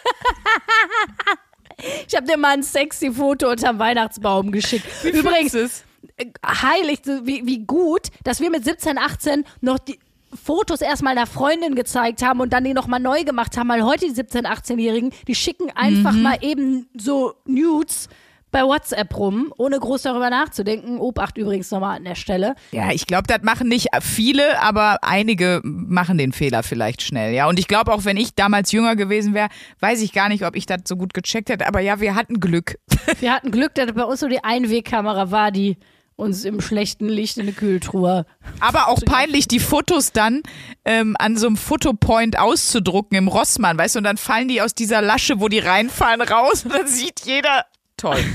ich 2.09 2.17
habe 2.17 2.27
dir 2.27 2.39
mal 2.39 2.55
ein 2.55 2.65
sexy 2.65 3.13
Foto 3.13 3.49
unterm 3.49 3.79
Weihnachtsbaum 3.79 4.51
geschickt. 4.51 4.85
Wie 5.05 5.11
Übrigens, 5.11 5.55
es? 5.55 5.85
Äh, 6.17 6.27
heilig, 6.45 7.03
wie, 7.05 7.47
wie 7.47 7.65
gut, 7.65 8.09
dass 8.25 8.41
wir 8.41 8.51
mit 8.51 8.65
17, 8.65 8.99
18 8.99 9.45
noch 9.61 9.79
die, 9.79 10.01
Fotos 10.35 10.81
erstmal 10.81 11.17
einer 11.17 11.27
Freundin 11.27 11.75
gezeigt 11.75 12.23
haben 12.23 12.41
und 12.41 12.53
dann 12.53 12.65
die 12.65 12.75
nochmal 12.75 13.01
neu 13.01 13.25
gemacht 13.25 13.57
haben, 13.57 13.69
weil 13.69 13.85
heute 13.85 14.07
die 14.07 14.13
17-, 14.13 14.45
18-Jährigen, 14.45 15.13
die 15.29 15.35
schicken 15.35 15.71
einfach 15.75 16.13
mhm. 16.13 16.23
mal 16.23 16.39
eben 16.43 16.89
so 16.95 17.35
Nudes 17.45 18.09
bei 18.57 18.63
WhatsApp 18.63 19.15
rum, 19.19 19.53
ohne 19.59 19.79
groß 19.79 20.03
darüber 20.03 20.31
nachzudenken. 20.31 20.99
Obacht 20.99 21.37
übrigens 21.37 21.71
nochmal 21.71 21.97
an 21.97 22.05
der 22.05 22.15
Stelle. 22.15 22.55
Ja, 22.71 22.91
ich 22.91 23.07
glaube, 23.07 23.25
das 23.27 23.43
machen 23.43 23.69
nicht 23.69 23.89
viele, 24.01 24.63
aber 24.63 24.99
einige 25.03 25.61
machen 25.63 26.17
den 26.17 26.33
Fehler 26.33 26.63
vielleicht 26.63 27.03
schnell, 27.03 27.35
ja. 27.35 27.49
Und 27.49 27.59
ich 27.59 27.69
glaube 27.69 27.93
auch, 27.93 28.05
wenn 28.05 28.17
ich 28.17 28.35
damals 28.35 28.73
jünger 28.73 28.97
gewesen 28.97 29.35
wäre, 29.35 29.49
weiß 29.81 30.01
ich 30.01 30.13
gar 30.13 30.29
nicht, 30.29 30.45
ob 30.45 30.57
ich 30.57 30.65
das 30.65 30.83
so 30.87 30.97
gut 30.97 31.13
gecheckt 31.13 31.51
hätte. 31.51 31.67
Aber 31.67 31.81
ja, 31.81 32.01
wir 32.01 32.15
hatten 32.15 32.41
Glück. 32.41 32.79
Wir 33.21 33.33
hatten 33.33 33.51
Glück, 33.51 33.75
dass 33.75 33.93
bei 33.93 34.05
uns 34.05 34.21
so 34.21 34.29
die 34.29 34.43
Einwegkamera 34.43 35.31
war, 35.31 35.51
die 35.51 35.77
uns 36.17 36.45
im 36.45 36.61
schlechten 36.61 37.09
Licht 37.09 37.37
in 37.37 37.43
eine 37.43 37.53
Kühltruhe. 37.53 38.27
Aber 38.61 38.89
auch 38.89 39.01
peinlich, 39.05 39.49
die 39.49 39.61
Fotos 39.61 40.13
dann 40.13 40.43
ähm, 40.85 41.15
an 41.19 41.37
so 41.37 41.47
einem 41.47 41.57
Fotopoint 41.57 42.39
auszudrucken 42.39 43.17
im 43.17 43.29
Rossmann, 43.29 43.79
weißt 43.79 43.95
du, 43.95 43.99
und 43.99 44.05
dann 44.05 44.17
fallen 44.17 44.49
die 44.49 44.63
aus 44.63 44.75
dieser 44.75 45.03
Lasche, 45.03 45.41
wo 45.41 45.49
die 45.49 45.59
reinfallen, 45.59 46.23
raus 46.23 46.65
und 46.65 46.75
dann 46.75 46.87
sieht 46.87 47.21
jeder. 47.25 47.67
Toll. 47.97 48.19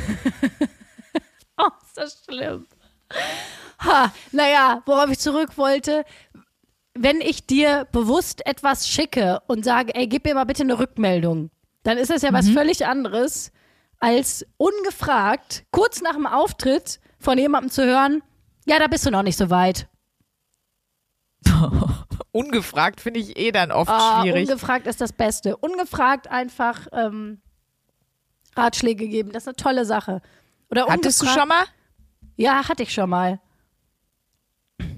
Oh, 1.58 1.70
ist 1.86 1.96
das 1.98 2.24
schlimm. 2.26 2.66
Ha, 3.86 4.12
naja, 4.32 4.82
worauf 4.86 5.12
ich 5.12 5.20
zurück 5.20 5.58
wollte, 5.58 6.06
wenn 6.96 7.22
ich 7.22 7.46
dir 7.46 7.88
bewusst 7.92 8.46
etwas 8.48 8.88
schicke 8.88 9.42
und 9.48 9.64
sage, 9.64 9.94
ey, 9.94 10.08
gib 10.08 10.26
mir 10.26 10.34
mal 10.34 10.46
bitte 10.46 10.64
eine 10.64 10.80
Rückmeldung, 10.80 11.52
dann 11.84 12.00
ist 12.00 12.10
das 12.10 12.24
ja 12.24 12.34
was 12.34 12.50
völlig 12.50 12.88
anderes, 12.88 13.52
als 14.00 14.46
ungefragt, 14.58 15.66
kurz 15.72 16.02
nach 16.02 16.14
dem 16.16 16.26
Auftritt 16.26 17.00
von 17.22 17.38
jemandem 17.38 17.70
zu 17.72 17.86
hören, 17.86 18.22
ja, 18.66 18.78
da 18.80 18.88
bist 18.88 19.06
du 19.06 19.12
noch 19.12 19.24
nicht 19.24 19.38
so 19.38 19.50
weit. 19.50 19.88
Ungefragt 22.32 23.02
finde 23.02 23.20
ich 23.20 23.38
eh 23.38 23.52
dann 23.52 23.72
oft 23.72 23.90
Ah, 23.90 24.22
schwierig. 24.22 24.48
ungefragt 24.50 24.88
ist 24.88 25.02
das 25.02 25.12
Beste. 25.14 25.58
Ungefragt 25.58 26.28
einfach 26.30 26.88
ähm, 26.94 27.42
Ratschläge 28.56 29.08
geben, 29.08 29.32
das 29.32 29.44
ist 29.44 29.48
eine 29.48 29.56
tolle 29.56 29.86
Sache. 29.86 30.22
Oder 30.70 30.88
Hattest 30.88 31.22
du 31.22 31.26
schon 31.26 31.48
mal? 31.48 31.64
Ja, 32.38 32.68
hatte 32.70 32.84
ich 32.84 32.94
schon 32.94 33.10
mal. 33.10 33.40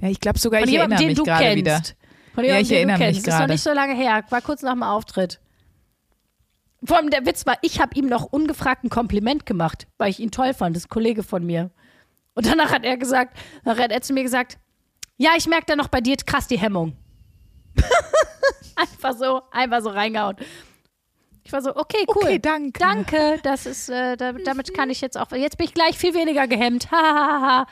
Ja, 0.02 0.10
ich 0.10 0.20
glaube 0.20 0.38
sogar, 0.40 0.60
Von 0.62 0.68
ich 0.70 0.74
jemandem, 0.74 0.98
erinnere 0.98 1.00
den 1.02 1.08
mich 1.10 1.18
du 1.18 1.24
gerade 1.24 1.44
kennst. 1.44 1.58
wieder. 1.58 1.82
Von 2.36 2.44
Ja, 2.44 2.58
jemandem, 2.58 2.62
ich 2.62 2.68
den 2.70 2.78
erinnere 2.78 2.98
du 2.98 3.04
mich 3.06 3.16
kennst. 3.16 3.28
Das 3.28 3.34
ist 3.34 3.34
noch 3.34 3.40
gerade. 3.40 3.54
nicht 3.54 3.64
so 3.64 3.74
lange 3.74 3.96
her. 3.96 4.24
War 4.30 4.42
kurz 4.42 4.62
nach 4.62 4.74
dem 4.74 4.84
Auftritt. 4.84 5.40
Vor 6.86 6.98
allem 6.98 7.10
der 7.10 7.26
Witz 7.26 7.46
war, 7.46 7.58
ich 7.62 7.80
habe 7.82 7.96
ihm 7.96 8.08
noch 8.08 8.26
ungefragt 8.26 8.84
ein 8.84 8.90
Kompliment 8.90 9.46
gemacht, 9.46 9.88
weil 9.98 10.10
ich 10.10 10.20
ihn 10.20 10.32
toll 10.32 10.54
fand. 10.54 10.76
Das 10.76 10.84
ist 10.84 10.88
ein 10.88 10.94
Kollege 10.94 11.24
von 11.24 11.46
mir. 11.46 11.72
Und 12.36 12.46
danach 12.46 12.72
hat 12.72 12.84
er 12.84 12.98
gesagt, 12.98 13.38
hat 13.66 13.92
er 13.92 14.02
zu 14.02 14.14
mir 14.14 14.24
gesagt, 14.24 14.58
ja, 15.18 15.32
ich 15.38 15.48
merke 15.48 15.66
da 15.68 15.76
noch 15.76 15.88
bei 15.88 16.02
dir 16.02 16.16
krass 16.18 16.48
die 16.48 16.58
Hemmung. 16.58 16.98
einfach 18.76 19.16
so, 19.18 19.42
einfach 19.52 19.82
so 19.82 19.90
reingehauen. 19.90 20.38
Ich 21.44 21.52
war 21.52 21.62
so, 21.62 21.76
okay, 21.76 22.06
cool. 22.08 22.24
Okay, 22.24 22.40
danke. 22.40 22.80
Danke, 22.80 23.40
das 23.44 23.66
ist, 23.66 23.90
äh, 23.90 24.16
da, 24.16 24.32
damit 24.32 24.74
kann 24.74 24.90
ich 24.90 25.02
jetzt 25.02 25.18
auch, 25.18 25.32
jetzt 25.32 25.58
bin 25.58 25.68
ich 25.68 25.74
gleich 25.74 25.98
viel 25.98 26.14
weniger 26.14 26.48
gehemmt. 26.48 26.90
Ha, 26.92 26.98
ha, 26.98 27.42
ha, 27.42 27.42
ha. 27.42 27.68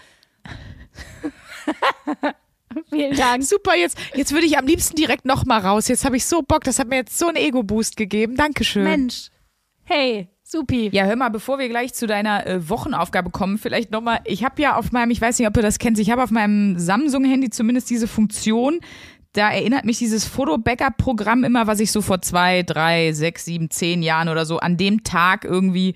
Vielen 2.89 3.15
Dank. 3.15 3.43
Super, 3.43 3.75
jetzt, 3.75 3.97
jetzt 4.13 4.31
würde 4.33 4.45
ich 4.45 4.57
am 4.57 4.65
liebsten 4.65 4.95
direkt 4.95 5.25
nochmal 5.25 5.61
raus. 5.61 5.87
Jetzt 5.87 6.05
habe 6.05 6.17
ich 6.17 6.25
so 6.25 6.41
Bock, 6.41 6.63
das 6.63 6.79
hat 6.79 6.87
mir 6.87 6.97
jetzt 6.97 7.17
so 7.17 7.27
einen 7.27 7.37
Ego-Boost 7.37 7.97
gegeben. 7.97 8.35
Dankeschön. 8.35 8.83
Mensch. 8.83 9.29
Hey, 9.83 10.29
supi. 10.51 10.89
Ja, 10.91 11.05
hör 11.05 11.15
mal, 11.15 11.29
bevor 11.29 11.59
wir 11.59 11.69
gleich 11.69 11.93
zu 11.93 12.07
deiner 12.07 12.45
äh, 12.45 12.69
Wochenaufgabe 12.69 13.29
kommen, 13.29 13.57
vielleicht 13.57 13.91
nochmal, 13.91 14.19
ich 14.25 14.43
habe 14.43 14.61
ja 14.61 14.75
auf 14.75 14.91
meinem, 14.91 15.11
ich 15.11 15.21
weiß 15.21 15.39
nicht, 15.39 15.47
ob 15.47 15.53
du 15.53 15.61
das 15.61 15.79
kennst, 15.79 16.01
ich 16.01 16.11
habe 16.11 16.23
auf 16.23 16.31
meinem 16.31 16.77
Samsung-Handy 16.77 17.49
zumindest 17.49 17.89
diese 17.89 18.07
Funktion, 18.07 18.81
da 19.33 19.49
erinnert 19.49 19.85
mich 19.85 19.97
dieses 19.97 20.25
Foto-Backup-Programm 20.25 21.45
immer, 21.45 21.65
was 21.67 21.79
ich 21.79 21.91
so 21.91 22.01
vor 22.01 22.21
zwei, 22.21 22.63
drei, 22.63 23.13
sechs, 23.13 23.45
sieben, 23.45 23.69
zehn 23.69 24.03
Jahren 24.03 24.27
oder 24.27 24.45
so 24.45 24.59
an 24.59 24.75
dem 24.75 25.03
Tag 25.05 25.45
irgendwie 25.45 25.95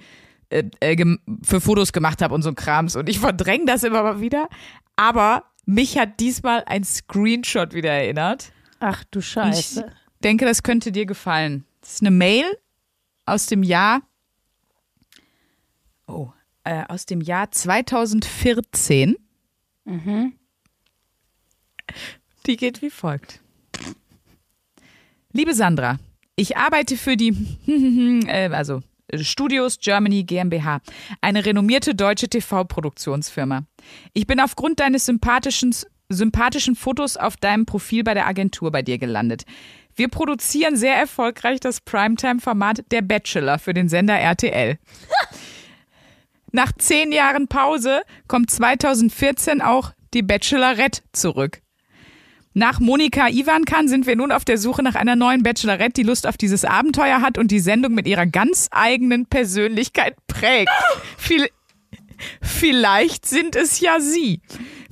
äh, 0.50 0.64
äh, 0.80 1.18
für 1.44 1.60
Fotos 1.60 1.92
gemacht 1.92 2.22
habe 2.22 2.34
und 2.34 2.44
so 2.44 2.54
Krams. 2.54 2.96
Und 2.96 3.10
ich 3.10 3.20
verdränge 3.20 3.66
das 3.66 3.84
immer 3.84 4.04
mal 4.04 4.22
wieder. 4.22 4.48
Aber 4.96 5.44
mich 5.66 5.98
hat 5.98 6.22
diesmal 6.22 6.64
ein 6.66 6.86
Screenshot 6.86 7.74
wieder 7.74 7.92
erinnert. 7.92 8.54
Ach 8.80 9.04
du 9.12 9.20
Ich 9.20 9.28
Scheiße. 9.28 9.86
denke, 10.24 10.46
das 10.46 10.64
könnte 10.64 10.94
dir 10.94 11.06
gefallen. 11.06 11.66
Das 11.82 11.96
ist 11.96 12.02
eine 12.02 12.12
Mail 12.12 12.46
aus 13.26 13.48
dem 13.48 13.64
Jahr. 13.64 14.02
Oh, 16.08 16.32
äh, 16.64 16.84
aus 16.88 17.06
dem 17.06 17.22
Jahr 17.22 17.52
2014. 17.52 19.16
Die 22.46 22.58
geht 22.58 22.82
wie 22.82 22.90
folgt. 22.90 23.42
Liebe 25.32 25.54
Sandra, 25.54 26.00
ich 26.36 26.58
arbeite 26.58 26.98
für 26.98 27.18
die, 27.18 27.34
äh, 28.28 28.50
also 28.50 28.82
Studios 29.14 29.80
Germany 29.80 30.24
GmbH, 30.24 30.82
eine 31.22 31.46
renommierte 31.46 31.94
deutsche 31.94 32.28
TV-Produktionsfirma. 32.28 33.66
Ich 34.14 34.28
bin 34.28 34.40
aufgrund 34.40 34.80
deines 34.80 35.06
sympathischen, 35.06 35.76
sympathischen 36.10 36.76
Fotos 36.76 37.18
auf 37.18 37.38
deinem 37.38 37.66
Profil 37.66 38.04
bei 38.04 38.14
der 38.14 38.28
Agentur 38.28 38.72
bei 38.72 38.82
dir 38.82 38.98
gelandet. 38.98 39.46
Wir 39.96 40.10
produzieren 40.10 40.76
sehr 40.76 40.96
erfolgreich 40.96 41.60
das 41.60 41.80
Primetime-Format 41.82 42.84
Der 42.92 43.02
Bachelor 43.02 43.60
für 43.60 43.74
den 43.74 43.88
Sender 43.88 44.16
RTL. 44.16 44.78
Nach 46.56 46.72
zehn 46.72 47.12
Jahren 47.12 47.50
Pause 47.50 48.04
kommt 48.30 48.50
2014 48.50 49.62
auch 49.62 49.92
die 50.14 50.22
Bachelorette 50.22 51.02
zurück. 51.12 51.60
Nach 52.54 52.80
Monika 52.80 53.28
Ivankan 53.28 53.90
sind 53.90 54.08
wir 54.08 54.16
nun 54.16 54.32
auf 54.32 54.46
der 54.46 54.58
Suche 54.58 54.82
nach 54.82 54.96
einer 54.96 55.18
neuen 55.18 55.44
Bachelorette, 55.44 55.92
die 55.92 56.04
Lust 56.04 56.26
auf 56.26 56.38
dieses 56.38 56.64
Abenteuer 56.64 57.20
hat 57.20 57.38
und 57.38 57.52
die 57.52 57.60
Sendung 57.60 57.94
mit 57.94 58.08
ihrer 58.08 58.26
ganz 58.26 58.70
eigenen 58.72 59.26
Persönlichkeit 59.26 60.16
prägt. 60.28 60.72
Viel, 61.18 61.50
vielleicht 62.42 63.26
sind 63.26 63.56
es 63.56 63.80
ja 63.80 64.00
Sie. 64.00 64.42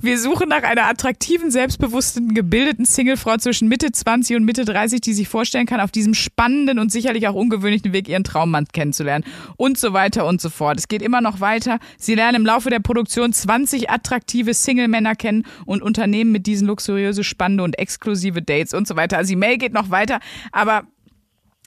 Wir 0.04 0.18
suchen 0.18 0.50
nach 0.50 0.64
einer 0.64 0.86
attraktiven, 0.86 1.50
selbstbewussten, 1.50 2.34
gebildeten 2.34 2.84
Singlefrau 2.84 3.38
zwischen 3.38 3.68
Mitte 3.68 3.90
20 3.90 4.36
und 4.36 4.44
Mitte 4.44 4.66
30, 4.66 5.00
die 5.00 5.14
sich 5.14 5.28
vorstellen 5.28 5.64
kann, 5.64 5.80
auf 5.80 5.90
diesem 5.90 6.12
spannenden 6.12 6.78
und 6.78 6.92
sicherlich 6.92 7.26
auch 7.26 7.34
ungewöhnlichen 7.34 7.94
Weg 7.94 8.08
ihren 8.08 8.22
Traummann 8.22 8.66
kennenzulernen. 8.70 9.24
Und 9.56 9.78
so 9.78 9.94
weiter 9.94 10.26
und 10.26 10.42
so 10.42 10.50
fort. 10.50 10.78
Es 10.78 10.88
geht 10.88 11.00
immer 11.00 11.22
noch 11.22 11.40
weiter. 11.40 11.78
Sie 11.96 12.14
lernen 12.14 12.36
im 12.36 12.46
Laufe 12.46 12.68
der 12.68 12.80
Produktion 12.80 13.32
20 13.32 13.88
attraktive 13.88 14.52
Single-Männer 14.52 15.14
kennen 15.14 15.46
und 15.64 15.82
unternehmen 15.82 16.32
mit 16.32 16.46
diesen 16.46 16.68
luxuriöse, 16.68 17.24
spannende 17.24 17.64
und 17.64 17.78
exklusive 17.78 18.42
Dates 18.42 18.74
und 18.74 18.86
so 18.86 18.96
weiter. 18.96 19.16
Also 19.16 19.30
die 19.30 19.36
Mail 19.36 19.56
geht 19.56 19.72
noch 19.72 19.90
weiter, 19.90 20.20
aber 20.52 20.84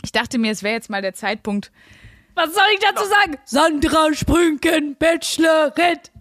ich 0.03 0.11
dachte 0.11 0.37
mir, 0.37 0.51
es 0.51 0.61
wäre 0.61 0.75
jetzt 0.75 0.91
mal 0.91 1.01
der 1.01 1.15
Zeitpunkt, 1.15 1.71
Was 2.37 2.53
soll 2.53 2.63
ich 2.71 2.79
dazu 2.79 3.03
sagen? 3.09 3.37
Sandra 3.45 4.13
Sprünken, 4.13 4.95
Bachelorette. 4.99 6.11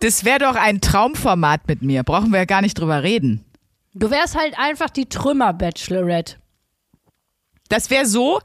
das 0.00 0.24
wäre 0.24 0.38
doch 0.38 0.56
ein 0.56 0.80
Traumformat 0.80 1.68
mit 1.68 1.82
mir. 1.82 2.02
Brauchen 2.02 2.30
wir 2.30 2.38
ja 2.38 2.44
gar 2.46 2.62
nicht 2.62 2.80
drüber 2.80 3.02
reden. 3.02 3.44
Du 3.92 4.10
wärst 4.10 4.34
halt 4.34 4.58
einfach 4.58 4.88
die 4.88 5.06
Trümmer-Bachelorette. 5.06 6.36
Das 7.68 7.90
wäre 7.90 8.06
so, 8.06 8.40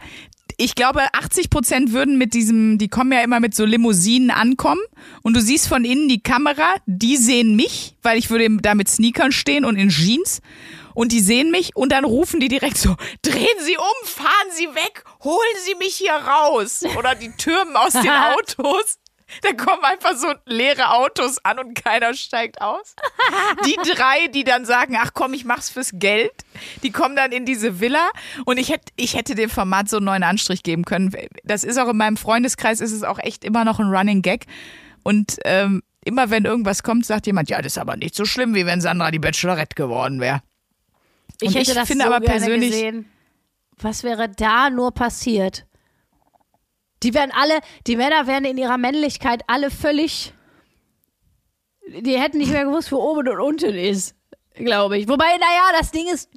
ich 0.57 0.75
glaube, 0.75 1.03
80 1.13 1.49
Prozent 1.49 1.93
würden 1.93 2.17
mit 2.17 2.33
diesem, 2.33 2.77
die 2.77 2.89
kommen 2.89 3.13
ja 3.13 3.21
immer 3.21 3.39
mit 3.39 3.55
so 3.55 3.63
Limousinen 3.63 4.29
ankommen 4.29 4.81
und 5.21 5.37
du 5.37 5.41
siehst 5.41 5.69
von 5.69 5.85
innen 5.85 6.09
die 6.09 6.21
Kamera, 6.21 6.75
die 6.85 7.15
sehen 7.15 7.55
mich, 7.55 7.95
weil 8.01 8.17
ich 8.17 8.29
würde 8.29 8.57
da 8.61 8.75
mit 8.75 8.89
Sneakern 8.89 9.31
stehen 9.31 9.63
und 9.63 9.77
in 9.77 9.87
Jeans 9.87 10.41
und 10.93 11.11
die 11.11 11.19
sehen 11.19 11.51
mich 11.51 11.75
und 11.75 11.91
dann 11.91 12.05
rufen 12.05 12.39
die 12.39 12.47
direkt 12.47 12.77
so, 12.77 12.95
drehen 13.21 13.47
Sie 13.59 13.77
um, 13.77 14.07
fahren 14.07 14.51
Sie 14.55 14.67
weg, 14.75 15.03
holen 15.23 15.57
Sie 15.65 15.75
mich 15.75 15.95
hier 15.95 16.13
raus 16.13 16.83
oder 16.97 17.15
die 17.15 17.31
Türmen 17.31 17.75
aus 17.75 17.93
den 17.93 18.09
Autos. 18.09 18.97
Da 19.41 19.53
kommen 19.53 19.83
einfach 19.83 20.15
so 20.17 20.33
leere 20.45 20.93
Autos 20.93 21.37
an 21.45 21.59
und 21.59 21.81
keiner 21.81 22.13
steigt 22.13 22.61
aus. 22.61 22.95
Die 23.65 23.77
drei, 23.89 24.27
die 24.27 24.43
dann 24.43 24.65
sagen, 24.65 24.97
ach 24.99 25.11
komm, 25.13 25.33
ich 25.33 25.45
mach's 25.45 25.69
fürs 25.69 25.91
Geld, 25.93 26.33
die 26.83 26.91
kommen 26.91 27.15
dann 27.15 27.31
in 27.31 27.45
diese 27.45 27.79
Villa 27.79 28.09
und 28.45 28.57
ich 28.57 28.69
hätte, 28.69 28.91
ich 28.97 29.15
hätte 29.15 29.35
dem 29.35 29.49
Format 29.49 29.89
so 29.89 29.97
einen 29.97 30.07
neuen 30.07 30.23
Anstrich 30.23 30.63
geben 30.63 30.83
können. 30.83 31.15
Das 31.43 31.63
ist 31.63 31.77
auch 31.77 31.87
in 31.87 31.97
meinem 31.97 32.17
Freundeskreis, 32.17 32.81
ist 32.81 32.91
es 32.91 33.03
auch 33.03 33.19
echt 33.19 33.45
immer 33.45 33.63
noch 33.63 33.79
ein 33.79 33.87
Running 33.87 34.21
Gag. 34.21 34.47
Und 35.03 35.37
ähm, 35.45 35.81
immer 36.03 36.29
wenn 36.29 36.45
irgendwas 36.45 36.83
kommt, 36.83 37.05
sagt 37.05 37.25
jemand, 37.27 37.49
ja, 37.49 37.61
das 37.61 37.73
ist 37.73 37.77
aber 37.77 37.95
nicht 37.95 38.15
so 38.15 38.25
schlimm, 38.25 38.53
wie 38.53 38.65
wenn 38.65 38.81
Sandra 38.81 39.11
die 39.11 39.19
Bachelorette 39.19 39.75
geworden 39.75 40.19
wäre. 40.19 40.41
Ich 41.41 41.47
Und 41.49 41.55
hätte 41.55 41.71
ich 41.71 41.77
das 41.77 41.87
finde 41.87 42.05
so 42.05 42.13
aber 42.13 42.25
persönlich- 42.25 42.71
gesehen. 42.71 43.05
Was 43.77 44.03
wäre 44.03 44.29
da 44.29 44.69
nur 44.69 44.91
passiert? 44.91 45.65
Die 47.03 47.13
wären 47.15 47.31
alle, 47.31 47.59
die 47.87 47.95
Männer 47.95 48.27
wären 48.27 48.45
in 48.45 48.57
ihrer 48.57 48.77
Männlichkeit 48.77 49.41
alle 49.47 49.71
völlig. 49.71 50.33
Die 51.87 52.17
hätten 52.19 52.37
nicht 52.37 52.51
mehr 52.51 52.65
gewusst, 52.65 52.91
wo 52.91 52.97
oben 52.97 53.27
und 53.27 53.39
unten 53.39 53.73
ist, 53.73 54.15
glaube 54.53 54.99
ich. 54.99 55.07
Wobei, 55.07 55.25
naja, 55.25 55.79
das 55.79 55.89
Ding 55.91 56.07
ist, 56.13 56.29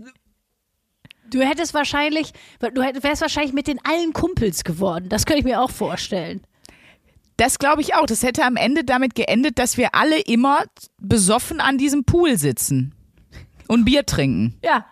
du 1.30 1.42
hättest 1.42 1.74
wahrscheinlich, 1.74 2.32
du 2.60 2.80
wärst 3.02 3.20
wahrscheinlich 3.20 3.52
mit 3.52 3.66
den 3.66 3.78
allen 3.84 4.14
Kumpels 4.14 4.64
geworden. 4.64 5.10
Das 5.10 5.26
könnte 5.26 5.40
ich 5.40 5.44
mir 5.44 5.60
auch 5.60 5.70
vorstellen. 5.70 6.40
Das 7.36 7.58
glaube 7.58 7.82
ich 7.82 7.94
auch. 7.94 8.06
Das 8.06 8.22
hätte 8.22 8.44
am 8.44 8.56
Ende 8.56 8.84
damit 8.84 9.14
geendet, 9.14 9.58
dass 9.58 9.76
wir 9.76 9.94
alle 9.94 10.18
immer 10.20 10.64
besoffen 10.98 11.60
an 11.60 11.76
diesem 11.76 12.04
Pool 12.04 12.38
sitzen 12.38 12.94
und 13.68 13.84
Bier 13.84 14.06
trinken. 14.06 14.58
Ja. 14.64 14.86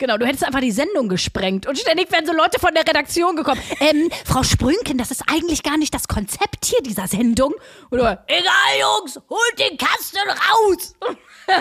Genau, 0.00 0.16
du 0.16 0.24
hättest 0.26 0.44
einfach 0.46 0.60
die 0.62 0.70
Sendung 0.70 1.10
gesprengt 1.10 1.66
und 1.66 1.78
ständig 1.78 2.10
wären 2.10 2.24
so 2.24 2.32
Leute 2.32 2.58
von 2.58 2.72
der 2.72 2.88
Redaktion 2.88 3.36
gekommen. 3.36 3.60
Ähm, 3.80 4.10
Frau 4.24 4.42
Sprünken, 4.42 4.96
das 4.96 5.10
ist 5.10 5.24
eigentlich 5.30 5.62
gar 5.62 5.76
nicht 5.76 5.92
das 5.92 6.08
Konzept 6.08 6.64
hier 6.64 6.80
dieser 6.82 7.06
Sendung. 7.06 7.52
Oder, 7.90 8.24
egal, 8.26 8.80
Jungs, 8.80 9.20
holt 9.28 9.58
den 9.58 9.76
Kasten 9.76 10.16
raus. 10.26 10.94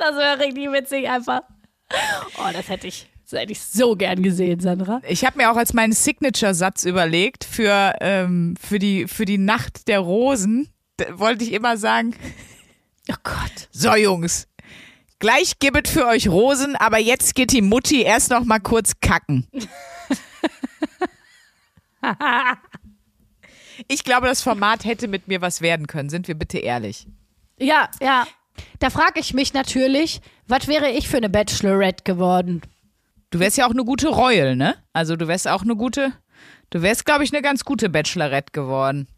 das 0.00 0.16
wäre 0.16 0.40
richtig 0.40 0.72
witzig 0.72 1.08
einfach. 1.08 1.42
Oh, 2.36 2.50
das 2.52 2.68
hätte 2.68 2.88
ich, 2.88 3.08
das 3.30 3.38
hätte 3.40 3.52
ich 3.52 3.62
so 3.62 3.94
gern 3.94 4.24
gesehen, 4.24 4.58
Sandra. 4.58 5.00
Ich 5.06 5.24
habe 5.24 5.38
mir 5.38 5.52
auch 5.52 5.56
als 5.56 5.72
meinen 5.72 5.92
Signature-Satz 5.92 6.86
überlegt 6.86 7.44
für, 7.44 7.94
ähm, 8.00 8.56
für, 8.60 8.80
die, 8.80 9.06
für 9.06 9.24
die 9.24 9.38
Nacht 9.38 9.86
der 9.86 10.00
Rosen, 10.00 10.68
da 10.96 11.16
wollte 11.20 11.44
ich 11.44 11.52
immer 11.52 11.76
sagen, 11.76 12.16
Oh 13.08 13.14
Gott. 13.22 13.68
so 13.70 13.94
Jungs, 13.94 14.48
gleich 15.24 15.58
gibt 15.58 15.86
es 15.86 15.92
für 15.94 16.06
euch 16.06 16.28
Rosen, 16.28 16.76
aber 16.76 16.98
jetzt 16.98 17.34
geht 17.34 17.50
die 17.50 17.62
Mutti 17.62 18.02
erst 18.02 18.28
noch 18.28 18.44
mal 18.44 18.58
kurz 18.58 19.00
kacken. 19.00 19.48
ich 23.88 24.04
glaube, 24.04 24.26
das 24.26 24.42
Format 24.42 24.84
hätte 24.84 25.08
mit 25.08 25.26
mir 25.26 25.40
was 25.40 25.62
werden 25.62 25.86
können, 25.86 26.10
sind 26.10 26.28
wir 26.28 26.34
bitte 26.34 26.58
ehrlich. 26.58 27.06
Ja, 27.58 27.88
ja. 28.02 28.26
Da 28.80 28.90
frage 28.90 29.18
ich 29.18 29.32
mich 29.32 29.54
natürlich, 29.54 30.20
was 30.46 30.68
wäre 30.68 30.90
ich 30.90 31.08
für 31.08 31.16
eine 31.16 31.30
Bachelorette 31.30 32.04
geworden? 32.04 32.60
Du 33.30 33.38
wärst 33.40 33.56
ja 33.56 33.66
auch 33.66 33.70
eine 33.70 33.86
gute 33.86 34.08
Royal, 34.08 34.56
ne? 34.56 34.76
Also 34.92 35.16
du 35.16 35.26
wärst 35.26 35.48
auch 35.48 35.62
eine 35.62 35.74
gute, 35.74 36.12
du 36.68 36.82
wärst, 36.82 37.06
glaube 37.06 37.24
ich, 37.24 37.32
eine 37.32 37.40
ganz 37.40 37.64
gute 37.64 37.88
Bachelorette 37.88 38.52
geworden. 38.52 39.08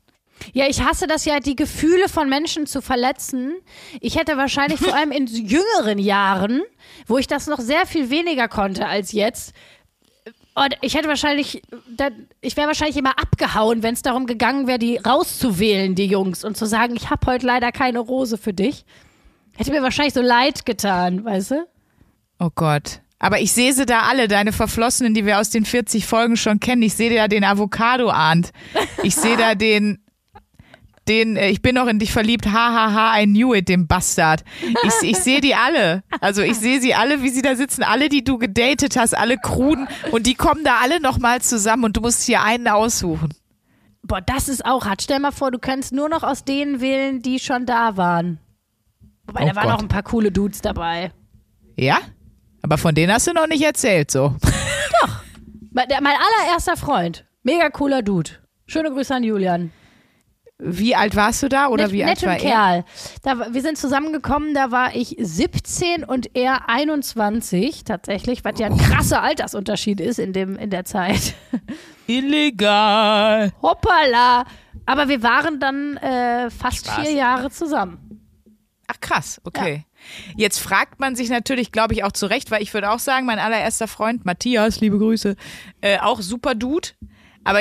Ja, 0.52 0.66
ich 0.68 0.82
hasse 0.82 1.06
das 1.06 1.24
ja, 1.24 1.40
die 1.40 1.56
Gefühle 1.56 2.08
von 2.08 2.28
Menschen 2.28 2.66
zu 2.66 2.80
verletzen. 2.80 3.54
Ich 4.00 4.16
hätte 4.16 4.36
wahrscheinlich 4.36 4.80
vor 4.80 4.94
allem 4.96 5.12
in 5.12 5.26
jüngeren 5.26 5.98
Jahren, 5.98 6.62
wo 7.06 7.18
ich 7.18 7.26
das 7.26 7.46
noch 7.46 7.60
sehr 7.60 7.86
viel 7.86 8.10
weniger 8.10 8.48
konnte 8.48 8.86
als 8.86 9.12
jetzt, 9.12 9.54
und 10.58 10.74
ich 10.80 10.94
hätte 10.94 11.08
wahrscheinlich, 11.08 11.62
ich 12.40 12.56
wäre 12.56 12.66
wahrscheinlich 12.66 12.96
immer 12.96 13.18
abgehauen, 13.18 13.82
wenn 13.82 13.92
es 13.92 14.00
darum 14.00 14.24
gegangen 14.24 14.66
wäre, 14.66 14.78
die 14.78 14.96
rauszuwählen, 14.96 15.94
die 15.94 16.06
Jungs, 16.06 16.44
und 16.44 16.56
zu 16.56 16.64
sagen, 16.64 16.96
ich 16.96 17.10
habe 17.10 17.26
heute 17.26 17.44
leider 17.44 17.72
keine 17.72 17.98
Rose 17.98 18.38
für 18.38 18.54
dich. 18.54 18.86
Hätte 19.54 19.70
mir 19.70 19.82
wahrscheinlich 19.82 20.14
so 20.14 20.22
leid 20.22 20.64
getan, 20.64 21.26
weißt 21.26 21.50
du? 21.50 21.66
Oh 22.38 22.48
Gott. 22.54 23.00
Aber 23.18 23.38
ich 23.38 23.52
sehe 23.52 23.74
sie 23.74 23.84
da 23.84 24.04
alle, 24.04 24.28
deine 24.28 24.52
Verflossenen, 24.52 25.12
die 25.12 25.26
wir 25.26 25.40
aus 25.40 25.50
den 25.50 25.66
40 25.66 26.06
Folgen 26.06 26.38
schon 26.38 26.58
kennen. 26.58 26.80
Ich 26.80 26.94
sehe 26.94 27.14
da 27.14 27.28
den 27.28 27.44
Avocado 27.44 28.08
ahnt. 28.08 28.50
Ich 29.02 29.14
sehe 29.14 29.36
da 29.36 29.54
den, 29.54 29.98
den, 31.08 31.36
äh, 31.36 31.48
ich 31.50 31.62
bin 31.62 31.74
noch 31.74 31.86
in 31.86 31.98
dich 31.98 32.12
verliebt, 32.12 32.46
hahaha, 32.46 33.18
I 33.20 33.26
knew 33.26 33.54
it, 33.54 33.68
den 33.68 33.86
Bastard. 33.86 34.44
Ich, 34.84 35.10
ich 35.10 35.16
sehe 35.18 35.40
die 35.40 35.54
alle. 35.54 36.02
Also 36.20 36.42
ich 36.42 36.56
sehe 36.56 36.80
sie 36.80 36.94
alle, 36.94 37.22
wie 37.22 37.28
sie 37.30 37.42
da 37.42 37.54
sitzen, 37.56 37.82
alle, 37.82 38.08
die 38.08 38.24
du 38.24 38.38
gedatet 38.38 38.96
hast, 38.96 39.16
alle 39.16 39.36
Kruden. 39.38 39.88
Und 40.10 40.26
die 40.26 40.34
kommen 40.34 40.64
da 40.64 40.78
alle 40.82 41.00
nochmal 41.00 41.40
zusammen 41.42 41.84
und 41.84 41.96
du 41.96 42.00
musst 42.00 42.22
hier 42.24 42.42
einen 42.42 42.68
aussuchen. 42.68 43.30
Boah, 44.02 44.20
das 44.20 44.48
ist 44.48 44.64
auch 44.64 44.86
hart. 44.86 45.02
Stell 45.02 45.18
mal 45.20 45.32
vor, 45.32 45.50
du 45.50 45.58
könntest 45.58 45.92
nur 45.92 46.08
noch 46.08 46.22
aus 46.22 46.44
denen 46.44 46.80
wählen, 46.80 47.22
die 47.22 47.38
schon 47.40 47.66
da 47.66 47.96
waren. 47.96 48.38
Wobei, 49.26 49.42
Oh 49.44 49.48
da 49.48 49.56
waren 49.56 49.64
Gott. 49.68 49.74
auch 49.78 49.82
ein 49.82 49.88
paar 49.88 50.02
coole 50.04 50.30
Dudes 50.30 50.60
dabei. 50.60 51.10
Ja? 51.76 51.98
Aber 52.62 52.78
von 52.78 52.94
denen 52.94 53.12
hast 53.12 53.26
du 53.26 53.32
noch 53.32 53.46
nicht 53.48 53.62
erzählt, 53.64 54.10
so. 54.10 54.34
Der, 55.72 56.00
mein 56.00 56.14
allererster 56.16 56.76
Freund. 56.76 57.24
Mega 57.42 57.68
cooler 57.68 58.02
Dude. 58.02 58.30
Schöne 58.66 58.90
Grüße 58.90 59.14
an 59.14 59.24
Julian. 59.24 59.70
Wie 60.58 60.96
alt 60.96 61.14
warst 61.16 61.42
du 61.42 61.48
da 61.50 61.68
oder 61.68 61.84
Net, 61.84 61.92
wie 61.92 62.04
alt 62.04 62.22
war 62.24 62.32
er? 62.32 62.38
Kerl. 62.38 62.84
Da, 63.22 63.38
war- 63.38 63.52
wir 63.52 63.60
sind 63.60 63.76
zusammengekommen, 63.76 64.54
da 64.54 64.70
war 64.70 64.96
ich 64.96 65.14
17 65.18 66.02
und 66.02 66.34
er 66.34 66.68
21 66.70 67.84
tatsächlich, 67.84 68.42
was 68.42 68.58
ja 68.58 68.66
ein 68.68 68.78
krasser 68.78 69.22
Altersunterschied 69.22 70.00
ist 70.00 70.18
in, 70.18 70.32
dem, 70.32 70.56
in 70.56 70.70
der 70.70 70.86
Zeit. 70.86 71.34
Illegal. 72.06 73.52
Hoppala. 73.62 74.44
Aber 74.86 75.08
wir 75.08 75.22
waren 75.22 75.58
dann 75.60 75.96
äh, 75.98 76.48
fast 76.50 76.86
Spaß. 76.86 77.00
vier 77.00 77.12
Jahre 77.12 77.50
zusammen. 77.50 78.20
Ach 78.86 79.00
krass, 79.00 79.40
okay. 79.44 79.84
Jetzt 80.36 80.58
fragt 80.60 81.00
man 81.00 81.16
sich 81.16 81.28
natürlich, 81.28 81.72
glaube 81.72 81.92
ich, 81.94 82.04
auch 82.04 82.12
zu 82.12 82.26
Recht, 82.26 82.50
weil 82.52 82.62
ich 82.62 82.72
würde 82.72 82.90
auch 82.92 83.00
sagen, 83.00 83.26
mein 83.26 83.40
allererster 83.40 83.88
Freund 83.88 84.24
Matthias, 84.24 84.80
liebe 84.80 84.98
Grüße, 84.98 85.34
äh, 85.80 85.98
auch 85.98 86.20
super 86.20 86.54
Dude. 86.54 86.90
Aber 87.42 87.58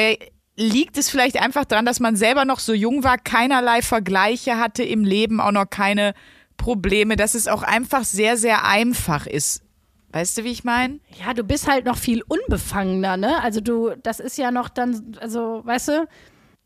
liegt 0.56 0.98
es 0.98 1.10
vielleicht 1.10 1.42
einfach 1.42 1.66
daran, 1.66 1.86
dass 1.86 2.00
man 2.00 2.16
selber 2.16 2.46
noch 2.46 2.60
so 2.60 2.74
jung 2.74 3.04
war, 3.04 3.18
keinerlei 3.18 3.82
Vergleiche 3.82 4.58
hatte 4.58 4.84
im 4.84 5.04
Leben, 5.04 5.42
auch 5.42 5.52
noch 5.52 5.70
keine 5.70 6.14
Probleme, 6.58 7.16
dass 7.16 7.36
es 7.36 7.48
auch 7.48 7.64
einfach 7.64 8.06
sehr, 8.06 8.38
sehr 8.38 8.66
einfach 8.66 9.28
ist. 9.28 9.64
Weißt 10.12 10.38
du, 10.38 10.44
wie 10.46 10.52
ich 10.52 10.64
meine? 10.64 11.00
Ja, 11.26 11.34
du 11.34 11.44
bist 11.44 11.68
halt 11.68 11.86
noch 11.86 11.98
viel 11.98 12.24
unbefangener, 12.26 13.18
ne? 13.18 13.44
Also 13.44 13.60
du, 13.60 13.92
das 14.02 14.22
ist 14.22 14.38
ja 14.38 14.50
noch 14.50 14.70
dann, 14.70 15.18
also, 15.20 15.62
weißt 15.66 15.90
du, 15.90 16.08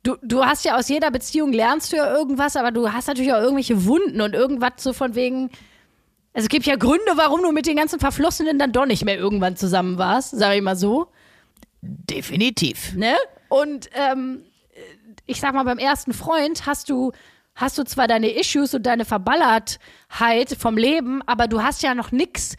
du, 0.04 0.18
du 0.22 0.46
hast 0.46 0.66
ja 0.66 0.78
aus 0.78 0.88
jeder 0.88 1.10
Beziehung 1.10 1.52
lernst 1.52 1.92
du 1.92 1.98
ja 1.98 2.16
irgendwas, 2.16 2.56
aber 2.56 2.70
du 2.70 2.94
hast 2.94 3.08
natürlich 3.08 3.34
auch 3.34 3.42
irgendwelche 3.42 3.86
Wunden 3.86 4.22
und 4.22 4.36
irgendwas 4.36 4.74
so 4.78 4.94
von 4.94 5.16
wegen. 5.16 5.50
Also 6.34 6.46
es 6.46 6.50
gibt 6.50 6.68
ja 6.68 6.76
Gründe, 6.76 7.14
warum 7.16 7.42
du 7.42 7.52
mit 7.52 7.66
den 7.66 7.76
ganzen 7.76 8.00
Verflossenen 8.00 8.60
dann 8.60 8.72
doch 8.72 8.86
nicht 8.86 9.04
mehr 9.04 9.18
irgendwann 9.18 9.56
zusammen 9.56 9.98
warst, 9.98 10.38
sag 10.38 10.56
ich 10.56 10.62
mal 10.62 10.76
so, 10.76 11.08
Definitiv. 11.82 12.94
ne? 12.96 13.16
Und 13.50 13.90
ähm, 13.94 14.44
ich 15.26 15.40
sag 15.40 15.54
mal, 15.54 15.64
beim 15.64 15.78
ersten 15.78 16.14
Freund 16.14 16.66
hast 16.66 16.90
du 16.90 17.12
hast 17.56 17.78
du 17.78 17.84
zwar 17.84 18.08
deine 18.08 18.30
Issues 18.30 18.74
und 18.74 18.84
deine 18.84 19.06
Verballertheit 19.06 20.56
vom 20.58 20.78
Leben, 20.78 21.22
aber 21.26 21.48
du 21.48 21.62
hast 21.62 21.84
ja 21.84 21.94
noch 21.94 22.12
nix, 22.12 22.56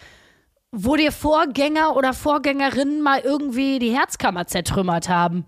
wo 0.72 0.94
dir 0.94 1.10
Vorgänger 1.10 1.96
oder 1.96 2.12
Vorgängerinnen 2.12 3.00
mal 3.00 3.20
irgendwie 3.20 3.78
die 3.78 3.96
Herzkammer 3.96 4.46
zertrümmert 4.46 5.08
haben. 5.08 5.46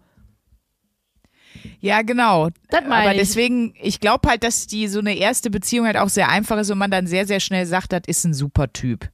Ja, 1.81 2.03
genau. 2.03 2.49
Das 2.71 2.83
meine 2.83 2.95
Aber 3.03 3.13
ich. 3.13 3.19
deswegen, 3.19 3.75
ich 3.81 4.01
glaube 4.01 4.29
halt, 4.29 4.43
dass 4.43 4.67
die 4.67 4.89
so 4.89 5.01
eine 5.01 5.15
erste 5.17 5.51
Beziehung 5.51 5.87
halt 5.87 5.97
auch 5.97 6.09
sehr 6.09 6.29
einfach 6.29 6.59
ist 6.59 6.71
und 6.71 6.79
man 6.79 6.91
dann 6.91 7.07
sehr, 7.07 7.27
sehr 7.27 7.41
schnell 7.41 7.67
sagt, 7.67 7.93
das 7.93 8.03
ist 8.07 8.25
ein 8.25 8.35
super 8.35 8.73
Typ. 8.73 9.11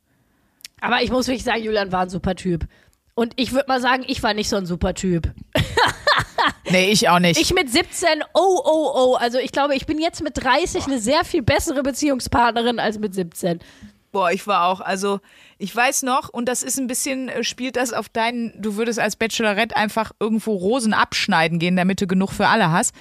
Aber 0.80 1.02
ich 1.02 1.10
muss 1.10 1.26
wirklich 1.26 1.44
sagen, 1.44 1.62
Julian 1.62 1.90
war 1.92 2.02
ein 2.02 2.08
super 2.10 2.36
Typ. 2.36 2.66
Und 3.18 3.32
ich 3.34 3.50
würde 3.50 3.64
mal 3.66 3.80
sagen, 3.80 4.04
ich 4.06 4.22
war 4.22 4.32
nicht 4.32 4.48
so 4.48 4.54
ein 4.54 4.64
super 4.64 4.94
Typ. 4.94 5.32
Nee, 6.70 6.90
ich 6.90 7.08
auch 7.08 7.18
nicht. 7.18 7.40
Ich 7.40 7.52
mit 7.52 7.70
17, 7.70 8.08
oh, 8.34 8.60
oh, 8.62 8.92
oh. 8.94 9.14
Also 9.14 9.38
ich 9.38 9.52
glaube, 9.52 9.74
ich 9.74 9.86
bin 9.86 9.98
jetzt 9.98 10.22
mit 10.22 10.42
30 10.42 10.86
eine 10.86 11.00
sehr 11.00 11.24
viel 11.24 11.42
bessere 11.42 11.82
Beziehungspartnerin 11.82 12.78
als 12.78 12.98
mit 12.98 13.14
17. 13.14 13.60
Boah, 14.12 14.30
ich 14.30 14.46
war 14.46 14.66
auch, 14.66 14.80
also 14.80 15.18
ich 15.56 15.74
weiß 15.74 16.02
noch, 16.02 16.28
und 16.28 16.46
das 16.46 16.62
ist 16.62 16.78
ein 16.78 16.86
bisschen, 16.86 17.28
äh, 17.28 17.42
spielt 17.42 17.76
das 17.76 17.92
auf 17.92 18.08
deinen, 18.10 18.52
du 18.60 18.76
würdest 18.76 19.00
als 19.00 19.16
Bachelorette 19.16 19.76
einfach 19.76 20.12
irgendwo 20.20 20.54
Rosen 20.54 20.92
abschneiden 20.92 21.58
gehen, 21.58 21.74
damit 21.74 22.00
du 22.02 22.06
genug 22.06 22.30
für 22.30 22.46
alle 22.46 22.70
hast. 22.70 22.94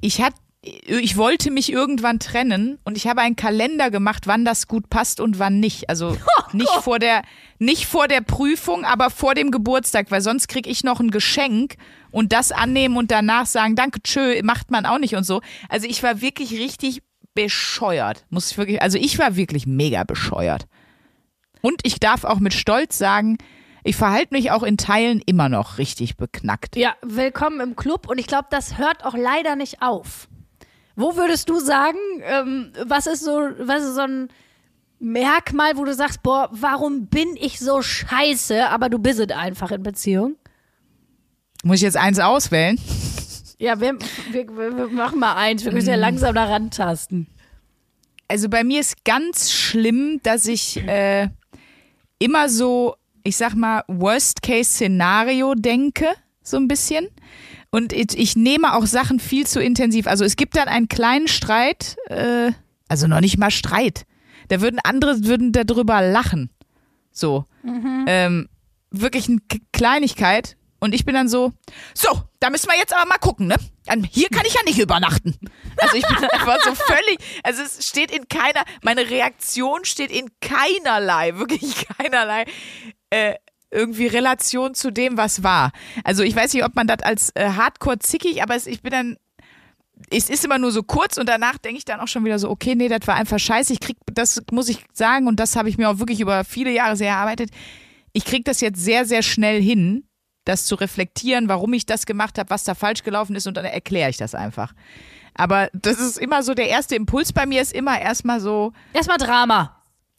Ich 0.00 0.20
hat, 0.20 0.34
ich 0.64 1.18
wollte 1.18 1.50
mich 1.50 1.70
irgendwann 1.70 2.18
trennen 2.18 2.78
und 2.84 2.96
ich 2.96 3.06
habe 3.06 3.20
einen 3.20 3.36
Kalender 3.36 3.90
gemacht, 3.90 4.26
wann 4.26 4.46
das 4.46 4.66
gut 4.66 4.88
passt 4.88 5.20
und 5.20 5.38
wann 5.38 5.60
nicht. 5.60 5.90
Also 5.90 6.16
nicht 6.52 6.70
vor 6.70 6.98
der, 6.98 7.22
nicht 7.58 7.84
vor 7.84 8.08
der 8.08 8.22
Prüfung, 8.22 8.84
aber 8.84 9.10
vor 9.10 9.34
dem 9.34 9.50
Geburtstag, 9.50 10.10
weil 10.10 10.22
sonst 10.22 10.48
krieg 10.48 10.66
ich 10.66 10.82
noch 10.82 11.00
ein 11.00 11.10
Geschenk 11.10 11.74
und 12.10 12.32
das 12.32 12.50
annehmen 12.50 12.96
und 12.96 13.10
danach 13.10 13.44
sagen, 13.44 13.76
danke, 13.76 14.02
tschö, 14.02 14.40
macht 14.42 14.70
man 14.70 14.86
auch 14.86 14.98
nicht 14.98 15.14
und 15.14 15.24
so. 15.24 15.42
Also 15.68 15.86
ich 15.86 16.02
war 16.02 16.22
wirklich 16.22 16.52
richtig 16.52 17.02
bescheuert, 17.34 18.24
muss 18.30 18.52
ich 18.52 18.58
wirklich, 18.58 18.80
also 18.80 18.96
ich 18.96 19.18
war 19.18 19.36
wirklich 19.36 19.66
mega 19.66 20.04
bescheuert. 20.04 20.66
Und 21.60 21.80
ich 21.82 22.00
darf 22.00 22.24
auch 22.24 22.38
mit 22.38 22.54
Stolz 22.54 22.96
sagen, 22.96 23.36
ich 23.82 23.96
verhalte 23.96 24.32
mich 24.32 24.50
auch 24.50 24.62
in 24.62 24.78
Teilen 24.78 25.20
immer 25.26 25.50
noch 25.50 25.76
richtig 25.76 26.16
beknackt. 26.16 26.76
Ja, 26.76 26.94
willkommen 27.02 27.60
im 27.60 27.76
Club. 27.76 28.08
Und 28.08 28.18
ich 28.18 28.26
glaube, 28.26 28.46
das 28.50 28.78
hört 28.78 29.04
auch 29.04 29.14
leider 29.14 29.56
nicht 29.56 29.82
auf. 29.82 30.28
Wo 30.96 31.16
würdest 31.16 31.48
du 31.48 31.58
sagen, 31.58 31.98
ähm, 32.22 32.72
was 32.86 33.06
ist 33.06 33.24
so, 33.24 33.32
was 33.58 33.82
ist 33.82 33.94
so 33.94 34.02
ein 34.02 34.28
Merkmal, 35.00 35.76
wo 35.76 35.84
du 35.84 35.92
sagst, 35.92 36.22
boah, 36.22 36.48
warum 36.52 37.06
bin 37.06 37.36
ich 37.36 37.58
so 37.58 37.82
scheiße, 37.82 38.68
aber 38.68 38.88
du 38.88 38.98
bist 38.98 39.20
es 39.20 39.30
einfach 39.30 39.70
in 39.72 39.82
Beziehung? 39.82 40.36
Muss 41.64 41.76
ich 41.76 41.82
jetzt 41.82 41.96
eins 41.96 42.20
auswählen? 42.20 42.78
Ja, 43.58 43.80
wir, 43.80 43.98
wir, 44.30 44.48
wir 44.56 44.88
machen 44.88 45.18
mal 45.18 45.34
eins. 45.34 45.64
Wir 45.64 45.72
müssen 45.72 45.88
ja 45.88 45.96
langsam 45.96 46.34
da 46.34 46.44
rantasten. 46.44 47.26
Also 48.28 48.48
bei 48.48 48.64
mir 48.64 48.80
ist 48.80 49.04
ganz 49.04 49.52
schlimm, 49.52 50.20
dass 50.22 50.46
ich 50.46 50.76
äh, 50.86 51.28
immer 52.18 52.48
so, 52.48 52.96
ich 53.22 53.36
sag 53.36 53.54
mal, 53.54 53.82
Worst-Case-Szenario 53.88 55.54
denke, 55.54 56.06
so 56.42 56.56
ein 56.56 56.68
bisschen. 56.68 57.08
Und 57.74 57.92
ich, 57.92 58.16
ich 58.16 58.36
nehme 58.36 58.76
auch 58.76 58.86
Sachen 58.86 59.18
viel 59.18 59.48
zu 59.48 59.60
intensiv. 59.60 60.06
Also 60.06 60.24
es 60.24 60.36
gibt 60.36 60.56
dann 60.56 60.68
einen 60.68 60.86
kleinen 60.86 61.26
Streit, 61.26 61.96
äh, 62.06 62.52
also 62.86 63.08
noch 63.08 63.18
nicht 63.18 63.36
mal 63.36 63.50
Streit. 63.50 64.06
Da 64.46 64.60
würden 64.60 64.78
andere 64.84 65.24
würden 65.24 65.50
darüber 65.50 66.00
lachen. 66.00 66.50
So. 67.10 67.46
Ähm, 68.06 68.48
wirklich 68.92 69.28
eine 69.28 69.40
Kleinigkeit. 69.72 70.56
Und 70.78 70.94
ich 70.94 71.04
bin 71.04 71.16
dann 71.16 71.28
so, 71.28 71.52
so, 71.94 72.22
da 72.38 72.50
müssen 72.50 72.68
wir 72.68 72.78
jetzt 72.78 72.94
aber 72.94 73.08
mal 73.08 73.18
gucken, 73.18 73.48
ne? 73.48 73.56
Hier 74.08 74.28
kann 74.28 74.44
ich 74.46 74.54
ja 74.54 74.62
nicht 74.64 74.78
übernachten. 74.78 75.34
Also 75.78 75.96
ich 75.96 76.06
bin 76.06 76.16
einfach 76.30 76.62
so 76.62 76.76
völlig, 76.76 77.18
also 77.42 77.60
es 77.60 77.84
steht 77.88 78.12
in 78.12 78.28
keiner, 78.28 78.62
meine 78.82 79.10
Reaktion 79.10 79.84
steht 79.84 80.12
in 80.12 80.30
keinerlei, 80.40 81.38
wirklich 81.38 81.88
keinerlei 81.88 82.44
äh, 83.10 83.34
irgendwie 83.74 84.06
Relation 84.06 84.74
zu 84.74 84.90
dem, 84.90 85.16
was 85.16 85.42
war. 85.42 85.72
Also 86.04 86.22
ich 86.22 86.34
weiß 86.34 86.54
nicht, 86.54 86.64
ob 86.64 86.74
man 86.74 86.86
das 86.86 87.00
als 87.02 87.30
äh, 87.34 87.50
hardcore 87.50 87.98
zickig, 87.98 88.42
aber 88.42 88.54
es, 88.54 88.66
ich 88.66 88.82
bin 88.82 88.92
dann, 88.92 89.16
es 90.10 90.30
ist 90.30 90.44
immer 90.44 90.58
nur 90.58 90.70
so 90.70 90.82
kurz 90.82 91.18
und 91.18 91.28
danach 91.28 91.58
denke 91.58 91.78
ich 91.78 91.84
dann 91.84 92.00
auch 92.00 92.08
schon 92.08 92.24
wieder 92.24 92.38
so, 92.38 92.50
okay, 92.50 92.74
nee, 92.74 92.88
das 92.88 93.06
war 93.06 93.16
einfach 93.16 93.38
scheiße. 93.38 93.72
Ich 93.72 93.80
krieg, 93.80 93.96
das 94.12 94.42
muss 94.50 94.68
ich 94.68 94.84
sagen 94.92 95.26
und 95.26 95.40
das 95.40 95.56
habe 95.56 95.68
ich 95.68 95.76
mir 95.76 95.90
auch 95.90 95.98
wirklich 95.98 96.20
über 96.20 96.44
viele 96.44 96.70
Jahre 96.70 96.96
sehr 96.96 97.10
erarbeitet. 97.10 97.50
Ich 98.12 98.24
krieg 98.24 98.44
das 98.44 98.60
jetzt 98.60 98.82
sehr, 98.82 99.04
sehr 99.04 99.22
schnell 99.22 99.60
hin, 99.60 100.04
das 100.44 100.66
zu 100.66 100.76
reflektieren, 100.76 101.48
warum 101.48 101.72
ich 101.72 101.86
das 101.86 102.06
gemacht 102.06 102.38
habe, 102.38 102.50
was 102.50 102.64
da 102.64 102.74
falsch 102.74 103.02
gelaufen 103.02 103.34
ist 103.34 103.46
und 103.46 103.56
dann 103.56 103.64
erkläre 103.64 104.10
ich 104.10 104.16
das 104.16 104.34
einfach. 104.34 104.72
Aber 105.34 105.68
das 105.72 105.98
ist 105.98 106.18
immer 106.18 106.42
so, 106.42 106.54
der 106.54 106.68
erste 106.68 106.94
Impuls 106.94 107.32
bei 107.32 107.44
mir 107.44 107.60
ist 107.60 107.72
immer 107.72 108.00
erstmal 108.00 108.40
so, 108.40 108.72
Erstmal 108.92 109.18
Drama. 109.18 109.73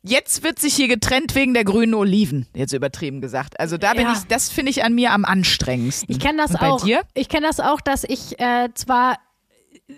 Jetzt 0.08 0.44
wird 0.44 0.60
sich 0.60 0.76
hier 0.76 0.88
getrennt 0.88 1.36
wegen 1.36 1.54
der 1.54 1.64
grünen 1.64 1.94
Oliven, 1.94 2.48
jetzt 2.56 2.74
übertrieben 2.74 3.22
gesagt. 3.22 3.60
Also 3.60 3.78
da 3.78 3.94
bin 3.94 4.04
Ja. 4.04 4.14
ich, 4.14 4.20
das 4.28 4.50
finde 4.50 4.70
ich 4.72 4.84
an 4.84 4.94
mir 4.94 5.12
am 5.12 5.26
anstrengendsten. 5.26 6.14
Ich 6.14 6.20
kenne 6.22 6.38
das 6.42 6.52
Und 6.52 6.60
bei 6.60 6.70
auch. 6.70 6.84
dir? 6.84 7.02
Ich 7.14 7.30
kenne 7.30 7.48
das 7.48 7.60
auch, 7.60 7.82
dass 7.82 8.04
ich 8.04 8.40
äh, 8.40 8.70
zwar 8.76 9.18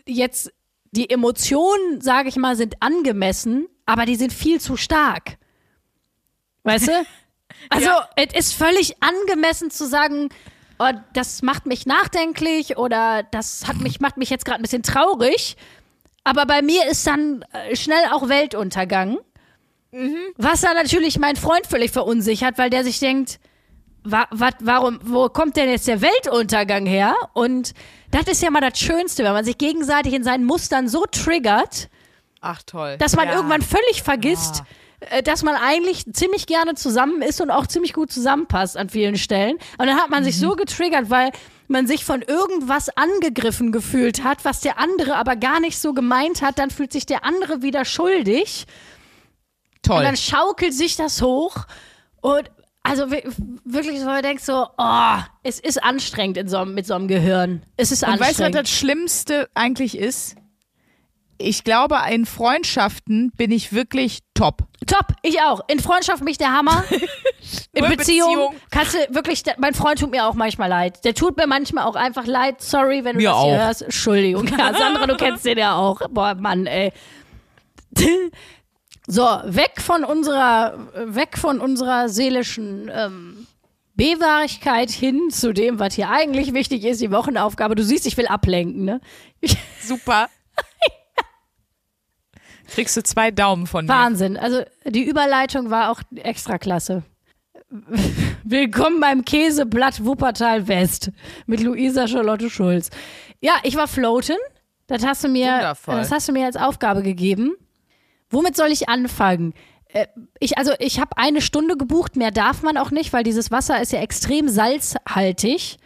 jetzt 0.05 0.51
die 0.91 1.09
Emotionen, 1.09 2.01
sage 2.01 2.29
ich 2.29 2.37
mal, 2.37 2.55
sind 2.55 2.81
angemessen, 2.81 3.67
aber 3.85 4.05
die 4.05 4.15
sind 4.15 4.33
viel 4.33 4.59
zu 4.61 4.77
stark. 4.77 5.37
Weißt 6.63 6.87
du? 6.87 6.91
Also, 7.69 7.87
Ja. 7.87 8.07
es 8.15 8.33
ist 8.35 8.53
völlig 8.53 8.95
angemessen 9.01 9.71
zu 9.71 9.87
sagen, 9.87 10.29
oh, 10.79 10.91
das 11.13 11.41
macht 11.41 11.65
mich 11.65 11.85
nachdenklich 11.85 12.77
oder 12.77 13.23
das 13.23 13.67
hat 13.67 13.77
mich, 13.77 13.99
macht 13.99 14.17
mich 14.17 14.29
jetzt 14.29 14.45
gerade 14.45 14.59
ein 14.59 14.61
bisschen 14.61 14.83
traurig. 14.83 15.57
Aber 16.23 16.45
bei 16.45 16.61
mir 16.61 16.85
ist 16.87 17.07
dann 17.07 17.43
äh, 17.53 17.75
schnell 17.75 18.03
auch 18.11 18.29
Weltuntergang. 18.29 19.17
Was 20.37 20.61
dann 20.61 20.75
natürlich 20.75 21.19
mein 21.19 21.35
Freund 21.35 21.65
völlig 21.67 21.91
verunsichert, 21.91 22.57
weil 22.57 22.69
der 22.69 22.83
sich 22.83 22.99
denkt, 22.99 23.39
wa, 24.03 24.25
wat, 24.31 24.55
warum, 24.61 24.99
wo 25.03 25.29
kommt 25.29 25.55
denn 25.57 25.69
jetzt 25.69 25.87
der 25.87 26.01
Weltuntergang 26.01 26.85
her? 26.85 27.15
Und 27.33 27.73
das 28.11 28.27
ist 28.27 28.41
ja 28.41 28.49
mal 28.51 28.61
das 28.61 28.79
Schönste, 28.79 29.23
wenn 29.23 29.33
man 29.33 29.45
sich 29.45 29.57
gegenseitig 29.57 30.13
in 30.13 30.23
seinen 30.23 30.45
Mustern 30.45 30.87
so 30.87 31.05
triggert, 31.11 31.89
Ach 32.41 32.61
toll. 32.63 32.95
dass 32.99 33.15
man 33.15 33.27
Ja. 33.27 33.35
irgendwann 33.35 33.61
völlig 33.61 34.03
vergisst, 34.03 34.63
äh, 34.99 35.21
dass 35.23 35.43
man 35.43 35.55
eigentlich 35.55 36.05
ziemlich 36.13 36.47
gerne 36.47 36.75
zusammen 36.75 37.21
ist 37.21 37.41
und 37.41 37.49
auch 37.51 37.67
ziemlich 37.67 37.93
gut 37.93 38.11
zusammenpasst 38.11 38.77
an 38.77 38.89
vielen 38.89 39.17
Stellen. 39.17 39.57
Und 39.77 39.87
dann 39.87 39.97
hat 39.97 40.09
man 40.09 40.23
sich 40.23 40.37
so 40.39 40.55
getriggert, 40.55 41.09
weil 41.09 41.31
man 41.67 41.85
sich 41.85 42.05
von 42.05 42.21
irgendwas 42.21 42.89
angegriffen 42.95 43.73
gefühlt 43.73 44.23
hat, 44.23 44.45
was 44.45 44.61
der 44.61 44.79
andere 44.79 45.15
aber 45.15 45.35
gar 45.35 45.59
nicht 45.59 45.77
so 45.79 45.93
gemeint 45.93 46.41
hat, 46.41 46.59
dann 46.59 46.69
fühlt 46.69 46.93
sich 46.93 47.05
der 47.05 47.25
andere 47.25 47.61
wieder 47.61 47.83
schuldig. 47.83 48.65
Toll. 49.88 49.97
Und 49.97 50.03
dann 50.03 50.17
schaukelt 50.17 50.73
sich 50.73 50.95
das 50.95 51.21
hoch 51.21 51.65
und 52.21 52.49
also 52.83 53.11
wir- 53.11 53.23
wirklich 53.65 53.99
so, 53.99 54.05
man 54.05 54.23
denkt 54.23 54.43
so, 54.43 54.67
oh, 54.77 55.17
es 55.43 55.59
ist 55.59 55.83
anstrengend 55.83 56.38
in 56.38 56.47
so, 56.47 56.63
mit 56.65 56.85
so 56.85 56.93
einem 56.93 57.07
Gehirn. 57.09 57.63
Es 57.75 57.91
ist 57.91 58.03
Und 58.03 58.11
weißt 58.11 58.19
du, 58.19 58.23
was 58.23 58.27
anstrengend. 58.29 58.55
das 58.55 58.69
Schlimmste 58.69 59.49
eigentlich 59.55 59.97
ist? 59.97 60.35
Ich 61.39 61.63
glaube, 61.63 61.97
in 62.09 62.25
Freundschaften 62.25 63.31
bin 63.38 63.51
ich 63.51 63.71
wirklich 63.71 64.21
top. 64.33 64.63
Top, 64.88 65.05
ich 65.21 65.39
auch. 65.41 65.59
In 65.67 65.79
Freundschaft 65.79 66.23
mich 66.23 66.38
der 66.39 66.51
Hammer. 66.51 66.83
In 67.73 67.85
Beziehung, 67.85 67.95
Beziehung. 67.97 68.55
kannst 68.71 68.93
du 68.95 68.97
wirklich, 69.13 69.43
mein 69.57 69.73
Freund 69.75 69.99
tut 69.99 70.09
mir 70.11 70.25
auch 70.25 70.33
manchmal 70.33 70.67
leid. 70.69 71.03
Der 71.05 71.13
tut 71.13 71.38
mir 71.38 71.45
manchmal 71.45 71.85
auch 71.85 71.95
einfach 71.95 72.25
leid. 72.25 72.61
Sorry, 72.61 73.03
wenn 73.03 73.13
du 73.13 73.21
Mir 73.21 73.29
das 73.29 73.38
hier 73.43 73.53
auch. 73.53 73.57
hörst. 73.57 73.81
Entschuldigung. 73.83 74.47
Ja, 74.47 74.73
Sandra, 74.73 75.05
du 75.05 75.15
kennst 75.15 75.45
den 75.45 75.57
ja 75.59 75.75
auch. 75.75 76.01
Boah, 76.09 76.33
Mann, 76.35 76.65
ey. 76.65 76.91
So, 79.09 79.21
weg 79.21 79.79
von 79.79 80.03
unserer, 80.03 80.77
weg 80.95 81.37
von 81.37 81.61
unserer 81.61 82.09
seelischen 82.09 82.91
ähm, 82.93 83.47
Bewahrigkeit 83.95 84.91
hin 84.91 85.29
zu 85.31 85.53
dem, 85.53 85.79
was 85.79 85.93
hier 85.93 86.09
eigentlich 86.09 86.53
wichtig 86.53 86.83
ist, 86.83 86.99
die 87.01 87.09
Wochenaufgabe. 87.09 87.75
Du 87.75 87.83
siehst, 87.83 88.05
ich 88.05 88.17
will 88.17 88.27
ablenken, 88.27 88.83
ne? 88.83 89.01
Super. 89.81 90.27
Kriegst 92.67 92.97
du 92.97 93.03
zwei 93.03 93.31
Daumen 93.31 93.65
von 93.65 93.85
mir. 93.85 93.93
Wahnsinn. 93.93 94.35
Also 94.35 94.63
die 94.85 95.03
Überleitung 95.03 95.69
war 95.69 95.89
auch 95.89 96.01
extra 96.15 96.57
klasse. 96.57 97.03
Willkommen 98.43 98.99
beim 98.99 99.23
Käseblatt 99.23 100.03
Wuppertal 100.03 100.67
West 100.67 101.11
mit 101.45 101.61
Luisa 101.61 102.07
Charlotte 102.09 102.49
Schulz. 102.49 102.89
Ja, 103.39 103.53
ich 103.63 103.77
war 103.77 103.87
floaten. 103.87 104.37
Das 104.87 105.05
hast 105.05 105.23
du 105.23 105.29
mir, 105.29 105.53
Wundervoll. 105.53 105.95
das 105.95 106.11
hast 106.11 106.27
du 106.27 106.33
mir 106.33 106.45
als 106.45 106.57
Aufgabe 106.57 107.03
gegeben. 107.03 107.55
Womit 108.30 108.55
soll 108.55 108.67
ich 108.71 108.89
anfangen? 108.89 109.53
Äh, 109.89 110.07
Ich, 110.39 110.57
also 110.57 110.73
ich 110.80 110.99
habe 110.99 111.17
eine 111.17 111.41
Stunde 111.41 111.78
gebucht, 111.78 112.15
mehr 112.15 112.32
darf 112.32 112.61
man 112.63 112.78
auch 112.78 112.91
nicht, 112.91 113.13
weil 113.13 113.23
dieses 113.23 113.51
Wasser 113.51 113.82
ist 113.82 113.91
ja 113.93 113.99
extrem 114.01 114.49
salzhaltig. 114.49 115.78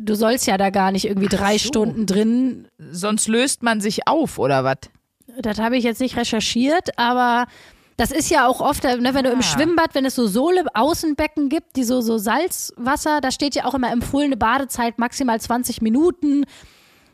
Du 0.00 0.14
sollst 0.14 0.46
ja 0.46 0.56
da 0.56 0.70
gar 0.70 0.90
nicht 0.92 1.04
irgendwie 1.04 1.28
drei 1.28 1.58
so. 1.58 1.68
Stunden 1.68 2.06
drin 2.06 2.68
Sonst 2.90 3.28
löst 3.28 3.62
man 3.62 3.80
sich 3.80 4.06
auf, 4.08 4.38
oder 4.38 4.64
was? 4.64 4.76
das 5.38 5.58
habe 5.58 5.76
ich 5.78 5.84
jetzt 5.84 6.00
nicht 6.00 6.16
recherchiert, 6.16 6.98
aber 6.98 7.46
das 7.96 8.10
ist 8.10 8.30
ja 8.30 8.46
auch 8.46 8.60
oft, 8.60 8.84
ne, 8.84 9.14
wenn 9.14 9.24
du 9.24 9.30
im 9.30 9.38
Ah. 9.38 9.42
Schwimmbad, 9.42 9.94
wenn 9.94 10.04
es 10.04 10.14
so 10.14 10.26
Sohle, 10.26 10.64
Außenbecken 10.74 11.48
gibt, 11.48 11.76
die 11.76 11.84
so, 11.84 12.00
so 12.02 12.18
Salzwasser, 12.18 13.20
da 13.20 13.30
steht 13.30 13.54
ja 13.54 13.64
auch 13.64 13.74
immer 13.74 13.90
empfohlene 13.92 14.36
Badezeit 14.36 14.98
maximal 14.98 15.40
20 15.40 15.80
Minuten. 15.80 16.44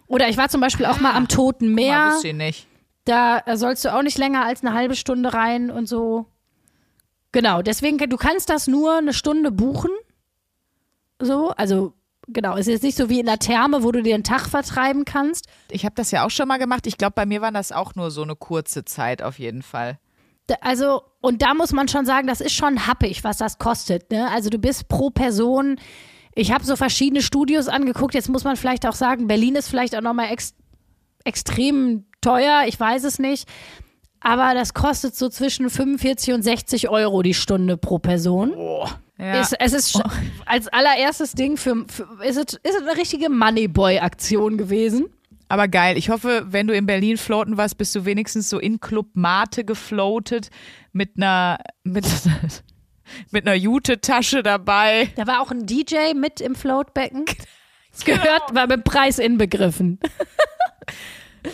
Oder 0.06 0.28
ich 0.28 0.36
war 0.36 0.48
zum 0.48 0.60
Beispiel 0.60 0.86
auch 0.86 0.98
mal 1.00 1.14
am 1.14 1.28
Toten 1.28 1.74
Meer, 1.74 2.12
wusste 2.14 2.28
ich 2.28 2.34
nicht. 2.34 2.66
Da 3.08 3.38
äh, 3.46 3.56
sollst 3.56 3.84
du 3.84 3.94
auch 3.94 4.02
nicht 4.02 4.18
länger 4.18 4.44
als 4.44 4.62
eine 4.62 4.74
halbe 4.74 4.94
Stunde 4.94 5.32
rein 5.32 5.70
und 5.70 5.86
so. 5.88 6.26
Genau, 7.32 7.62
deswegen, 7.62 7.98
du 7.98 8.16
kannst 8.16 8.48
das 8.48 8.66
nur 8.66 8.98
eine 8.98 9.12
Stunde 9.12 9.50
buchen. 9.50 9.90
So, 11.20 11.50
also 11.50 11.94
genau, 12.28 12.54
es 12.54 12.60
ist 12.60 12.74
jetzt 12.74 12.82
nicht 12.82 12.96
so 12.96 13.08
wie 13.08 13.20
in 13.20 13.26
der 13.26 13.38
Therme, 13.38 13.82
wo 13.82 13.92
du 13.92 14.02
dir 14.02 14.14
einen 14.14 14.24
Tag 14.24 14.48
vertreiben 14.48 15.04
kannst. 15.04 15.46
Ich 15.70 15.84
habe 15.84 15.94
das 15.94 16.10
ja 16.10 16.24
auch 16.24 16.30
schon 16.30 16.48
mal 16.48 16.58
gemacht. 16.58 16.86
Ich 16.86 16.96
glaube, 16.96 17.14
bei 17.14 17.26
mir 17.26 17.40
war 17.40 17.52
das 17.52 17.72
auch 17.72 17.94
nur 17.94 18.10
so 18.10 18.22
eine 18.22 18.36
kurze 18.36 18.84
Zeit 18.84 19.22
auf 19.22 19.38
jeden 19.38 19.62
Fall. 19.62 19.98
Also, 20.60 21.02
und 21.20 21.42
da 21.42 21.52
muss 21.52 21.72
man 21.72 21.88
schon 21.88 22.06
sagen, 22.06 22.26
das 22.26 22.40
ist 22.40 22.54
schon 22.54 22.86
happig, 22.86 23.24
was 23.24 23.36
das 23.36 23.58
kostet. 23.58 24.10
Ne? 24.10 24.30
Also 24.30 24.48
du 24.48 24.58
bist 24.58 24.88
pro 24.88 25.10
Person, 25.10 25.78
ich 26.34 26.52
habe 26.52 26.64
so 26.64 26.76
verschiedene 26.76 27.20
Studios 27.20 27.68
angeguckt, 27.68 28.14
jetzt 28.14 28.28
muss 28.28 28.44
man 28.44 28.56
vielleicht 28.56 28.86
auch 28.86 28.94
sagen, 28.94 29.26
Berlin 29.26 29.56
ist 29.56 29.68
vielleicht 29.68 29.94
auch 29.96 30.00
nochmal 30.00 30.30
ex 30.30 30.54
extrem 31.24 32.07
teuer, 32.20 32.64
ich 32.66 32.78
weiß 32.78 33.04
es 33.04 33.18
nicht. 33.18 33.48
Aber 34.20 34.52
das 34.54 34.74
kostet 34.74 35.14
so 35.14 35.28
zwischen 35.28 35.70
45 35.70 36.34
und 36.34 36.42
60 36.42 36.88
Euro 36.88 37.22
die 37.22 37.34
Stunde 37.34 37.76
pro 37.76 37.98
Person. 38.00 38.52
Ja. 39.16 39.40
Ist, 39.40 39.54
es 39.58 39.72
ist 39.72 39.96
sch- 39.96 40.10
als 40.46 40.66
allererstes 40.68 41.32
Ding 41.32 41.56
für, 41.56 41.84
für 41.88 42.08
ist, 42.24 42.36
es, 42.36 42.54
ist 42.54 42.76
es 42.76 42.82
eine 42.82 42.96
richtige 42.96 43.30
Moneyboy-Aktion 43.30 44.58
gewesen. 44.58 45.06
Aber 45.48 45.66
geil. 45.68 45.96
Ich 45.96 46.10
hoffe, 46.10 46.46
wenn 46.50 46.66
du 46.66 46.74
in 46.74 46.84
Berlin 46.86 47.16
floaten 47.16 47.56
warst, 47.56 47.78
bist 47.78 47.94
du 47.94 48.04
wenigstens 48.04 48.50
so 48.50 48.58
in 48.58 48.80
Club 48.80 49.06
Mate 49.14 49.64
gefloatet 49.64 50.50
mit 50.92 51.12
einer 51.16 51.58
mit, 51.84 52.04
mit 53.30 53.46
einer 53.46 53.56
Jute-Tasche 53.56 54.42
dabei. 54.42 55.10
Da 55.16 55.26
war 55.26 55.40
auch 55.40 55.50
ein 55.52 55.64
DJ 55.64 56.14
mit 56.14 56.40
im 56.40 56.54
Floatbecken. 56.54 57.24
Das 57.92 58.04
gehört, 58.04 58.52
war 58.54 58.66
mit 58.66 58.82
Preis 58.84 59.18
inbegriffen. 59.20 59.98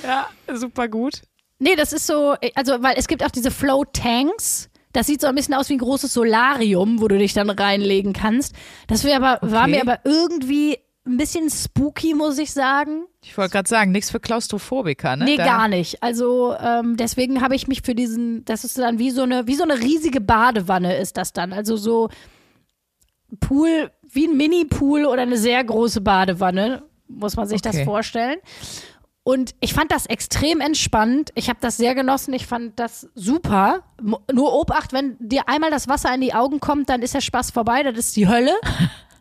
Ja, 0.02 0.28
super 0.54 0.88
gut. 0.88 1.22
Nee, 1.58 1.76
das 1.76 1.92
ist 1.92 2.06
so, 2.06 2.34
also, 2.54 2.82
weil 2.82 2.94
es 2.96 3.06
gibt 3.06 3.24
auch 3.24 3.30
diese 3.30 3.50
Float-Tanks. 3.50 4.70
Das 4.92 5.06
sieht 5.06 5.20
so 5.20 5.26
ein 5.26 5.34
bisschen 5.34 5.54
aus 5.54 5.68
wie 5.70 5.74
ein 5.74 5.78
großes 5.78 6.12
Solarium, 6.12 7.00
wo 7.00 7.08
du 7.08 7.18
dich 7.18 7.32
dann 7.32 7.50
reinlegen 7.50 8.12
kannst. 8.12 8.54
Das 8.86 9.04
wär 9.04 9.16
aber, 9.16 9.38
war 9.42 9.62
Okay. 9.62 9.70
mir 9.72 9.80
aber 9.82 9.98
irgendwie 10.04 10.78
ein 11.06 11.16
bisschen 11.16 11.50
spooky, 11.50 12.14
muss 12.14 12.38
ich 12.38 12.52
sagen. 12.52 13.04
Ich 13.22 13.36
wollte 13.36 13.52
gerade 13.52 13.68
sagen, 13.68 13.92
nichts 13.92 14.10
für 14.10 14.20
Klaustrophobiker, 14.20 15.16
ne? 15.16 15.24
Nee, 15.24 15.36
Da- 15.36 15.44
gar 15.44 15.68
nicht. 15.68 16.02
Also 16.02 16.54
ähm, 16.58 16.96
deswegen 16.96 17.40
habe 17.42 17.54
ich 17.56 17.66
mich 17.68 17.82
für 17.82 17.94
diesen, 17.94 18.44
das 18.44 18.64
ist 18.64 18.78
dann 18.78 18.98
wie 18.98 19.10
so 19.10 19.22
eine, 19.22 19.46
wie 19.46 19.54
so 19.54 19.64
eine 19.64 19.78
riesige 19.80 20.20
Badewanne 20.20 20.96
ist 20.96 21.16
das 21.16 21.32
dann. 21.32 21.52
Also 21.52 21.76
so 21.76 22.08
Pool, 23.40 23.90
wie 24.08 24.26
ein 24.28 24.36
Mini-Pool 24.36 25.06
oder 25.06 25.22
eine 25.22 25.36
sehr 25.36 25.62
große 25.64 26.00
Badewanne, 26.00 26.84
muss 27.08 27.36
man 27.36 27.48
sich 27.48 27.60
das 27.62 27.74
Okay. 27.76 27.84
vorstellen. 27.84 28.38
Und 29.24 29.54
ich 29.60 29.72
fand 29.72 29.90
das 29.90 30.04
extrem 30.06 30.60
entspannt. 30.60 31.30
Ich 31.34 31.48
habe 31.48 31.58
das 31.60 31.78
sehr 31.78 31.94
genossen. 31.94 32.34
Ich 32.34 32.46
fand 32.46 32.78
das 32.78 33.08
super. 33.14 33.82
Nur 34.00 34.52
Obacht, 34.52 34.92
wenn 34.92 35.16
dir 35.18 35.48
einmal 35.48 35.70
das 35.70 35.88
Wasser 35.88 36.14
in 36.14 36.20
die 36.20 36.34
Augen 36.34 36.60
kommt, 36.60 36.90
dann 36.90 37.00
ist 37.00 37.14
der 37.14 37.22
Spaß 37.22 37.50
vorbei. 37.50 37.82
Das 37.82 37.96
ist 37.96 38.16
die 38.16 38.28
Hölle. 38.28 38.52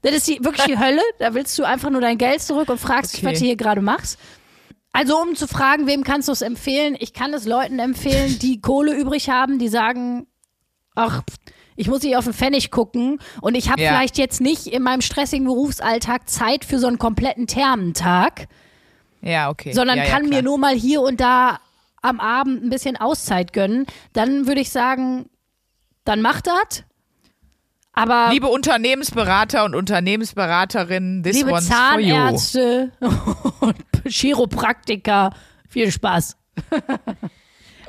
Das 0.01 0.13
ist 0.13 0.27
die, 0.27 0.43
wirklich 0.43 0.65
die 0.65 0.77
Hölle. 0.77 1.01
Da 1.19 1.33
willst 1.33 1.57
du 1.57 1.63
einfach 1.63 1.89
nur 1.89 2.01
dein 2.01 2.17
Geld 2.17 2.41
zurück 2.41 2.67
und 2.69 2.79
fragst 2.81 3.13
dich, 3.13 3.23
Okay. 3.23 3.31
was 3.31 3.39
du 3.39 3.45
hier 3.45 3.55
gerade 3.55 3.79
machst. 3.81 4.19
Also 4.91 5.17
um 5.21 5.35
zu 5.35 5.47
fragen, 5.47 5.87
wem 5.87 6.03
kannst 6.03 6.27
du 6.27 6.33
es 6.33 6.41
empfehlen? 6.41 6.97
Ich 6.99 7.13
kann 7.13 7.33
es 7.33 7.45
Leuten 7.45 7.79
empfehlen, 7.79 8.37
die 8.39 8.59
Kohle 8.59 8.93
übrig 8.93 9.29
haben, 9.29 9.57
die 9.57 9.69
sagen, 9.69 10.27
ach, 10.95 11.23
ich 11.77 11.87
muss 11.87 12.03
nicht 12.03 12.17
auf 12.17 12.25
den 12.25 12.33
Pfennig 12.33 12.69
gucken 12.69 13.19
und 13.41 13.55
ich 13.55 13.71
habe 13.71 13.81
Ja. 13.81 13.89
vielleicht 13.89 14.17
jetzt 14.19 14.41
nicht 14.41 14.67
in 14.67 14.83
meinem 14.83 15.01
stressigen 15.01 15.45
Berufsalltag 15.47 16.29
Zeit 16.29 16.65
für 16.65 16.77
so 16.77 16.85
einen 16.87 16.99
kompletten 16.99 17.47
Thermentag, 17.47 18.47
Ja, 19.23 19.49
okay. 19.49 19.71
sondern 19.73 19.97
ja, 19.97 20.03
ja, 20.03 20.09
kann 20.09 20.27
klar. 20.27 20.41
mir 20.41 20.43
nur 20.43 20.57
mal 20.57 20.75
hier 20.75 21.01
und 21.01 21.19
da 21.19 21.59
am 22.01 22.19
Abend 22.19 22.63
ein 22.63 22.69
bisschen 22.69 22.97
Auszeit 22.97 23.53
gönnen. 23.53 23.87
Dann 24.11 24.47
würde 24.47 24.61
ich 24.61 24.69
sagen, 24.69 25.29
dann 26.03 26.21
mach 26.21 26.41
das. 26.41 26.83
Aber 27.93 28.29
Liebe 28.31 28.47
Unternehmensberater 28.47 29.63
und 29.63 29.75
Unternehmensberaterinnen, 29.75 31.23
this 31.23 31.37
liebe 31.37 31.51
one's 31.51 31.67
for 31.67 31.99
you. 31.99 32.15
Zahnärzte 32.15 32.91
und 33.59 33.75
Chiropraktiker, 34.05 35.31
viel 35.69 35.91
Spaß. 35.91 36.35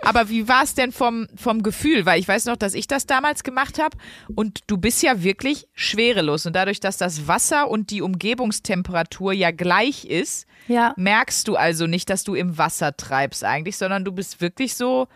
Aber 0.03 0.29
wie 0.29 0.47
war 0.47 0.63
es 0.63 0.75
denn 0.75 0.93
vom, 0.93 1.27
vom 1.35 1.63
Gefühl? 1.63 2.05
Weil 2.05 2.21
ich 2.21 2.29
weiß 2.29 2.45
noch, 2.45 2.57
dass 2.57 2.75
ich 2.75 2.87
das 2.87 3.07
damals 3.07 3.43
gemacht 3.43 3.79
habe 3.79 3.97
und 4.35 4.61
du 4.67 4.77
bist 4.77 5.03
ja 5.03 5.23
wirklich 5.23 5.67
schwerelos. 5.73 6.45
Und 6.45 6.55
dadurch, 6.55 6.81
dass 6.81 6.99
das 6.99 7.27
Wasser 7.27 7.71
und 7.71 7.91
die 7.91 8.03
Umgebungstemperatur 8.03 9.33
ja 9.33 9.51
gleich 9.51 10.05
ist, 10.05 10.47
Ja. 10.69 10.95
merkst 10.97 11.47
du 11.49 11.57
also 11.57 11.87
nicht, 11.87 12.09
dass 12.11 12.25
du 12.25 12.35
im 12.35 12.57
Wasser 12.59 12.97
treibst 12.97 13.45
eigentlich, 13.45 13.77
sondern 13.77 14.05
du 14.05 14.13
bist 14.13 14.41
wirklich 14.41 14.75
so, 14.75 15.09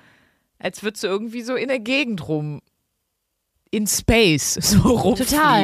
als 0.59 0.83
würdest 0.83 1.05
du 1.05 1.09
irgendwie 1.09 1.43
so 1.43 1.55
in 1.55 1.69
der 1.69 1.81
Gegend 1.81 2.29
rum, 2.29 2.61
in 3.71 3.87
Space 3.87 4.55
so 4.61 4.79
Total. 4.79 4.95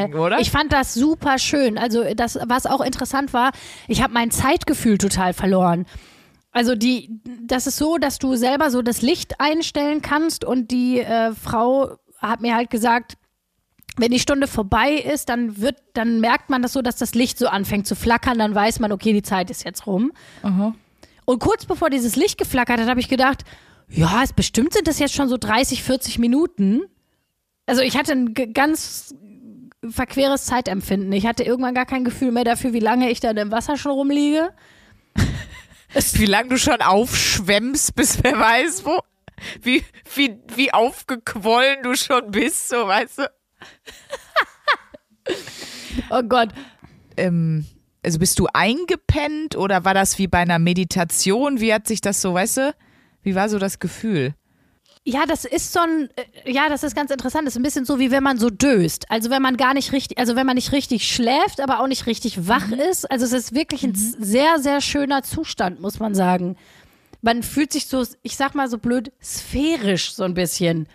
rumfliegen, 0.00 0.14
oder? 0.20 0.38
Ich 0.40 0.50
fand 0.50 0.72
das 0.72 0.94
super 0.94 1.38
schön. 1.38 1.78
Also 1.78 2.04
das, 2.14 2.38
was 2.46 2.66
auch 2.66 2.80
interessant 2.80 3.32
war, 3.32 3.52
ich 3.88 4.02
habe 4.02 4.12
mein 4.12 4.30
Zeitgefühl 4.30 4.98
total 4.98 5.32
verloren. 5.32 5.86
Also 6.52 6.76
die, 6.76 7.10
das 7.42 7.66
ist 7.66 7.78
so, 7.78 7.98
dass 7.98 8.18
du 8.18 8.36
selber 8.36 8.70
so 8.70 8.80
das 8.82 9.02
Licht 9.02 9.40
einstellen 9.40 10.02
kannst 10.02 10.44
und 10.44 10.70
die 10.70 11.00
äh, 11.00 11.32
Frau 11.32 11.96
hat 12.18 12.42
mir 12.42 12.54
halt 12.54 12.70
gesagt, 12.70 13.14
wenn 13.96 14.10
die 14.10 14.18
Stunde 14.18 14.46
vorbei 14.46 14.92
ist, 14.92 15.28
dann 15.28 15.60
wird, 15.60 15.76
dann 15.94 16.20
merkt 16.20 16.50
man 16.50 16.62
das 16.62 16.72
so, 16.72 16.82
dass 16.82 16.96
das 16.96 17.14
Licht 17.14 17.38
so 17.38 17.46
anfängt 17.46 17.86
zu 17.86 17.94
flackern, 17.94 18.38
dann 18.38 18.54
weiß 18.54 18.80
man, 18.80 18.92
okay, 18.92 19.12
die 19.12 19.22
Zeit 19.22 19.50
ist 19.50 19.64
jetzt 19.64 19.86
rum. 19.86 20.12
Und 21.24 21.38
kurz 21.38 21.64
bevor 21.64 21.90
dieses 21.90 22.16
Licht 22.16 22.38
geflackert 22.38 22.80
hat, 22.80 22.88
habe 22.88 23.00
ich 23.00 23.08
gedacht, 23.08 23.44
ja, 23.88 24.22
es 24.22 24.32
bestimmt 24.32 24.72
sind 24.72 24.88
das 24.88 24.98
jetzt 24.98 25.14
schon 25.14 25.28
so 25.28 25.36
30, 25.36 25.82
40 25.82 26.18
Minuten. 26.18 26.82
Also 27.66 27.82
ich 27.82 27.96
hatte 27.96 28.12
ein 28.12 28.34
ganz 28.34 29.14
verqueres 29.88 30.46
Zeitempfinden. 30.46 31.12
Ich 31.12 31.26
hatte 31.26 31.44
irgendwann 31.44 31.74
gar 31.74 31.86
kein 31.86 32.04
Gefühl 32.04 32.32
mehr 32.32 32.44
dafür, 32.44 32.72
wie 32.72 32.80
lange 32.80 33.10
ich 33.10 33.20
da 33.20 33.30
im 33.30 33.50
Wasser 33.50 33.76
schon 33.76 33.92
rumliege. 33.92 34.50
wie 36.14 36.26
lange 36.26 36.50
du 36.50 36.58
schon 36.58 36.80
aufschwemmst, 36.80 37.94
bis 37.94 38.22
wer 38.22 38.38
weiß 38.38 38.84
wo. 38.84 39.00
Wie, 39.62 39.84
wie, 40.14 40.38
wie 40.54 40.72
aufgequollen 40.72 41.82
du 41.82 41.96
schon 41.96 42.30
bist, 42.30 42.68
so 42.68 42.86
weißt 42.86 43.18
du. 43.18 43.30
Oh 46.10 46.22
Gott. 46.22 46.48
Ähm, 47.16 47.64
also 48.04 48.18
bist 48.18 48.38
du 48.38 48.46
eingepennt 48.52 49.56
oder 49.56 49.84
war 49.84 49.94
das 49.94 50.18
wie 50.18 50.26
bei 50.26 50.38
einer 50.38 50.58
Meditation? 50.58 51.60
Wie 51.60 51.72
hat 51.72 51.86
sich 51.86 52.00
das 52.00 52.20
so, 52.20 52.34
weißt 52.34 52.56
du? 52.58 52.74
Wie 53.22 53.34
war 53.34 53.48
so 53.48 53.58
das 53.58 53.78
Gefühl? 53.78 54.34
Ja, 55.06 55.26
das 55.26 55.44
ist 55.44 55.72
so 55.72 55.80
ein, 55.80 56.08
äh, 56.44 56.50
ja, 56.50 56.68
das 56.68 56.82
ist 56.82 56.96
ganz 56.96 57.10
interessant. 57.10 57.46
Das 57.46 57.54
ist 57.54 57.58
ein 57.60 57.62
bisschen 57.62 57.84
so, 57.84 57.98
wie 57.98 58.10
wenn 58.10 58.22
man 58.22 58.38
so 58.38 58.48
döst. 58.50 59.10
Also 59.10 59.30
wenn 59.30 59.42
man 59.42 59.56
gar 59.56 59.74
nicht 59.74 59.92
richtig, 59.92 60.18
also 60.18 60.34
wenn 60.34 60.46
man 60.46 60.56
nicht 60.56 60.72
richtig 60.72 61.06
schläft, 61.08 61.60
aber 61.60 61.80
auch 61.80 61.86
nicht 61.86 62.06
richtig 62.06 62.48
wach 62.48 62.70
ist. 62.72 63.10
Also 63.10 63.24
es 63.26 63.32
ist 63.32 63.54
wirklich 63.54 63.84
ein 63.84 63.94
z- 63.94 64.16
sehr, 64.18 64.58
sehr 64.58 64.80
schöner 64.80 65.22
Zustand, 65.22 65.80
muss 65.80 66.00
man 66.00 66.14
sagen. 66.14 66.56
Man 67.20 67.42
fühlt 67.42 67.72
sich 67.72 67.86
so, 67.86 68.04
ich 68.22 68.36
sag 68.36 68.54
mal 68.54 68.68
so 68.68 68.78
blöd, 68.78 69.12
sphärisch 69.22 70.14
so 70.14 70.24
ein 70.24 70.34
bisschen. 70.34 70.88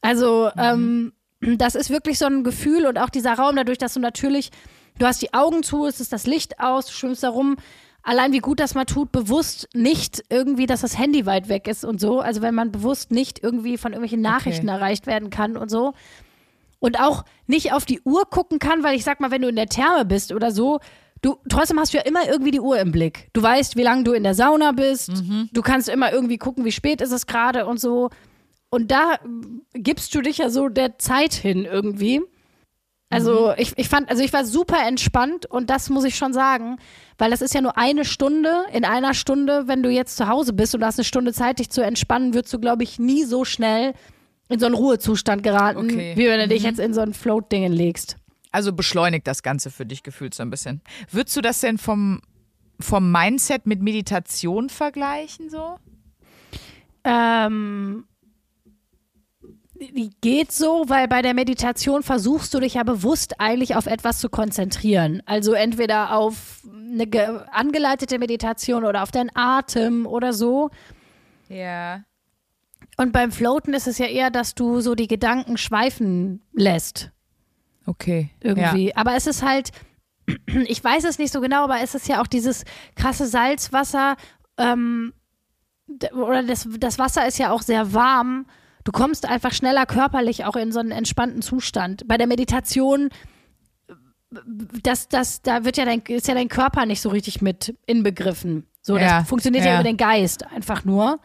Also, 0.00 0.50
ähm, 0.56 1.12
das 1.40 1.74
ist 1.74 1.90
wirklich 1.90 2.18
so 2.18 2.26
ein 2.26 2.44
Gefühl 2.44 2.86
und 2.86 2.98
auch 2.98 3.10
dieser 3.10 3.34
Raum, 3.34 3.56
dadurch, 3.56 3.78
dass 3.78 3.94
du 3.94 4.00
natürlich, 4.00 4.50
du 4.98 5.06
hast 5.06 5.22
die 5.22 5.34
Augen 5.34 5.62
zu, 5.62 5.86
es 5.86 6.00
ist 6.00 6.12
das 6.12 6.26
Licht 6.26 6.58
aus, 6.60 6.86
du 6.86 6.92
schwimmst 6.92 7.22
da 7.22 7.30
rum. 7.30 7.56
Allein 8.02 8.32
wie 8.32 8.38
gut 8.38 8.60
das 8.60 8.74
mal 8.74 8.84
tut, 8.84 9.12
bewusst 9.12 9.68
nicht 9.74 10.22
irgendwie, 10.30 10.66
dass 10.66 10.80
das 10.80 10.98
Handy 10.98 11.26
weit 11.26 11.48
weg 11.48 11.68
ist 11.68 11.84
und 11.84 12.00
so. 12.00 12.20
Also 12.20 12.42
wenn 12.42 12.54
man 12.54 12.72
bewusst 12.72 13.10
nicht 13.10 13.42
irgendwie 13.42 13.76
von 13.76 13.92
irgendwelchen 13.92 14.22
Nachrichten 14.22 14.68
erreicht 14.68 15.06
werden 15.06 15.30
kann 15.30 15.56
und 15.56 15.70
so. 15.70 15.92
Und 16.80 17.00
auch 17.00 17.24
nicht 17.46 17.72
auf 17.72 17.84
die 17.84 18.00
Uhr 18.02 18.24
gucken 18.30 18.58
kann, 18.60 18.82
weil 18.82 18.96
ich 18.96 19.04
sag 19.04 19.20
mal, 19.20 19.30
wenn 19.30 19.42
du 19.42 19.48
in 19.48 19.56
der 19.56 19.66
Therme 19.66 20.04
bist 20.04 20.32
oder 20.32 20.52
so, 20.52 20.78
du 21.22 21.36
trotzdem 21.48 21.78
hast 21.78 21.92
du 21.92 21.98
ja 21.98 22.04
immer 22.04 22.26
irgendwie 22.28 22.52
die 22.52 22.60
Uhr 22.60 22.78
im 22.78 22.92
Blick. 22.92 23.28
Du 23.32 23.42
weißt, 23.42 23.76
wie 23.76 23.82
lange 23.82 24.04
du 24.04 24.12
in 24.12 24.22
der 24.22 24.34
Sauna 24.34 24.72
bist. 24.72 25.10
Du 25.52 25.60
kannst 25.62 25.88
immer 25.88 26.12
irgendwie 26.12 26.38
gucken, 26.38 26.64
wie 26.64 26.72
spät 26.72 27.00
ist 27.00 27.12
es 27.12 27.26
gerade 27.26 27.66
und 27.66 27.78
so. 27.80 28.10
Und 28.70 28.90
da 28.90 29.18
gibst 29.72 30.14
du 30.14 30.20
dich 30.20 30.38
ja 30.38 30.50
so 30.50 30.68
der 30.68 30.98
Zeit 30.98 31.32
hin 31.32 31.64
irgendwie. 31.64 32.20
Also 33.10 33.54
ich, 33.56 33.72
ich 33.78 33.88
fand, 33.88 34.10
also 34.10 34.22
ich 34.22 34.34
war 34.34 34.44
super 34.44 34.86
entspannt 34.86 35.46
und 35.46 35.70
das 35.70 35.88
muss 35.88 36.04
ich 36.04 36.16
schon 36.16 36.34
sagen, 36.34 36.76
weil 37.16 37.30
das 37.30 37.40
ist 37.40 37.54
ja 37.54 37.62
nur 37.62 37.78
eine 37.78 38.04
Stunde. 38.04 38.64
In 38.70 38.84
einer 38.84 39.14
Stunde, 39.14 39.66
wenn 39.66 39.82
du 39.82 39.88
jetzt 39.88 40.16
zu 40.18 40.28
Hause 40.28 40.52
bist 40.52 40.74
und 40.74 40.82
du 40.82 40.86
hast 40.86 40.98
eine 40.98 41.06
Stunde 41.06 41.32
Zeit, 41.32 41.58
dich 41.58 41.70
zu 41.70 41.82
entspannen, 41.82 42.34
würdest 42.34 42.52
du, 42.52 42.58
glaube 42.58 42.82
ich, 42.82 42.98
nie 42.98 43.24
so 43.24 43.46
schnell 43.46 43.94
in 44.50 44.58
so 44.60 44.66
einen 44.66 44.74
Ruhezustand 44.74 45.42
geraten, 45.42 45.78
Okay. 45.78 46.12
wie 46.16 46.26
wenn 46.26 46.40
du 46.40 46.48
dich 46.48 46.62
jetzt 46.62 46.78
in 46.80 46.92
so 46.92 47.00
ein 47.00 47.14
Float-Dingen 47.14 47.72
legst. 47.72 48.16
Also 48.52 48.74
beschleunigt 48.74 49.26
das 49.26 49.42
Ganze 49.42 49.70
für 49.70 49.86
dich 49.86 50.02
gefühlt 50.02 50.34
so 50.34 50.42
ein 50.42 50.50
bisschen. 50.50 50.82
Würdest 51.10 51.34
du 51.36 51.40
das 51.40 51.60
denn 51.60 51.78
vom, 51.78 52.20
vom 52.78 53.10
Mindset 53.10 53.66
mit 53.66 53.80
Meditation 53.80 54.68
vergleichen 54.68 55.48
so? 55.48 55.76
Ähm, 57.04 58.04
geht 60.20 60.52
so, 60.52 60.84
weil 60.88 61.08
bei 61.08 61.22
der 61.22 61.34
Meditation 61.34 62.02
versuchst 62.02 62.52
du 62.54 62.60
dich 62.60 62.74
ja 62.74 62.82
bewusst 62.82 63.40
eigentlich 63.40 63.76
auf 63.76 63.86
etwas 63.86 64.18
zu 64.18 64.28
konzentrieren. 64.28 65.22
Also 65.26 65.52
entweder 65.52 66.12
auf 66.16 66.62
eine 66.72 67.06
ge- 67.06 67.40
angeleitete 67.52 68.18
Meditation 68.18 68.84
oder 68.84 69.02
auf 69.02 69.10
deinen 69.12 69.30
Atem 69.34 70.06
oder 70.06 70.32
so. 70.32 70.70
Ja. 71.48 72.02
Und 72.96 73.12
beim 73.12 73.30
Floaten 73.30 73.74
ist 73.74 73.86
es 73.86 73.98
ja 73.98 74.06
eher, 74.06 74.30
dass 74.30 74.54
du 74.54 74.80
so 74.80 74.94
die 74.94 75.06
Gedanken 75.06 75.56
schweifen 75.56 76.42
lässt. 76.52 77.10
Okay. 77.86 78.30
irgendwie. 78.42 78.94
Aber 78.96 79.14
es 79.14 79.26
ist 79.26 79.42
halt, 79.42 79.70
ich 80.66 80.82
weiß 80.82 81.04
es 81.04 81.18
nicht 81.18 81.32
so 81.32 81.40
genau, 81.40 81.64
aber 81.64 81.80
es 81.80 81.94
ist 81.94 82.08
ja 82.08 82.20
auch 82.20 82.26
dieses 82.26 82.64
krasse 82.96 83.26
Salzwasser, 83.26 84.16
ähm, 84.58 85.12
oder 86.12 86.42
das, 86.42 86.68
das 86.78 86.98
Wasser 86.98 87.26
ist 87.26 87.38
ja 87.38 87.50
auch 87.50 87.62
sehr 87.62 87.94
warm. 87.94 88.46
Du 88.84 88.92
kommst 88.92 89.28
einfach 89.28 89.52
schneller 89.52 89.86
körperlich 89.86 90.44
auch 90.44 90.56
in 90.56 90.72
so 90.72 90.80
einen 90.80 90.90
entspannten 90.90 91.42
Zustand. 91.42 92.06
Bei 92.08 92.16
der 92.16 92.26
Meditation, 92.26 93.10
das, 94.82 95.08
das, 95.08 95.42
da 95.42 95.64
wird 95.64 95.76
ja 95.76 95.84
dein, 95.84 96.00
ist 96.08 96.28
ja 96.28 96.34
dein 96.34 96.48
Körper 96.48 96.86
nicht 96.86 97.00
so 97.00 97.08
richtig 97.08 97.42
mit 97.42 97.74
inbegriffen. 97.86 98.66
So, 98.82 98.94
das 98.94 99.02
Ja, 99.02 99.24
funktioniert 99.24 99.64
ja. 99.64 99.72
ja. 99.72 99.76
über 99.80 99.84
den 99.88 99.96
Geist 99.96 100.46
einfach 100.46 100.84
nur. 100.84 101.20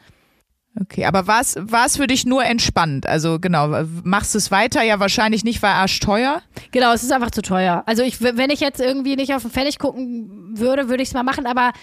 Okay, 0.81 1.05
aber 1.05 1.27
war 1.27 1.41
es 1.41 1.97
für 1.97 2.07
dich 2.07 2.25
nur 2.25 2.43
entspannt? 2.43 3.05
Also 3.05 3.39
genau, 3.39 3.85
machst 4.03 4.33
du 4.33 4.39
es 4.39 4.49
weiter? 4.49 4.81
Ja, 4.81 4.99
wahrscheinlich 4.99 5.43
nicht, 5.43 5.61
weil 5.61 5.71
arschteuer. 5.71 6.41
Genau, 6.71 6.91
es 6.93 7.03
ist 7.03 7.11
einfach 7.11 7.29
zu 7.29 7.43
teuer. 7.43 7.83
Also 7.85 8.01
ich, 8.01 8.21
wenn 8.21 8.49
ich 8.49 8.59
jetzt 8.59 8.81
irgendwie 8.81 9.15
nicht 9.15 9.35
auf 9.35 9.43
den 9.43 9.51
Pfennig 9.51 9.77
gucken 9.77 10.57
würde, 10.57 10.89
würde 10.89 11.03
ich 11.03 11.09
es 11.09 11.13
mal 11.13 11.21
machen, 11.21 11.45
aber 11.45 11.73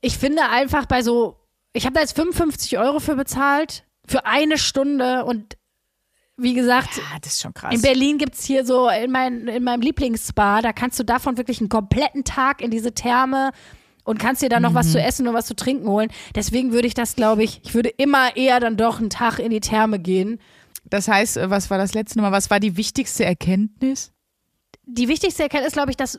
ich 0.00 0.16
finde 0.16 0.42
einfach 0.50 0.86
bei 0.86 1.02
so, 1.02 1.36
ich 1.74 1.84
habe 1.84 1.94
da 1.94 2.00
jetzt 2.00 2.16
55 2.16 2.78
Euro 2.78 3.00
für 3.00 3.16
bezahlt, 3.16 3.84
für 4.06 4.26
eine 4.26 4.58
Stunde 4.58 5.24
und 5.24 5.56
wie 6.36 6.54
gesagt, 6.54 6.96
Ja, 6.96 7.18
das 7.20 7.34
ist 7.34 7.42
schon 7.42 7.54
krass. 7.54 7.74
in 7.74 7.82
Berlin 7.82 8.18
gibt 8.18 8.34
es 8.34 8.44
hier 8.44 8.64
so 8.64 8.88
in, 8.88 9.10
mein, 9.10 9.46
in 9.48 9.62
meinem 9.64 9.80
Lieblingsspa, 9.82 10.62
da 10.62 10.72
kannst 10.72 10.98
du 10.98 11.04
davon 11.04 11.36
wirklich 11.36 11.60
einen 11.60 11.68
kompletten 11.68 12.24
Tag 12.24 12.62
in 12.62 12.70
diese 12.70 12.92
Therme 12.92 13.50
und 14.04 14.18
kannst 14.18 14.42
dir 14.42 14.48
dann 14.48 14.62
noch 14.62 14.74
was 14.74 14.88
Mhm. 14.88 14.92
zu 14.92 15.00
essen 15.02 15.28
und 15.28 15.34
was 15.34 15.46
zu 15.46 15.54
trinken 15.54 15.86
holen. 15.86 16.10
Deswegen 16.34 16.72
würde 16.72 16.88
ich 16.88 16.94
das, 16.94 17.14
glaube 17.14 17.44
ich, 17.44 17.60
ich 17.64 17.74
würde 17.74 17.90
immer 17.90 18.36
eher 18.36 18.58
dann 18.58 18.76
doch 18.76 18.98
einen 18.98 19.10
Tag 19.10 19.38
in 19.38 19.50
die 19.50 19.60
Therme 19.60 19.98
gehen. 20.00 20.40
Das 20.84 21.06
heißt, 21.06 21.36
äh, 21.36 21.50
was 21.50 21.70
war 21.70 21.78
das 21.78 21.94
letzte 21.94 22.20
Mal? 22.20 22.32
Was 22.32 22.50
war 22.50 22.58
die 22.60 22.76
wichtigste 22.76 23.24
Erkenntnis? 23.24 24.12
die 24.84 25.06
wichtigste 25.06 25.44
Erkenntnis, 25.44 25.74
glaube 25.74 25.90
ich, 25.90 25.96
dass 25.96 26.18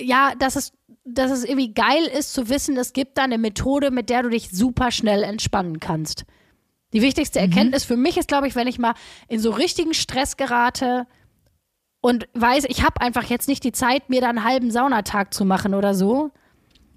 ja, 0.00 0.32
dass 0.38 0.56
es, 0.56 0.72
dass 1.04 1.30
es 1.30 1.44
irgendwie 1.44 1.74
geil 1.74 2.04
ist 2.04 2.32
zu 2.32 2.48
wissen, 2.48 2.76
es 2.78 2.92
gibt 2.94 3.18
da 3.18 3.24
eine 3.24 3.36
Methode, 3.36 3.90
mit 3.90 4.08
der 4.08 4.22
du 4.22 4.30
dich 4.30 4.48
super 4.50 4.90
schnell 4.90 5.22
entspannen 5.24 5.78
kannst. 5.78 6.24
Die 6.92 7.02
wichtigste 7.02 7.38
Erkenntnis 7.38 7.84
für 7.84 7.96
mich 7.96 8.16
ist, 8.16 8.28
glaube 8.28 8.48
ich, 8.48 8.54
wenn 8.54 8.66
ich 8.66 8.78
mal 8.78 8.94
in 9.28 9.40
so 9.40 9.50
richtigen 9.50 9.92
Stress 9.92 10.36
gerate 10.36 11.06
und 12.00 12.28
weiß, 12.34 12.64
ich 12.68 12.82
habe 12.82 13.00
einfach 13.00 13.24
jetzt 13.24 13.48
nicht 13.48 13.64
die 13.64 13.72
Zeit, 13.72 14.08
mir 14.08 14.20
da 14.20 14.28
einen 14.28 14.44
halben 14.44 14.70
Saunatag 14.70 15.34
zu 15.34 15.44
machen 15.44 15.74
oder 15.74 15.94
so. 15.94 16.30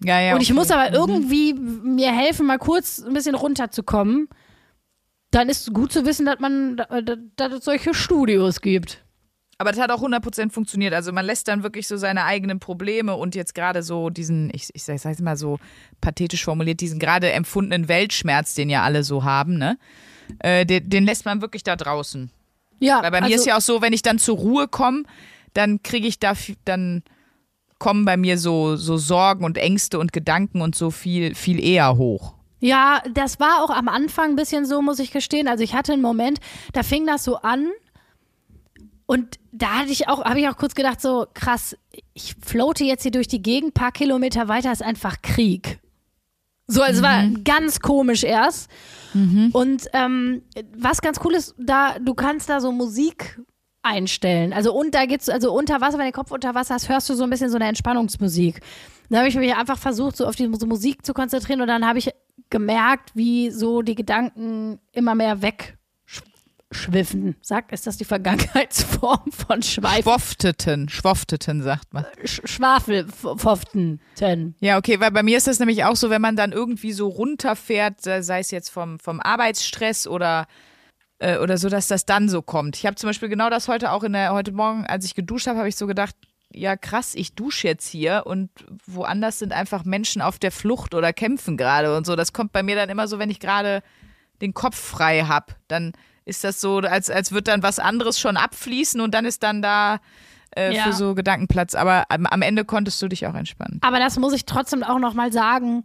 Ja, 0.04 0.20
ja. 0.20 0.34
und 0.34 0.42
ich 0.42 0.50
okay. 0.50 0.58
muss 0.58 0.72
aber 0.72 0.94
irgendwie 0.94 1.54
mir 1.54 2.12
helfen, 2.12 2.48
mal 2.48 2.58
kurz 2.58 3.00
ein 3.00 3.14
bisschen 3.14 3.36
runterzukommen. 3.36 4.30
Dann 5.30 5.50
ist 5.50 5.68
es 5.68 5.74
gut 5.74 5.92
zu 5.92 6.06
wissen, 6.06 6.26
dass 6.26 6.40
man, 6.40 6.78
dass 7.36 7.54
es 7.54 7.66
solche 7.66 7.94
Studios 7.94 8.62
gibt. 8.62 9.04
Aber 9.62 9.72
das 9.72 9.80
hat 9.80 9.92
auch 9.92 10.02
100% 10.02 10.50
funktioniert. 10.50 10.92
Also 10.92 11.12
man 11.12 11.24
lässt 11.24 11.48
dann 11.48 11.62
wirklich 11.62 11.88
so 11.88 11.96
seine 11.96 12.26
eigenen 12.26 12.60
Probleme 12.60 13.16
und 13.16 13.36
jetzt 13.36 13.54
gerade 13.54 13.84
so 13.84 14.10
diesen, 14.10 14.50
ich, 14.56 14.70
ich 14.74 14.84
sag 14.84 14.98
sag's 14.98 15.22
mal 15.22 15.38
so 15.38 15.60
pathetisch 16.02 16.44
formuliert, 16.44 16.82
diesen 16.82 16.98
gerade 16.98 17.32
empfundenen 17.32 17.88
Weltschmerz, 17.88 18.56
den 18.56 18.72
ja 18.72 18.82
alle 18.82 19.04
so 19.04 19.24
haben, 19.24 19.60
ne? 19.60 19.78
Äh, 20.40 20.66
den, 20.66 20.90
den 20.90 21.06
lässt 21.06 21.26
man 21.26 21.44
wirklich 21.44 21.62
da 21.62 21.76
draußen. 21.76 22.32
Ja, 22.80 23.04
Weil 23.04 23.12
bei 23.12 23.20
mir 23.20 23.26
also- 23.26 23.36
ist 23.36 23.46
ja 23.46 23.58
auch 23.58 23.62
so, 23.62 23.84
wenn 23.84 23.94
ich 23.94 24.02
dann 24.02 24.18
zur 24.18 24.38
Ruhe 24.38 24.68
komme, 24.68 25.04
dann 25.54 25.84
kriege 25.84 26.08
ich 26.08 26.18
da, 26.18 26.34
dann 26.66 27.04
kommen 27.78 28.04
bei 28.04 28.18
mir 28.18 28.40
so, 28.40 28.78
so 28.78 28.98
Sorgen 28.98 29.46
und 29.46 29.60
Ängste 29.60 30.00
und 30.00 30.12
Gedanken 30.12 30.64
und 30.64 30.74
so 30.74 30.90
viel, 30.90 31.36
viel 31.36 31.64
eher 31.64 31.98
hoch. 31.98 32.34
Ja, 32.62 33.04
das 33.14 33.40
war 33.40 33.64
auch 33.64 33.70
am 33.70 33.90
Anfang 33.90 34.32
ein 34.32 34.36
bisschen 34.36 34.66
so, 34.66 34.82
muss 34.82 34.98
ich 34.98 35.12
gestehen. 35.12 35.48
Also 35.48 35.64
ich 35.64 35.76
hatte 35.76 35.94
einen 35.94 36.02
Moment, 36.02 36.40
da 36.74 36.82
fing 36.82 37.06
das 37.06 37.24
so 37.24 37.38
an 37.38 37.68
und 39.12 39.40
da 39.52 39.80
hatte 39.80 39.92
ich 39.92 40.08
auch, 40.08 40.24
habe 40.24 40.40
ich 40.40 40.48
auch 40.48 40.56
kurz 40.56 40.74
gedacht, 40.74 41.02
so 41.02 41.28
krass, 41.34 41.76
ich 42.14 42.34
floate 42.42 42.86
jetzt 42.86 43.02
hier 43.02 43.12
durch 43.12 43.28
die 43.28 43.42
Gegend, 43.42 43.74
paar 43.74 43.92
Kilometer 43.92 44.48
weiter 44.48 44.72
ist 44.72 44.82
einfach 44.82 45.22
Krieg. 45.22 45.82
So, 46.68 46.82
also 46.82 47.00
es 47.00 47.04
war 47.04 47.28
ganz 47.44 47.82
komisch 47.82 48.24
erst. 48.24 48.72
Und 49.52 49.88
ähm, 49.92 50.44
was 50.78 51.02
ganz 51.02 51.20
cool 51.26 51.34
ist, 51.34 51.56
da 51.58 52.00
du 52.00 52.14
kannst 52.14 52.48
da 52.48 52.62
so 52.62 52.72
Musik 52.72 53.42
einstellen. 53.82 54.54
Also 54.54 54.74
und 54.74 54.96
da 54.96 55.06
geht's 55.06 55.28
also 55.28 55.52
unter 55.52 55.82
Wasser, 55.82 55.98
wenn 55.98 56.06
der 56.06 56.14
Kopf 56.14 56.32
unter 56.32 56.56
Wasser 56.56 56.76
hast, 56.76 56.88
hörst 56.88 57.10
du 57.10 57.14
so 57.14 57.26
ein 57.26 57.30
bisschen 57.30 57.50
so 57.50 57.58
eine 57.58 57.68
Entspannungsmusik. 57.68 58.62
Dann 59.10 59.20
habe 59.20 59.28
ich 59.28 59.36
mich 59.36 59.54
einfach 59.54 59.78
versucht, 59.78 60.16
so 60.16 60.26
auf 60.26 60.38
die 60.38 60.48
Musik 60.48 61.06
zu 61.06 61.14
konzentrieren 61.14 61.60
und 61.60 61.68
dann 61.68 61.86
habe 61.86 62.00
ich 62.00 62.12
gemerkt, 62.50 63.12
wie 63.14 63.52
so 63.52 63.82
die 63.82 63.96
Gedanken 63.96 64.80
immer 64.94 65.16
mehr 65.16 65.42
wegschwiffen. 66.72 67.36
Sag, 67.42 67.72
ist 67.72 67.86
das 67.88 67.98
die 67.98 68.06
Vergangenheitsform 68.06 69.32
von 69.32 69.62
Schweifen? 69.62 70.04
Schwofteten, 70.04 70.90
schwofteten 70.90 71.62
sagt 71.62 71.94
man. 71.94 72.06
Sch 72.24 72.42
Schwafelfoften. 72.46 74.02
Ja, 74.60 74.78
okay, 74.78 75.00
weil 75.00 75.12
bei 75.12 75.24
mir 75.24 75.38
ist 75.38 75.48
das 75.48 75.60
nämlich 75.60 75.84
auch 75.84 75.96
so, 75.96 76.10
wenn 76.10 76.22
man 76.22 76.36
dann 76.36 76.52
irgendwie 76.52 76.94
so 76.94 77.08
runterfährt, 77.08 78.06
äh, 78.08 78.24
sei 78.24 78.40
es 78.40 78.52
jetzt 78.52 78.70
vom, 78.70 79.00
vom 79.00 79.20
Arbeitsstress 79.20 80.08
oder, 80.08 80.48
äh, 81.20 81.38
oder 81.38 81.58
so, 81.58 81.70
dass 81.70 81.88
das 81.88 82.06
dann 82.06 82.30
so 82.30 82.42
kommt. 82.42 82.78
Ich 82.78 82.86
habe 82.86 82.96
zum 82.96 83.10
Beispiel 83.10 83.30
genau 83.30 83.50
das 83.50 83.68
heute 83.68 83.92
auch 83.92 84.04
in 84.04 84.14
der, 84.14 84.34
heute 84.34 84.52
Morgen, 84.52 84.86
als 84.86 85.06
ich 85.06 85.16
geduscht 85.16 85.48
habe, 85.48 85.60
habe 85.60 85.70
ich 85.70 85.76
so 85.76 85.88
gedacht, 85.88 86.16
ja 86.54 86.76
krass, 86.76 87.16
ich 87.16 87.34
dusche 87.34 87.68
jetzt 87.68 87.88
hier 87.88 88.24
und 88.26 88.50
woanders 88.86 89.40
sind 89.40 89.54
einfach 89.54 89.86
Menschen 89.86 90.22
auf 90.22 90.38
der 90.38 90.52
Flucht 90.52 90.94
oder 90.94 91.14
kämpfen 91.14 91.56
gerade 91.56 91.96
und 91.96 92.06
so. 92.06 92.16
Das 92.16 92.34
kommt 92.34 92.52
bei 92.52 92.62
mir 92.62 92.76
dann 92.76 92.90
immer 92.90 93.08
so, 93.08 93.20
wenn 93.20 93.30
ich 93.30 93.40
gerade 93.40 93.82
den 94.42 94.54
Kopf 94.54 94.76
frei 94.76 95.22
habe, 95.22 95.54
dann 95.68 95.94
ist 96.26 96.44
das 96.44 96.62
so, 96.62 96.78
als, 96.80 97.10
als 97.10 97.32
wird 97.32 97.48
dann 97.48 97.64
was 97.64 97.80
anderes 97.80 98.20
schon 98.20 98.38
abfließen 98.38 99.02
und 99.02 99.14
dann 99.14 99.26
ist 99.26 99.44
dann 99.44 99.62
da 99.62 100.00
äh, 100.56 100.76
Ja. 100.76 100.84
für 100.84 100.94
so 100.94 101.16
Gedankenplatz. 101.16 101.76
Aber 101.76 102.06
am, 102.10 102.26
am 102.26 102.42
Ende 102.42 102.66
konntest 102.66 103.02
du 103.02 103.08
dich 103.08 103.26
auch 103.28 103.36
entspannen. 103.36 103.80
Aber 103.82 104.00
das 104.00 104.18
muss 104.18 104.34
ich 104.34 104.46
trotzdem 104.46 104.84
auch 104.84 105.00
noch 105.00 105.14
mal 105.14 105.32
sagen. 105.32 105.84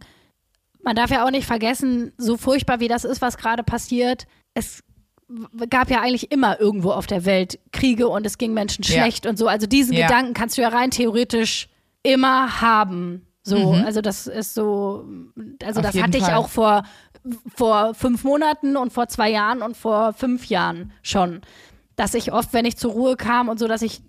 Man 0.83 0.95
darf 0.95 1.09
ja 1.09 1.25
auch 1.25 1.31
nicht 1.31 1.45
vergessen, 1.47 2.11
so 2.17 2.37
furchtbar 2.37 2.79
wie 2.79 2.87
das 2.87 3.03
ist, 3.03 3.21
was 3.21 3.37
gerade 3.37 3.63
passiert, 3.63 4.25
es 4.53 4.83
gab 5.69 5.89
ja 5.89 6.01
eigentlich 6.01 6.31
immer 6.31 6.59
irgendwo 6.59 6.91
auf 6.91 7.07
der 7.07 7.25
Welt 7.25 7.59
Kriege 7.73 8.07
und 8.07 8.25
es 8.25 8.37
ging 8.37 8.53
Menschen 8.53 8.83
Ja. 8.83 8.91
schlecht 9.01 9.25
und 9.25 9.37
so. 9.37 9.47
Also 9.47 9.67
diesen 9.67 9.93
Ja. 9.93 10.07
Gedanken 10.07 10.33
kannst 10.33 10.57
du 10.57 10.61
ja 10.61 10.69
rein 10.69 10.91
theoretisch 10.91 11.67
immer 12.03 12.61
haben. 12.61 13.23
So, 13.43 13.73
Mhm. 13.73 13.85
also 13.85 14.01
das 14.01 14.27
ist 14.27 14.53
so, 14.53 15.05
also 15.63 15.79
Auf 15.81 15.85
das 15.91 16.01
hatte 16.01 16.17
ich 16.17 16.23
Fall. 16.25 16.33
auch 16.35 16.49
vor, 16.49 16.83
vor 17.55 17.93
fünf 17.93 18.23
Monaten 18.23 18.77
und 18.77 18.93
vor 18.93 19.07
zwei 19.07 19.29
Jahren 19.29 19.61
und 19.61 19.77
vor 19.77 20.13
fünf 20.13 20.45
Jahren 20.45 20.91
schon. 21.01 21.41
Dass 21.95 22.13
ich 22.13 22.31
oft, 22.31 22.53
wenn 22.53 22.65
ich 22.65 22.77
zur 22.77 22.91
Ruhe 22.91 23.15
kam 23.15 23.49
und 23.49 23.59
so, 23.59 23.67
dass 23.67 23.81
ich, 23.81 24.01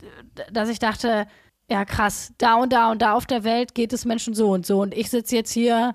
dass 0.53 0.69
ich 0.69 0.79
dachte, 0.79 1.27
ja 1.71 1.85
krass, 1.85 2.33
da 2.39 2.55
und 2.55 2.73
da 2.73 2.91
und 2.91 3.03
da 3.03 3.13
auf 3.15 3.27
der 3.27 3.45
Welt 3.45 3.75
geht 3.75 3.93
es 3.93 4.05
Menschen 4.05 4.35
so 4.35 4.51
und 4.51 4.67
so 4.67 4.81
und 4.81 4.95
ich 4.95 5.11
sitze 5.11 5.37
jetzt 5.37 5.53
hier 5.53 5.95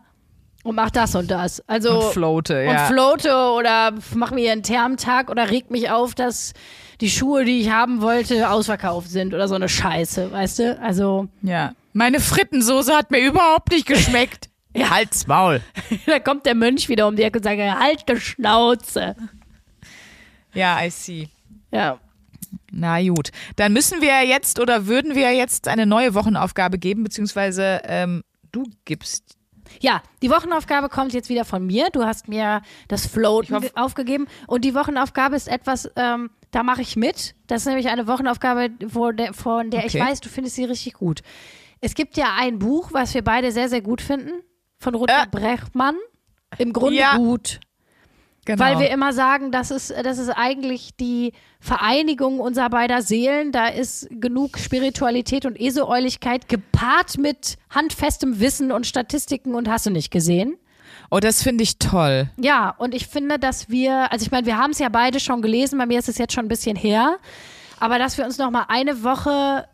und 0.63 0.75
mach 0.75 0.91
das 0.91 1.13
und 1.15 1.29
das. 1.29 1.61
Also 1.67 1.99
Und 1.99 2.13
floate, 2.13 2.61
und 2.61 2.73
ja. 2.73 2.85
floate 2.85 3.35
oder 3.57 3.93
mache 4.15 4.33
mir 4.33 4.51
einen 4.51 4.63
Thermtag 4.63 5.29
oder 5.29 5.51
reg 5.51 5.69
mich 5.69 5.89
auf, 5.89 6.15
dass 6.15 6.53
die 7.01 7.09
Schuhe, 7.09 7.43
die 7.43 7.59
ich 7.59 7.69
haben 7.69 8.01
wollte, 8.01 8.49
ausverkauft 8.49 9.09
sind 9.09 9.33
oder 9.33 9.47
so 9.47 9.55
eine 9.55 9.67
Scheiße, 9.67 10.31
weißt 10.31 10.59
du? 10.59 10.79
Also 10.81 11.27
Ja. 11.41 11.73
Meine 11.91 12.19
Frittensoße 12.19 12.95
hat 12.95 13.11
mir 13.11 13.19
überhaupt 13.19 13.71
nicht 13.71 13.85
geschmeckt. 13.85 14.49
Ja. 14.75 14.89
Halt's 14.89 15.27
Maul. 15.27 15.61
da 16.05 16.19
kommt 16.19 16.45
der 16.45 16.55
Mönch 16.55 16.89
wieder 16.89 17.07
um 17.07 17.15
die 17.15 17.23
Ecke 17.23 17.39
und 17.39 17.43
sagt, 17.43 17.59
halt 17.59 18.09
die 18.09 18.19
Schnauze. 18.19 19.15
Ja, 20.53 20.83
I 20.83 20.89
see. 20.89 21.29
Ja. 21.71 21.99
Na 22.71 23.01
gut. 23.01 23.31
Dann 23.55 23.73
müssen 23.73 24.01
wir 24.01 24.25
jetzt 24.25 24.59
oder 24.59 24.85
würden 24.87 25.15
wir 25.15 25.31
jetzt 25.33 25.67
eine 25.67 25.85
neue 25.85 26.13
Wochenaufgabe 26.15 26.77
geben, 26.77 27.03
beziehungsweise 27.03 27.81
ähm, 27.85 28.23
du 28.51 28.63
gibst. 28.85 29.35
Ja, 29.79 30.03
die 30.21 30.29
Wochenaufgabe 30.29 30.89
kommt 30.89 31.13
jetzt 31.13 31.29
wieder 31.29 31.45
von 31.45 31.65
mir. 31.65 31.89
Du 31.91 32.03
hast 32.03 32.27
mir 32.27 32.61
das 32.87 33.07
Floaten 33.07 33.45
Ich 33.45 33.51
hoffe- 33.51 33.69
ge- 33.69 33.75
aufgegeben. 33.75 34.27
Und 34.47 34.65
die 34.65 34.75
Wochenaufgabe 34.75 35.35
ist 35.35 35.47
etwas, 35.47 35.89
ähm, 35.95 36.29
da 36.51 36.61
mache 36.61 36.81
ich 36.81 36.95
mit. 36.95 37.33
Das 37.47 37.61
ist 37.61 37.65
nämlich 37.67 37.87
eine 37.89 38.07
Wochenaufgabe, 38.07 38.69
wo 38.85 39.11
der, 39.11 39.33
von 39.33 39.71
der 39.71 39.85
ich 39.85 39.95
Okay. 39.95 40.05
weiß, 40.05 40.19
du 40.21 40.29
findest 40.29 40.55
sie 40.55 40.65
richtig 40.65 40.93
gut. 40.93 41.21
Es 41.81 41.95
gibt 41.95 42.17
ja 42.17 42.35
ein 42.39 42.59
Buch, 42.59 42.89
was 42.93 43.13
wir 43.15 43.23
beide 43.23 43.51
sehr, 43.51 43.67
sehr 43.69 43.81
gut 43.81 44.01
finden, 44.01 44.31
von 44.83 44.95
Rutger 44.95 45.23
Äh. 45.23 45.27
Brechtmann. 45.31 45.95
Im 46.59 46.71
Grunde 46.73 46.97
Ja. 46.99 47.17
gut. 47.17 47.59
Genau. 48.45 48.61
Weil 48.61 48.79
wir 48.79 48.89
immer 48.91 49.13
sagen, 49.13 49.51
das 49.53 49.71
ist, 49.71 49.89
das 50.03 50.17
ist 50.17 50.29
eigentlich 50.29 50.95
die 50.99 51.31
Vereinigung 51.61 52.41
unserer 52.41 52.69
beider 52.69 53.01
Seelen. 53.01 53.53
Da 53.53 53.67
ist 53.67 54.09
genug 54.11 54.57
Spiritualität 54.57 55.45
und 55.45 55.57
Esoäuligkeit 55.57 56.49
gepaart 56.49 57.17
mit 57.17 57.55
handfestem 57.69 58.41
Wissen 58.41 58.73
und 58.73 58.85
Statistiken 58.85 59.55
und 59.55 59.69
hast 59.69 59.85
du 59.85 59.91
nicht 59.91 60.11
gesehen. 60.11 60.57
oh, 61.09 61.19
das 61.21 61.41
finde 61.41 61.63
ich 61.63 61.79
toll. 61.79 62.29
Ja, 62.37 62.71
und 62.77 62.93
ich 62.93 63.07
finde, 63.07 63.39
dass 63.39 63.69
wir, 63.69 64.11
also 64.11 64.25
ich 64.25 64.31
meine, 64.31 64.45
wir 64.45 64.57
haben 64.57 64.71
es 64.71 64.79
ja 64.79 64.89
beide 64.89 65.21
schon 65.21 65.41
gelesen, 65.41 65.77
bei 65.79 65.85
mir 65.85 65.99
ist 65.99 66.09
es 66.09 66.17
jetzt 66.17 66.33
schon 66.33 66.45
ein 66.45 66.49
bisschen 66.49 66.75
her, 66.75 67.17
aber 67.79 67.97
dass 67.97 68.17
wir 68.17 68.25
uns 68.25 68.37
noch 68.39 68.51
mal 68.51 68.65
eine 68.67 69.03
Woche 69.03 69.67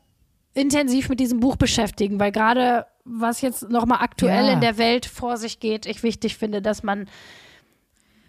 intensiv 0.54 1.10
mit 1.10 1.20
diesem 1.20 1.40
Buch 1.40 1.56
beschäftigen, 1.56 2.20
weil 2.20 2.32
gerade 2.32 2.86
was 3.12 3.42
jetzt 3.42 3.70
noch 3.70 3.86
mal 3.86 3.98
aktuell 3.98 4.46
Ja. 4.46 4.54
in 4.54 4.62
der 4.62 4.78
Welt 4.78 5.06
vor 5.06 5.38
sich 5.38 5.60
geht, 5.60 5.86
ich 5.86 6.04
wichtig 6.04 6.38
finde, 6.38 6.62
dass 6.62 6.84
man 6.84 7.10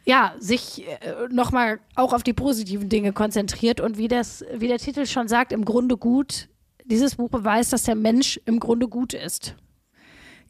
ja, 0.07 0.35
sich 0.39 0.87
äh, 0.89 1.29
noch 1.31 1.53
mal 1.53 1.79
auch 1.95 2.13
auf 2.15 2.23
die 2.23 2.33
positiven 2.33 2.89
Dinge 2.89 3.13
konzentriert 3.13 3.81
und 3.81 3.99
wie 3.99 4.09
das, 4.09 4.45
wie 4.55 4.67
der 4.67 4.79
Titel 4.79 5.07
schon 5.07 5.29
sagt, 5.29 5.53
im 5.53 5.65
Grunde 5.65 5.97
gut. 5.97 6.49
Dieses 6.87 7.17
Buch 7.17 7.29
beweist, 7.29 7.73
dass 7.73 7.85
der 7.85 7.95
Mensch 7.95 8.41
im 8.47 8.59
Grunde 8.59 8.89
gut 8.89 9.13
ist. 9.13 9.55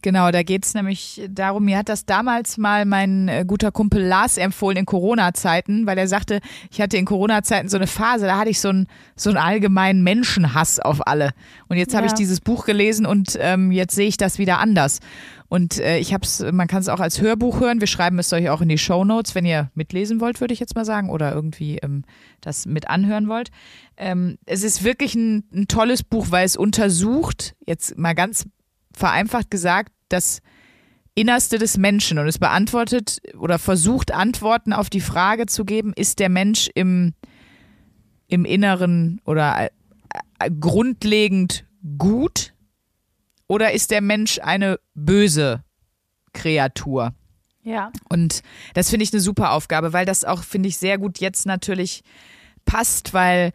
Genau, 0.03 0.31
da 0.31 0.43
geht's 0.43 0.73
nämlich 0.75 1.21
darum, 1.29 1.65
mir 1.67 1.77
hat 1.77 1.89
das 1.89 2.07
damals 2.07 2.57
mal 2.57 2.85
mein 2.87 3.29
äh, 3.29 3.45
guter 3.47 3.71
Kumpel 3.71 4.03
Lars 4.03 4.39
empfohlen 4.39 4.79
in 4.79 4.87
Corona-Zeiten, 4.87 5.87
weil 5.87 5.99
er 5.99 6.09
sagte, 6.09 6.41
ich 6.71 6.81
hatte 6.81 6.97
in 6.97 7.05
Corona-Zeiten 7.05 7.69
so 7.69 7.77
eine 7.77 7.87
Phase, 7.87 8.27
da 8.27 8.39
hatte 8.39 8.51
ich 8.51 8.61
so 8.61 8.69
einen 8.71 8.87
so 9.17 9.29
einen 9.31 9.39
allgemeinen 9.39 10.03
Menschenhass 10.03 10.81
auf 10.81 11.07
alle. 11.07 11.31
Und 11.69 11.77
jetzt 11.77 11.95
habe 11.95 12.07
Ja. 12.07 12.13
ich 12.13 12.15
dieses 12.19 12.41
Buch 12.41 12.65
gelesen 12.65 13.05
und 13.05 13.37
ähm, 13.41 13.71
jetzt 13.73 13.95
sehe 13.95 14.09
ich 14.09 14.17
das 14.17 14.39
wieder 14.39 14.59
anders. 14.59 15.01
Und 15.49 15.79
äh, 15.81 15.99
ich 15.99 16.15
habe 16.15 16.25
es, 16.25 16.41
man 16.53 16.69
kann 16.69 16.81
es 16.81 16.89
auch 16.89 17.01
als 17.01 17.21
Hörbuch 17.21 17.61
hören. 17.61 17.81
Wir 17.81 17.89
schreiben 17.89 18.19
es 18.21 18.33
euch 18.33 18.49
auch 18.51 18.61
in 18.61 18.69
die 18.69 18.79
Show 18.79 19.05
Notes, 19.05 19.35
wenn 19.35 19.45
ihr 19.45 19.71
mitlesen 19.75 20.21
wollt, 20.21 20.41
würde 20.41 20.55
ich 20.55 20.61
jetzt 20.61 20.77
mal 20.77 20.85
sagen, 20.85 21.11
oder 21.11 21.33
irgendwie 21.35 21.79
ähm, 21.79 22.05
das 22.41 22.67
mit 22.67 22.89
anhören 22.89 23.29
wollt. 23.29 23.51
Ähm, 23.97 24.39
es 24.47 24.63
ist 24.63 24.85
wirklich 24.85 25.15
ein, 25.17 25.45
ein 25.53 25.67
tolles 25.67 26.05
Buch, 26.05 26.29
weil 26.31 26.47
es 26.47 26.57
untersucht, 26.57 27.57
jetzt 27.67 27.99
mal 27.99 28.15
ganz 28.15 28.47
vereinfacht 28.93 29.51
gesagt, 29.51 29.93
das 30.09 30.41
Innerste 31.15 31.59
des 31.59 31.77
Menschen 31.77 32.19
und 32.19 32.29
es 32.29 32.39
beantwortet 32.39 33.19
oder 33.39 33.59
versucht 33.59 34.13
Antworten 34.13 34.73
auf 34.73 34.91
die 34.91 35.01
Frage 35.01 35.47
zu 35.47 35.65
geben, 35.65 35.93
ist 35.95 36.19
der 36.19 36.29
Mensch 36.29 36.71
im, 36.75 37.15
im 38.29 38.45
Inneren 38.45 39.21
oder 39.25 39.65
äh, 39.65 39.71
äh, 40.39 40.51
grundlegend 40.51 41.67
gut 41.99 42.55
oder 43.49 43.73
ist 43.73 43.91
der 43.91 44.01
Mensch 44.01 44.39
eine 44.41 44.79
böse 44.95 45.65
Kreatur? 46.33 47.13
Ja. 47.63 47.93
Und 48.09 48.43
das 48.75 48.89
finde 48.89 49.05
ich 49.05 49.13
eine 49.13 49.21
super 49.21 49.53
Aufgabe, 49.53 49.93
weil 49.93 50.07
das 50.07 50.25
auch, 50.25 50.43
finde 50.43 50.69
ich, 50.69 50.79
sehr 50.79 50.99
gut 50.99 51.19
jetzt 51.19 51.45
natürlich 51.45 52.03
passt, 52.65 53.13
weil 53.13 53.53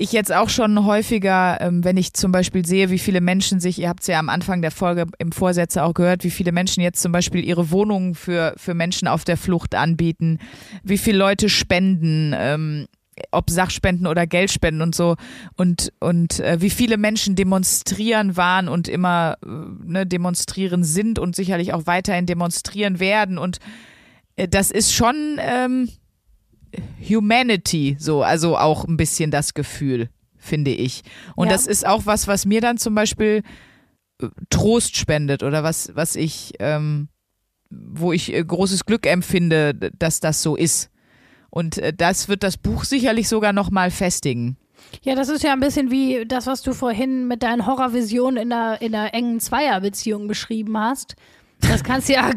ich 0.00 0.12
jetzt 0.12 0.32
auch 0.32 0.48
schon 0.48 0.84
häufiger, 0.84 1.60
ähm, 1.60 1.82
wenn 1.82 1.96
ich 1.96 2.12
zum 2.12 2.30
Beispiel 2.30 2.64
sehe, 2.64 2.88
wie 2.88 3.00
viele 3.00 3.20
Menschen 3.20 3.58
sich, 3.58 3.80
ihr 3.80 3.88
habt 3.88 4.02
es 4.02 4.06
ja 4.06 4.20
am 4.20 4.28
Anfang 4.28 4.62
der 4.62 4.70
Folge 4.70 5.06
im 5.18 5.32
Vorsätze 5.32 5.82
auch 5.82 5.92
gehört, 5.92 6.22
wie 6.22 6.30
viele 6.30 6.52
Menschen 6.52 6.84
jetzt 6.84 7.02
zum 7.02 7.10
Beispiel 7.10 7.44
ihre 7.44 7.72
Wohnungen 7.72 8.14
für, 8.14 8.54
für 8.56 8.74
Menschen 8.74 9.08
auf 9.08 9.24
der 9.24 9.36
Flucht 9.36 9.74
anbieten, 9.74 10.38
wie 10.84 10.98
viele 10.98 11.18
Leute 11.18 11.48
spenden, 11.48 12.32
ähm, 12.36 12.86
ob 13.32 13.50
Sachspenden 13.50 14.06
oder 14.06 14.28
Geldspenden 14.28 14.82
und 14.82 14.94
so. 14.94 15.16
Und 15.56 15.92
und 15.98 16.38
äh, 16.38 16.60
wie 16.60 16.70
viele 16.70 16.96
Menschen 16.96 17.34
demonstrieren 17.34 18.36
waren 18.36 18.68
und 18.68 18.86
immer 18.86 19.36
äh, 19.42 19.48
ne, 19.84 20.06
demonstrieren 20.06 20.84
sind 20.84 21.18
und 21.18 21.34
sicherlich 21.34 21.72
auch 21.72 21.86
weiterhin 21.86 22.26
demonstrieren 22.26 23.00
werden. 23.00 23.36
Und 23.36 23.58
äh, 24.36 24.46
das 24.46 24.70
ist 24.70 24.94
schon 24.94 25.40
ähm, 25.40 25.88
Humanity 27.08 27.96
so 27.98 28.22
also 28.22 28.56
auch 28.56 28.84
ein 28.86 28.96
bisschen 28.96 29.30
das 29.30 29.54
Gefühl 29.54 30.08
finde 30.36 30.70
ich 30.70 31.02
und 31.36 31.46
Ja. 31.48 31.52
das 31.52 31.66
ist 31.66 31.86
auch 31.86 32.06
was 32.06 32.28
was 32.28 32.46
mir 32.46 32.60
dann 32.60 32.78
zum 32.78 32.94
Beispiel 32.94 33.42
äh, 34.22 34.28
Trost 34.50 34.96
spendet 34.96 35.42
oder 35.42 35.62
was 35.62 35.90
was 35.94 36.16
ich 36.16 36.54
ähm, 36.60 37.08
wo 37.70 38.12
ich 38.12 38.32
äh, 38.32 38.44
großes 38.44 38.84
Glück 38.86 39.06
empfinde 39.06 39.74
dass 39.74 40.20
das 40.20 40.42
so 40.42 40.56
ist 40.56 40.90
und 41.50 41.78
äh, 41.78 41.92
das 41.92 42.28
wird 42.28 42.42
das 42.42 42.56
Buch 42.56 42.84
sicherlich 42.84 43.28
sogar 43.28 43.52
noch 43.52 43.70
mal 43.70 43.90
festigen. 43.90 44.56
Ja, 45.02 45.14
das 45.14 45.28
ist 45.28 45.42
ja 45.42 45.52
ein 45.52 45.60
bisschen 45.60 45.90
wie 45.90 46.24
das, 46.26 46.46
was 46.46 46.62
du 46.62 46.72
vorhin 46.72 47.26
mit 47.26 47.42
deinen 47.42 47.66
Horrorvisionen 47.66 48.40
in 48.42 48.52
einer, 48.52 48.80
in 48.80 48.94
einer 48.94 49.12
engen 49.12 49.40
Zweierbeziehung 49.40 50.28
beschrieben 50.28 50.78
hast. 50.78 51.16
Das 51.60 51.82
kannst 51.82 52.08
du 52.08 52.14
ja 52.14 52.30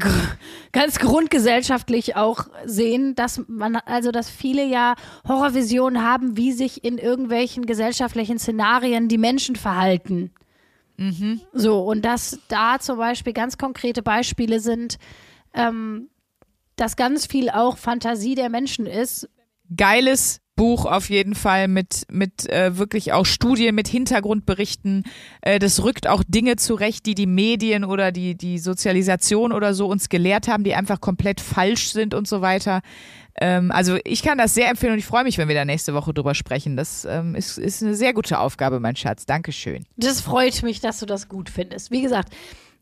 ganz 0.71 0.99
grundgesellschaftlich 0.99 2.15
auch 2.15 2.47
sehen, 2.65 3.15
dass 3.15 3.41
man, 3.47 3.75
also 3.75 4.11
dass 4.11 4.29
viele 4.29 4.65
ja 4.65 4.95
Horrorvisionen 5.27 6.03
haben, 6.03 6.37
wie 6.37 6.51
sich 6.51 6.83
in 6.83 6.97
irgendwelchen 6.97 7.65
gesellschaftlichen 7.65 8.39
Szenarien 8.39 9.07
die 9.07 9.17
Menschen 9.17 9.55
verhalten. 9.55 10.31
So, 11.53 11.81
und 11.83 12.03
dass 12.03 12.39
da 12.47 12.79
zum 12.79 12.97
Beispiel 12.97 13.33
ganz 13.33 13.57
konkrete 13.57 14.03
Beispiele 14.03 14.59
sind, 14.59 14.97
ähm, 15.53 16.09
dass 16.75 16.95
ganz 16.95 17.25
viel 17.25 17.49
auch 17.49 17.77
Fantasie 17.77 18.35
der 18.35 18.49
Menschen 18.49 18.85
ist. 18.85 19.29
Geiles 19.75 20.40
Buch 20.55 20.85
auf 20.85 21.09
jeden 21.09 21.35
Fall 21.35 21.67
mit, 21.67 22.05
mit 22.11 22.49
äh, 22.49 22.77
wirklich 22.77 23.13
auch 23.13 23.25
Studien, 23.25 23.73
mit 23.73 23.87
Hintergrundberichten. 23.87 25.03
Äh, 25.41 25.59
das 25.59 25.83
rückt 25.83 26.07
auch 26.07 26.23
Dinge 26.27 26.55
zurecht, 26.55 27.05
die 27.05 27.15
die 27.15 27.25
Medien 27.25 27.83
oder 27.83 28.11
die, 28.11 28.35
die 28.35 28.59
Sozialisation 28.59 29.51
oder 29.51 29.73
so 29.73 29.87
uns 29.87 30.09
gelehrt 30.09 30.47
haben, 30.47 30.63
die 30.63 30.75
einfach 30.75 31.01
komplett 31.01 31.41
falsch 31.41 31.91
sind 31.91 32.13
und 32.13 32.27
so 32.27 32.41
weiter. 32.41 32.81
Ähm, 33.39 33.71
also 33.71 33.97
ich 34.03 34.23
kann 34.23 34.37
das 34.37 34.53
sehr 34.53 34.69
empfehlen 34.69 34.93
und 34.93 34.99
ich 34.99 35.05
freue 35.05 35.23
mich, 35.23 35.37
wenn 35.37 35.47
wir 35.47 35.55
da 35.55 35.65
nächste 35.65 35.93
Woche 35.93 36.13
drüber 36.13 36.35
sprechen. 36.35 36.75
Das 36.75 37.05
ähm, 37.05 37.35
ist, 37.35 37.57
ist 37.57 37.81
eine 37.81 37.95
sehr 37.95 38.13
gute 38.13 38.39
Aufgabe, 38.39 38.79
mein 38.79 38.95
Schatz. 38.95 39.25
Dankeschön. 39.25 39.85
Das 39.97 40.21
freut 40.21 40.63
mich, 40.63 40.79
dass 40.81 40.99
du 40.99 41.05
das 41.05 41.29
gut 41.29 41.49
findest. 41.49 41.91
Wie 41.91 42.01
gesagt, 42.01 42.33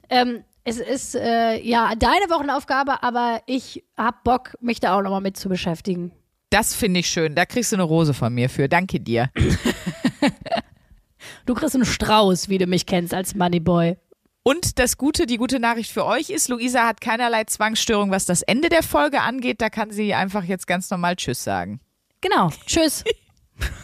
ähm, 0.10 0.44
es 0.64 0.80
ist 0.80 1.16
äh, 1.16 1.60
ja 1.62 1.94
deine 1.96 2.30
Wochenaufgabe, 2.30 3.04
aber 3.04 3.42
ich 3.46 3.84
hab 3.98 4.24
Bock, 4.24 4.58
mich 4.60 4.80
da 4.80 4.98
auch 4.98 5.02
nochmal 5.02 5.22
mit 5.22 5.38
zu 5.38 5.50
beschäftigen. 5.50 6.12
Das 6.50 6.74
finde 6.74 7.02
ich 7.02 7.10
schön. 7.10 7.36
Da 7.36 7.46
kriegst 7.46 7.72
du 7.72 7.76
eine 7.76 7.84
Rose 7.84 8.14
von 8.14 8.34
mir 8.34 8.50
für. 8.50 8.68
Danke 8.68 9.00
dir. 9.00 9.30
du 11.46 11.54
kriegst 11.54 11.76
einen 11.76 11.86
Strauß, 11.86 12.50
wie 12.50 12.58
du 12.58 12.66
mich 12.66 12.86
kennst 12.86 13.14
als 13.14 13.36
Moneyboy. 13.36 13.98
Und 14.42 14.80
das 14.80 14.98
Gute, 14.98 15.28
die 15.28 15.38
gute 15.38 15.60
Nachricht 15.60 15.92
für 15.92 16.06
euch 16.06 16.30
ist, 16.30 16.50
Luisa 16.50 16.88
hat 16.88 17.02
keinerlei 17.02 17.44
Zwangsstörung, 17.44 18.10
was 18.10 18.26
das 18.26 18.42
Ende 18.42 18.70
der 18.70 18.84
Folge 18.84 19.22
angeht. 19.22 19.62
Da 19.62 19.70
kann 19.70 19.92
sie 19.92 20.14
einfach 20.14 20.44
jetzt 20.44 20.66
ganz 20.66 20.90
normal 20.90 21.18
Tschüss 21.18 21.44
sagen. 21.44 21.82
Genau. 22.22 22.50
Tschüss. 22.66 23.04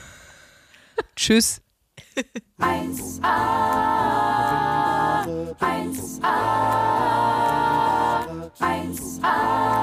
Tschüss. 1.16 1.62
1a. 2.60 3.22
1a. 5.60 6.56
1a. 8.60 9.75